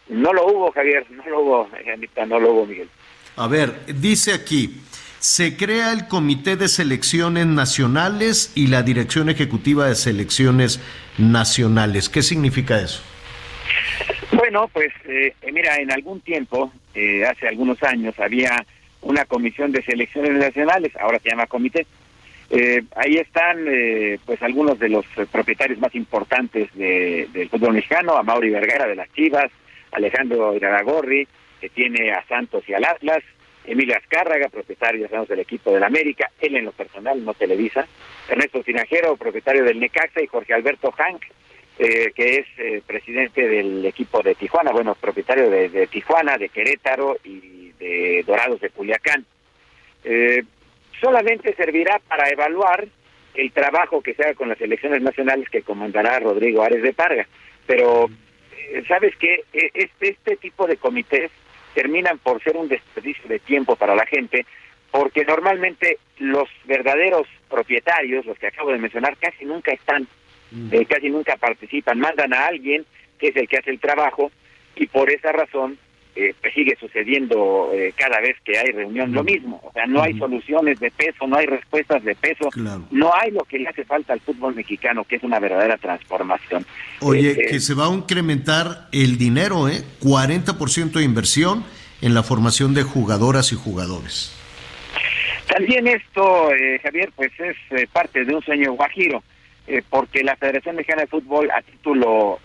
[0.08, 2.90] No lo hubo, Javier, no lo hubo, Anita, no lo hubo, Miguel.
[3.38, 4.82] A ver, dice aquí,
[5.26, 10.80] se crea el Comité de Selecciones Nacionales y la Dirección Ejecutiva de Selecciones
[11.18, 12.10] Nacionales.
[12.10, 13.02] ¿Qué significa eso?
[14.34, 18.64] Bueno, pues eh, mira, en algún tiempo, eh, hace algunos años, había
[19.02, 21.88] una comisión de selecciones nacionales, ahora se llama comité,
[22.52, 28.16] eh, ahí están eh, pues algunos de los propietarios más importantes de, del fútbol mexicano,
[28.16, 29.52] a Mauri Vergara de las Chivas,
[29.92, 31.28] Alejandro Iraragorri,
[31.60, 33.24] que tiene a Santos y al Atlas,
[33.68, 37.88] Emilio Azcárraga, propietario del equipo del América, él en lo personal, no Televisa,
[38.30, 41.24] Ernesto Tinajero, propietario del Necaxa, y Jorge Alberto Hank,
[41.78, 47.18] eh, que es eh, presidente del equipo de Tijuana, bueno, propietario de, Tijuana, de Querétaro
[47.24, 49.26] y de Dorados de Culiacán.
[50.04, 50.44] Eh,
[51.02, 52.88] solamente servirá para evaluar
[53.34, 57.28] el trabajo que se haga con las elecciones nacionales que comandará Rodrigo Ares de Parga.
[57.68, 58.10] Pero,
[58.58, 59.44] eh, ¿sabes qué?
[59.52, 61.32] E, este, este tipo de comités
[61.76, 64.46] terminan por ser un desperdicio de tiempo para la gente,
[64.90, 70.08] porque normalmente los verdaderos propietarios, los que acabo de mencionar, casi nunca están,
[70.72, 72.86] eh, casi nunca participan, mandan a alguien
[73.20, 74.32] que es el que hace el trabajo,
[74.76, 75.78] y por esa razón
[76.18, 79.60] eh, sigue sucediendo eh, cada vez que hay reunión lo mismo.
[79.66, 82.50] O sea, no hay soluciones de peso, no hay respuestas de peso,
[82.90, 86.66] no hay lo que le hace falta al fútbol mexicano, que es una verdadera transformación.
[87.02, 89.84] Oye, eh, que se va a incrementar el dinero, ¿eh?
[90.02, 91.66] 40% de inversión
[92.02, 94.34] en la formación de jugadoras y jugadores.
[95.48, 96.50] También esto,
[96.82, 99.22] Javier, pues es parte de un sueño guajiro.
[99.90, 102.40] porque la Federación Mexicana de Fútbol a título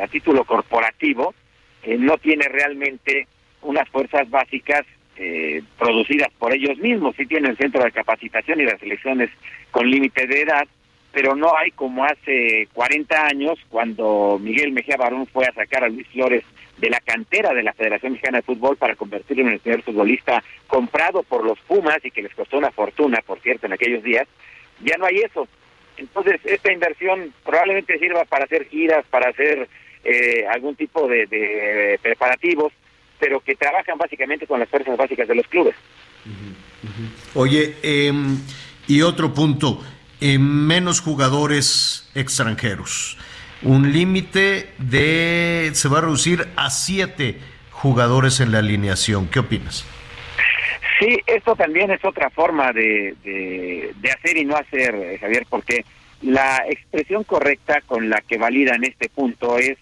[0.00, 1.34] a título corporativo
[1.98, 3.26] no tiene realmente
[3.62, 4.84] unas fuerzas básicas
[5.16, 7.14] eh, producidas por ellos mismos.
[7.16, 9.30] Sí tiene el centro de capacitación y las selecciones
[9.70, 10.66] con límite de edad,
[11.12, 15.88] pero no hay como hace 40 años cuando Miguel Mejía Barón fue a sacar a
[15.88, 16.42] Luis Flores
[16.78, 20.42] de la cantera de la Federación Mexicana de Fútbol para convertirlo en el primer futbolista
[20.66, 24.26] comprado por los Pumas y que les costó una fortuna, por cierto, en aquellos días.
[24.82, 25.46] Ya no hay eso.
[25.96, 29.68] Entonces, esta inversión probablemente sirva para hacer giras, para hacer
[30.04, 32.72] eh, algún tipo de, preparativos,
[33.18, 35.74] pero que trabajan básicamente con las fuerzas básicas de los clubes.
[37.34, 38.38] Oye, em,
[38.86, 39.80] y otro punto,
[40.20, 43.18] eh, menos jugadores extranjeros.
[43.62, 47.38] Un límite de, se va a reducir a siete
[47.70, 49.28] jugadores en la alineación.
[49.28, 49.86] ¿Qué opinas?
[50.98, 55.44] Sí, esto también es otra forma de, de, de hacer y no hacer, eh, Javier,
[55.48, 55.84] porque
[56.22, 59.76] la expresión correcta con la que validan este punto es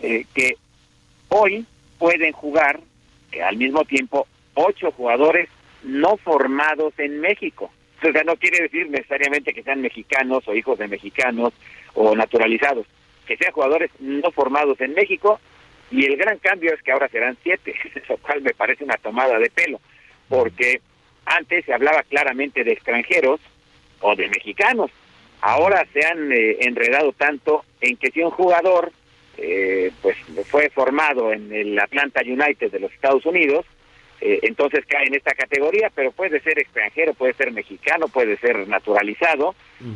[0.00, 0.56] eh, que
[1.28, 1.66] hoy
[1.98, 2.80] pueden jugar
[3.44, 5.48] al mismo tiempo ocho jugadores
[5.82, 7.70] no formados en México.
[8.02, 11.52] O sea, no quiere decir necesariamente que sean mexicanos o hijos de mexicanos
[11.94, 12.86] o naturalizados,
[13.26, 15.40] que sean jugadores no formados en México
[15.90, 17.74] y el gran cambio es que ahora serán siete,
[18.08, 19.80] lo cual me parece una tomada de pelo,
[20.28, 20.80] porque
[21.24, 23.40] antes se hablaba claramente de extranjeros
[24.00, 24.90] o de mexicanos,
[25.40, 28.92] ahora se han eh, enredado tanto en que si un jugador
[29.38, 30.16] eh, pues
[30.48, 33.64] fue formado en el Atlanta United de los Estados Unidos,
[34.20, 38.66] eh, entonces cae en esta categoría, pero puede ser extranjero, puede ser mexicano, puede ser
[38.66, 39.54] naturalizado,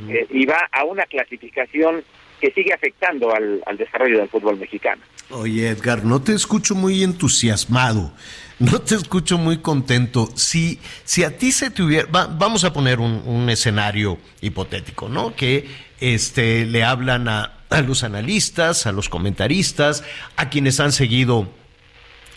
[0.09, 2.05] eh, y va a una clasificación
[2.39, 5.03] que sigue afectando al, al desarrollo del fútbol mexicano.
[5.31, 8.13] Oye, Edgar, no te escucho muy entusiasmado,
[8.59, 10.29] no te escucho muy contento.
[10.35, 15.09] Si, si a ti se te hubiera, va- vamos a poner un, un escenario hipotético,
[15.09, 15.35] ¿no?
[15.35, 15.67] Que
[16.01, 20.05] este, le hablan a, a los analistas, a los comentaristas,
[20.37, 21.49] a quienes han seguido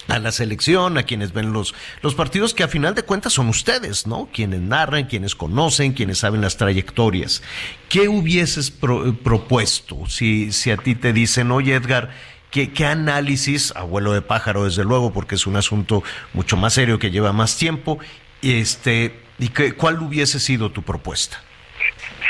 [0.08, 3.48] a la selección, a quienes ven los, los partidos que a final de cuentas son
[3.50, 4.30] ustedes, ¿no?
[4.34, 7.42] Quienes narran, quienes conocen, quienes saben las trayectorias.
[7.90, 12.12] ¿Qué hubieses eh, propuesto si, si a ti te dicen, oye Edgar,
[12.52, 16.04] ¿qué, qué análisis, abuelo de pájaro desde luego, porque es un asunto
[16.34, 17.98] mucho más serio que lleva más tiempo,
[18.42, 21.42] este, y qué, cuál hubiese sido tu propuesta?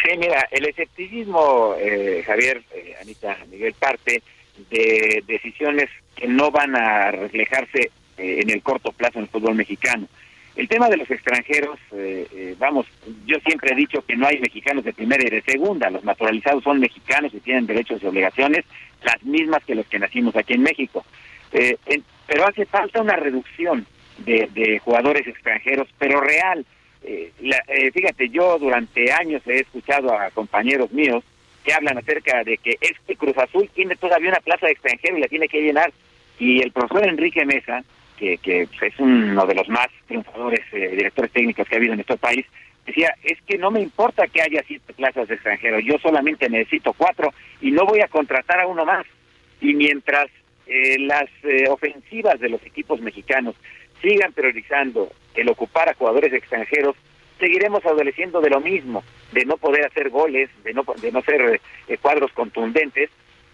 [0.04, 4.22] Sí, mira, el escepticismo, eh, Javier, eh, Anita, Miguel, parte
[4.70, 9.56] de decisiones que no van a reflejarse eh, en el corto plazo en el fútbol
[9.56, 10.08] mexicano.
[10.56, 12.86] El tema de los extranjeros, eh, vamos,
[13.26, 16.64] yo siempre he dicho que no hay mexicanos de primera y de segunda, los naturalizados
[16.64, 18.64] son mexicanos y tienen derechos y obligaciones
[19.04, 21.04] las mismas que los que nacimos aquí en México.
[21.52, 23.86] En- pero hace falta una reducción
[24.20, 26.66] de, de jugadores extranjeros, pero real.
[27.04, 31.24] Eh, la- eh, fíjate, yo durante años he escuchado a compañeros míos
[31.64, 35.18] que hablan acerca de que es que Cruz Azul tiene todavía una plaza de extranjero
[35.18, 35.92] y la tiene que llenar.
[36.40, 37.84] Y el profesor Enrique Mesa,
[38.18, 41.98] que, que es uno de los más triunfadores eh, directores técnicos que ha habido en
[41.98, 42.46] nuestro país,
[42.86, 46.92] decía, es que no me importa que haya siete plazas de extranjeros, yo solamente necesito
[46.94, 49.06] cuatro y no voy a contratar a uno más.
[49.62, 50.28] Y mientras
[50.68, 53.56] eh, las eh, ofensivas de los equipos mexicanos
[54.04, 56.96] sigan priorizando el ocupar a jugadores extranjeros,
[57.40, 61.60] seguiremos adoleciendo de lo mismo, de no poder hacer goles, de no, de no ser
[61.88, 63.10] eh, cuadros contundentes.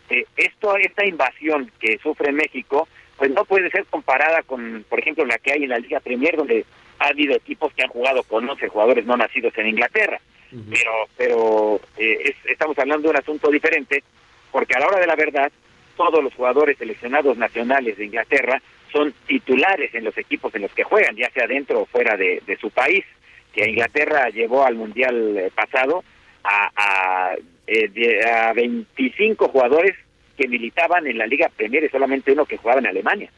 [0.10, 5.26] Eh, esto, esta invasión que sufre México, pues no puede ser comparada con, por ejemplo,
[5.26, 6.66] la que hay en la Liga Premier, donde
[7.00, 10.20] ha habido equipos que han jugado con 11 jugadores no nacidos en Inglaterra.
[10.72, 14.04] Pero, pero eh, es- estamos hablando de un asunto diferente,
[14.52, 15.52] porque a la hora de la verdad,
[15.96, 18.60] todos los jugadores seleccionados nacionales de Inglaterra
[18.92, 22.42] son titulares en los equipos en los que juegan, ya sea dentro o fuera de,
[22.46, 23.04] de su país.
[23.54, 26.04] Que Inglaterra llevó al Mundial eh, pasado
[26.44, 27.36] a, a,
[27.68, 29.96] eh, a 25 jugadores
[30.38, 33.30] que militaban en la Liga Premier y solamente uno que jugaba en Alemania.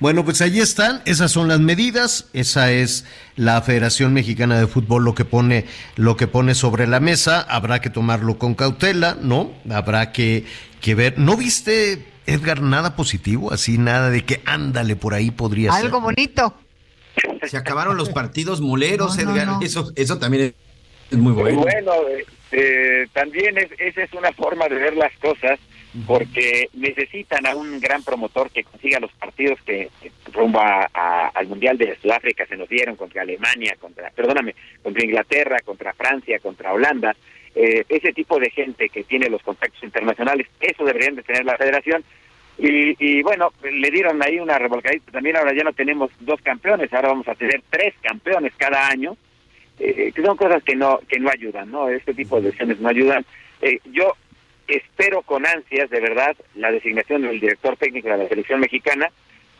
[0.00, 3.06] Bueno, pues allí están, esas son las medidas, esa es
[3.36, 5.66] la Federación Mexicana de Fútbol lo que pone
[5.96, 9.52] lo que pone sobre la mesa, habrá que tomarlo con cautela, ¿no?
[9.70, 10.44] Habrá que,
[10.80, 11.18] que ver.
[11.18, 15.84] ¿No viste Edgar nada positivo, así nada de que ándale por ahí podría ser?
[15.86, 16.54] Algo bonito.
[17.46, 19.46] Se acabaron los partidos muleros, No, no, Edgar.
[19.46, 19.60] no.
[19.62, 20.54] Eso, eso también
[21.10, 21.60] es muy bueno.
[21.60, 25.58] Bueno, eh, eh, también es, esa es una forma de ver las cosas,
[26.06, 31.28] porque necesitan a un gran promotor que consiga los partidos que, que rumbo a- a-
[31.34, 36.38] al Mundial de Sudáfrica se nos dieron contra Alemania, contra, perdóname, contra Inglaterra, contra Francia,
[36.38, 37.14] contra Holanda.
[37.54, 41.56] Eh, ese tipo de gente que tiene los contactos internacionales, eso deberían de tener la
[41.56, 42.02] federación.
[42.58, 45.12] Y, y bueno, le dieron ahí una revolcadita.
[45.12, 49.16] También ahora ya no tenemos dos campeones, ahora vamos a tener tres campeones cada año
[49.78, 51.88] eh, que son cosas que no que no ayudan, ¿no?
[51.88, 53.24] Este tipo de decisiones no ayudan.
[53.60, 54.14] Eh, yo
[54.68, 59.10] espero con ansias, de verdad, la designación del director técnico de la selección mexicana,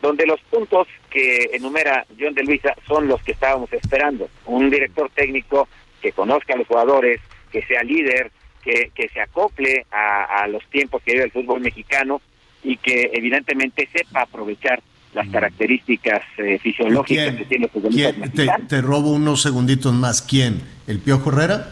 [0.01, 4.29] donde los puntos que enumera John de Luisa son los que estábamos esperando.
[4.45, 5.67] Un director técnico
[6.01, 7.19] que conozca a los jugadores,
[7.53, 8.31] que sea líder,
[8.65, 12.21] que, que se acople a, a los tiempos que vive el fútbol mexicano
[12.63, 14.81] y que evidentemente sepa aprovechar
[15.13, 17.37] las características eh, fisiológicas ¿Quién?
[17.37, 18.11] que tiene el futbolista.
[18.13, 18.67] Te, mexicano.
[18.67, 20.21] te robo unos segunditos más.
[20.23, 20.61] ¿Quién?
[20.87, 21.69] ¿El Piojo Herrera?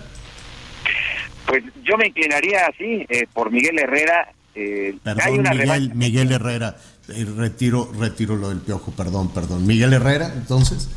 [1.48, 4.32] Pues yo me inclinaría así eh, por Miguel Herrera.
[4.56, 5.92] eh, hay Perdón, una Miguel.
[5.96, 6.76] Miguel Herrera.
[7.10, 9.66] Eh, retiro, retiro lo del Piojo, perdón, perdón.
[9.66, 10.90] Miguel Herrera, entonces.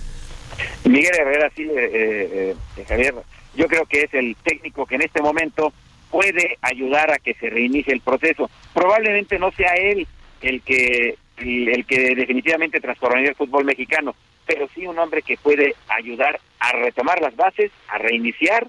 [0.85, 3.15] Miguel Herrera, sí, eh, eh, Javier,
[3.57, 5.73] yo creo que es el técnico que en este momento
[6.11, 8.51] puede ayudar a que se reinicie el proceso.
[8.73, 10.07] Probablemente no sea él
[10.43, 14.15] el que el, que definitivamente transformaría el fútbol mexicano,
[14.47, 18.69] pero sí un hombre que puede ayudar a retomar las bases, a reiniciar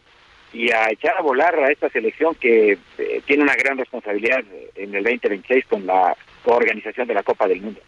[0.54, 4.44] y a echar a volar a esta selección que eh, tiene una gran responsabilidad
[4.76, 7.82] en el 2026 con la organización de la Copa del Mundo.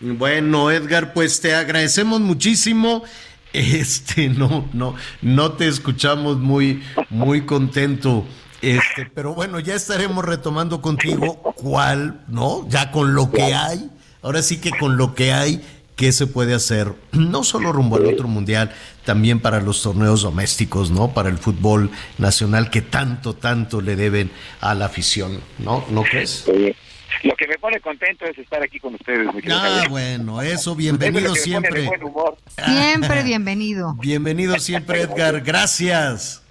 [0.00, 3.04] Bueno, Edgar, pues te agradecemos muchísimo.
[3.52, 8.24] Este, no, no, no te escuchamos muy, muy contento.
[8.62, 12.66] Este, pero bueno, ya estaremos retomando contigo cuál, ¿no?
[12.68, 13.90] Ya con lo que hay.
[14.22, 15.62] Ahora sí que con lo que hay,
[15.96, 16.92] ¿qué se puede hacer?
[17.12, 18.72] No solo rumbo al otro mundial,
[19.04, 21.14] también para los torneos domésticos, ¿no?
[21.14, 25.84] Para el fútbol nacional que tanto, tanto le deben a la afición, ¿no?
[25.90, 26.44] ¿No crees?
[27.22, 29.28] Lo que me pone contento es estar aquí con ustedes.
[29.50, 31.88] ah, bueno, eso, bienvenido siempre.
[32.64, 33.94] Siempre bienvenido.
[33.94, 35.40] Bienvenido siempre, Edgar.
[35.42, 36.42] Gracias.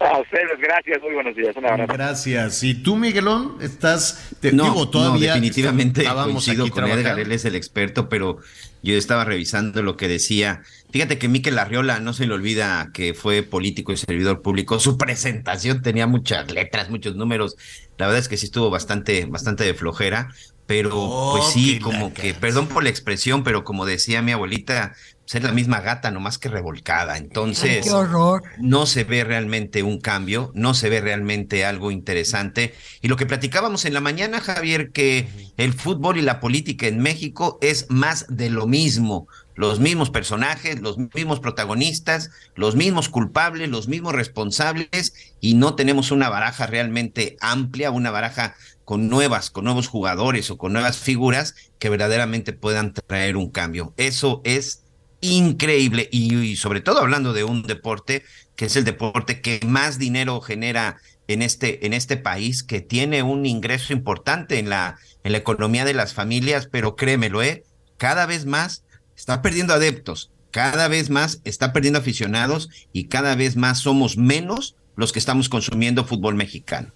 [0.12, 1.54] A ustedes, gracias, muy buenos días.
[1.56, 1.92] Un abrazo.
[1.92, 2.62] Gracias.
[2.62, 7.54] ¿Y tú, Miguelón, estás, te, no, digo, todavía definitivamente coincido con Edgar, él es el
[7.54, 8.38] experto, pero
[8.82, 10.62] yo estaba revisando lo que decía.
[10.90, 14.80] Fíjate que Miquel Arriola no se le olvida que fue político y servidor público.
[14.80, 17.56] Su presentación tenía muchas letras, muchos números.
[17.98, 20.30] La verdad es que sí estuvo bastante, bastante de flojera,
[20.64, 24.94] pero pues sí, como que, perdón por la expresión, pero como decía mi abuelita,
[25.30, 27.16] ser la misma gata, nomás que revolcada.
[27.16, 28.42] Entonces, qué horror.
[28.58, 32.74] no se ve realmente un cambio, no se ve realmente algo interesante.
[33.00, 36.98] Y lo que platicábamos en la mañana, Javier, que el fútbol y la política en
[36.98, 39.28] México es más de lo mismo.
[39.54, 46.10] Los mismos personajes, los mismos protagonistas, los mismos culpables, los mismos responsables, y no tenemos
[46.10, 51.54] una baraja realmente amplia, una baraja con nuevas, con nuevos jugadores o con nuevas figuras
[51.78, 53.94] que verdaderamente puedan traer un cambio.
[53.96, 54.79] Eso es
[55.20, 56.08] increíble.
[56.10, 58.24] Y, sobre todo hablando de un deporte
[58.56, 60.98] que es el deporte que más dinero genera
[61.28, 65.84] en este en este país que tiene un ingreso importante en la en la economía
[65.84, 67.62] de las familias pero créemelo eh
[67.96, 68.84] cada vez más
[69.16, 74.76] está perdiendo adeptos cada vez más está perdiendo aficionados y cada vez más somos menos
[74.96, 76.92] los que estamos consumiendo fútbol mexicano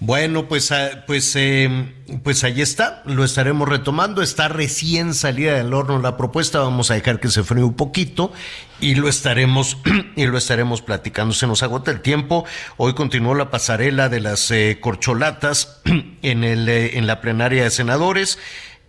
[0.00, 4.22] bueno, pues, ah, pues, em, pues ahí está, lo estaremos retomando.
[4.22, 8.32] Está recién salida del horno la propuesta, vamos a dejar que se fríe un poquito
[8.80, 9.76] y lo estaremos
[10.16, 11.34] y lo estaremos platicando.
[11.34, 12.46] Se nos agota el tiempo.
[12.78, 15.82] Hoy continuó la pasarela de las eh, corcholatas
[16.22, 18.38] en el eh, en la plenaria de senadores.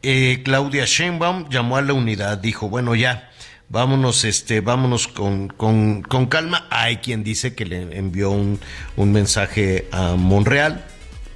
[0.03, 3.29] Eh, Claudia Sheinbaum llamó a la unidad, dijo, bueno ya,
[3.67, 6.67] vámonos, este, vámonos con, con, con calma.
[6.69, 8.61] Hay quien dice que le envió un,
[8.95, 10.85] un mensaje a Monreal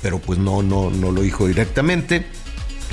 [0.05, 2.27] pero pues no, no, no lo dijo directamente.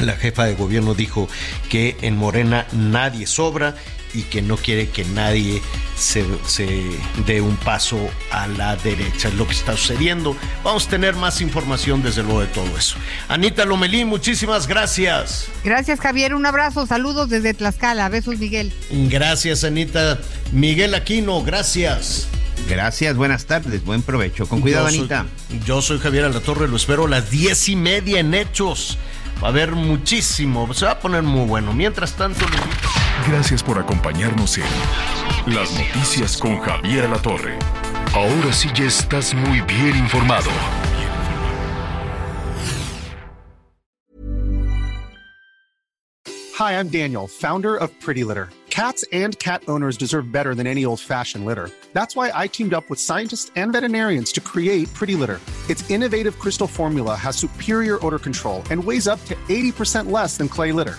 [0.01, 1.29] La jefa de gobierno dijo
[1.69, 3.77] que en Morena nadie sobra
[4.15, 5.63] y que no quiere que nadie
[5.97, 6.91] se, se,
[7.27, 9.29] dé un paso a la derecha.
[9.29, 10.37] Es lo que está sucediendo.
[10.65, 12.97] Vamos a tener más información desde luego de todo eso.
[13.29, 15.49] Anita Lomelín, muchísimas gracias.
[15.65, 18.09] Gracias Javier, un abrazo, saludos desde Tlaxcala.
[18.09, 18.73] Besos Miguel.
[18.91, 20.19] Gracias Anita.
[20.53, 22.29] Miguel Aquino, gracias.
[22.69, 24.47] Gracias, buenas tardes, buen provecho.
[24.47, 25.27] Con cuidado, yo Anita.
[25.65, 28.99] yo soy Javier Alatorre, lo espero a las diez y media en Hechos.
[29.43, 31.73] Va a haber muchísimo, se va a poner muy bueno.
[31.73, 32.45] Mientras tanto,
[33.29, 34.65] Gracias por acompañarnos en
[35.55, 37.59] Las Noticias con Javier Alatorre.
[38.15, 40.51] Ahora sí ya estás muy bien informado.
[46.59, 48.51] Hi, I'm Daniel, founder of Pretty Litter.
[48.71, 51.71] Cats and cat owners deserve better than any old-fashioned litter.
[51.93, 55.41] That's why I teamed up with scientists and veterinarians to create Pretty Litter.
[55.69, 60.49] Its innovative crystal formula has superior odor control and weighs up to 80% less than
[60.49, 60.99] clay litter.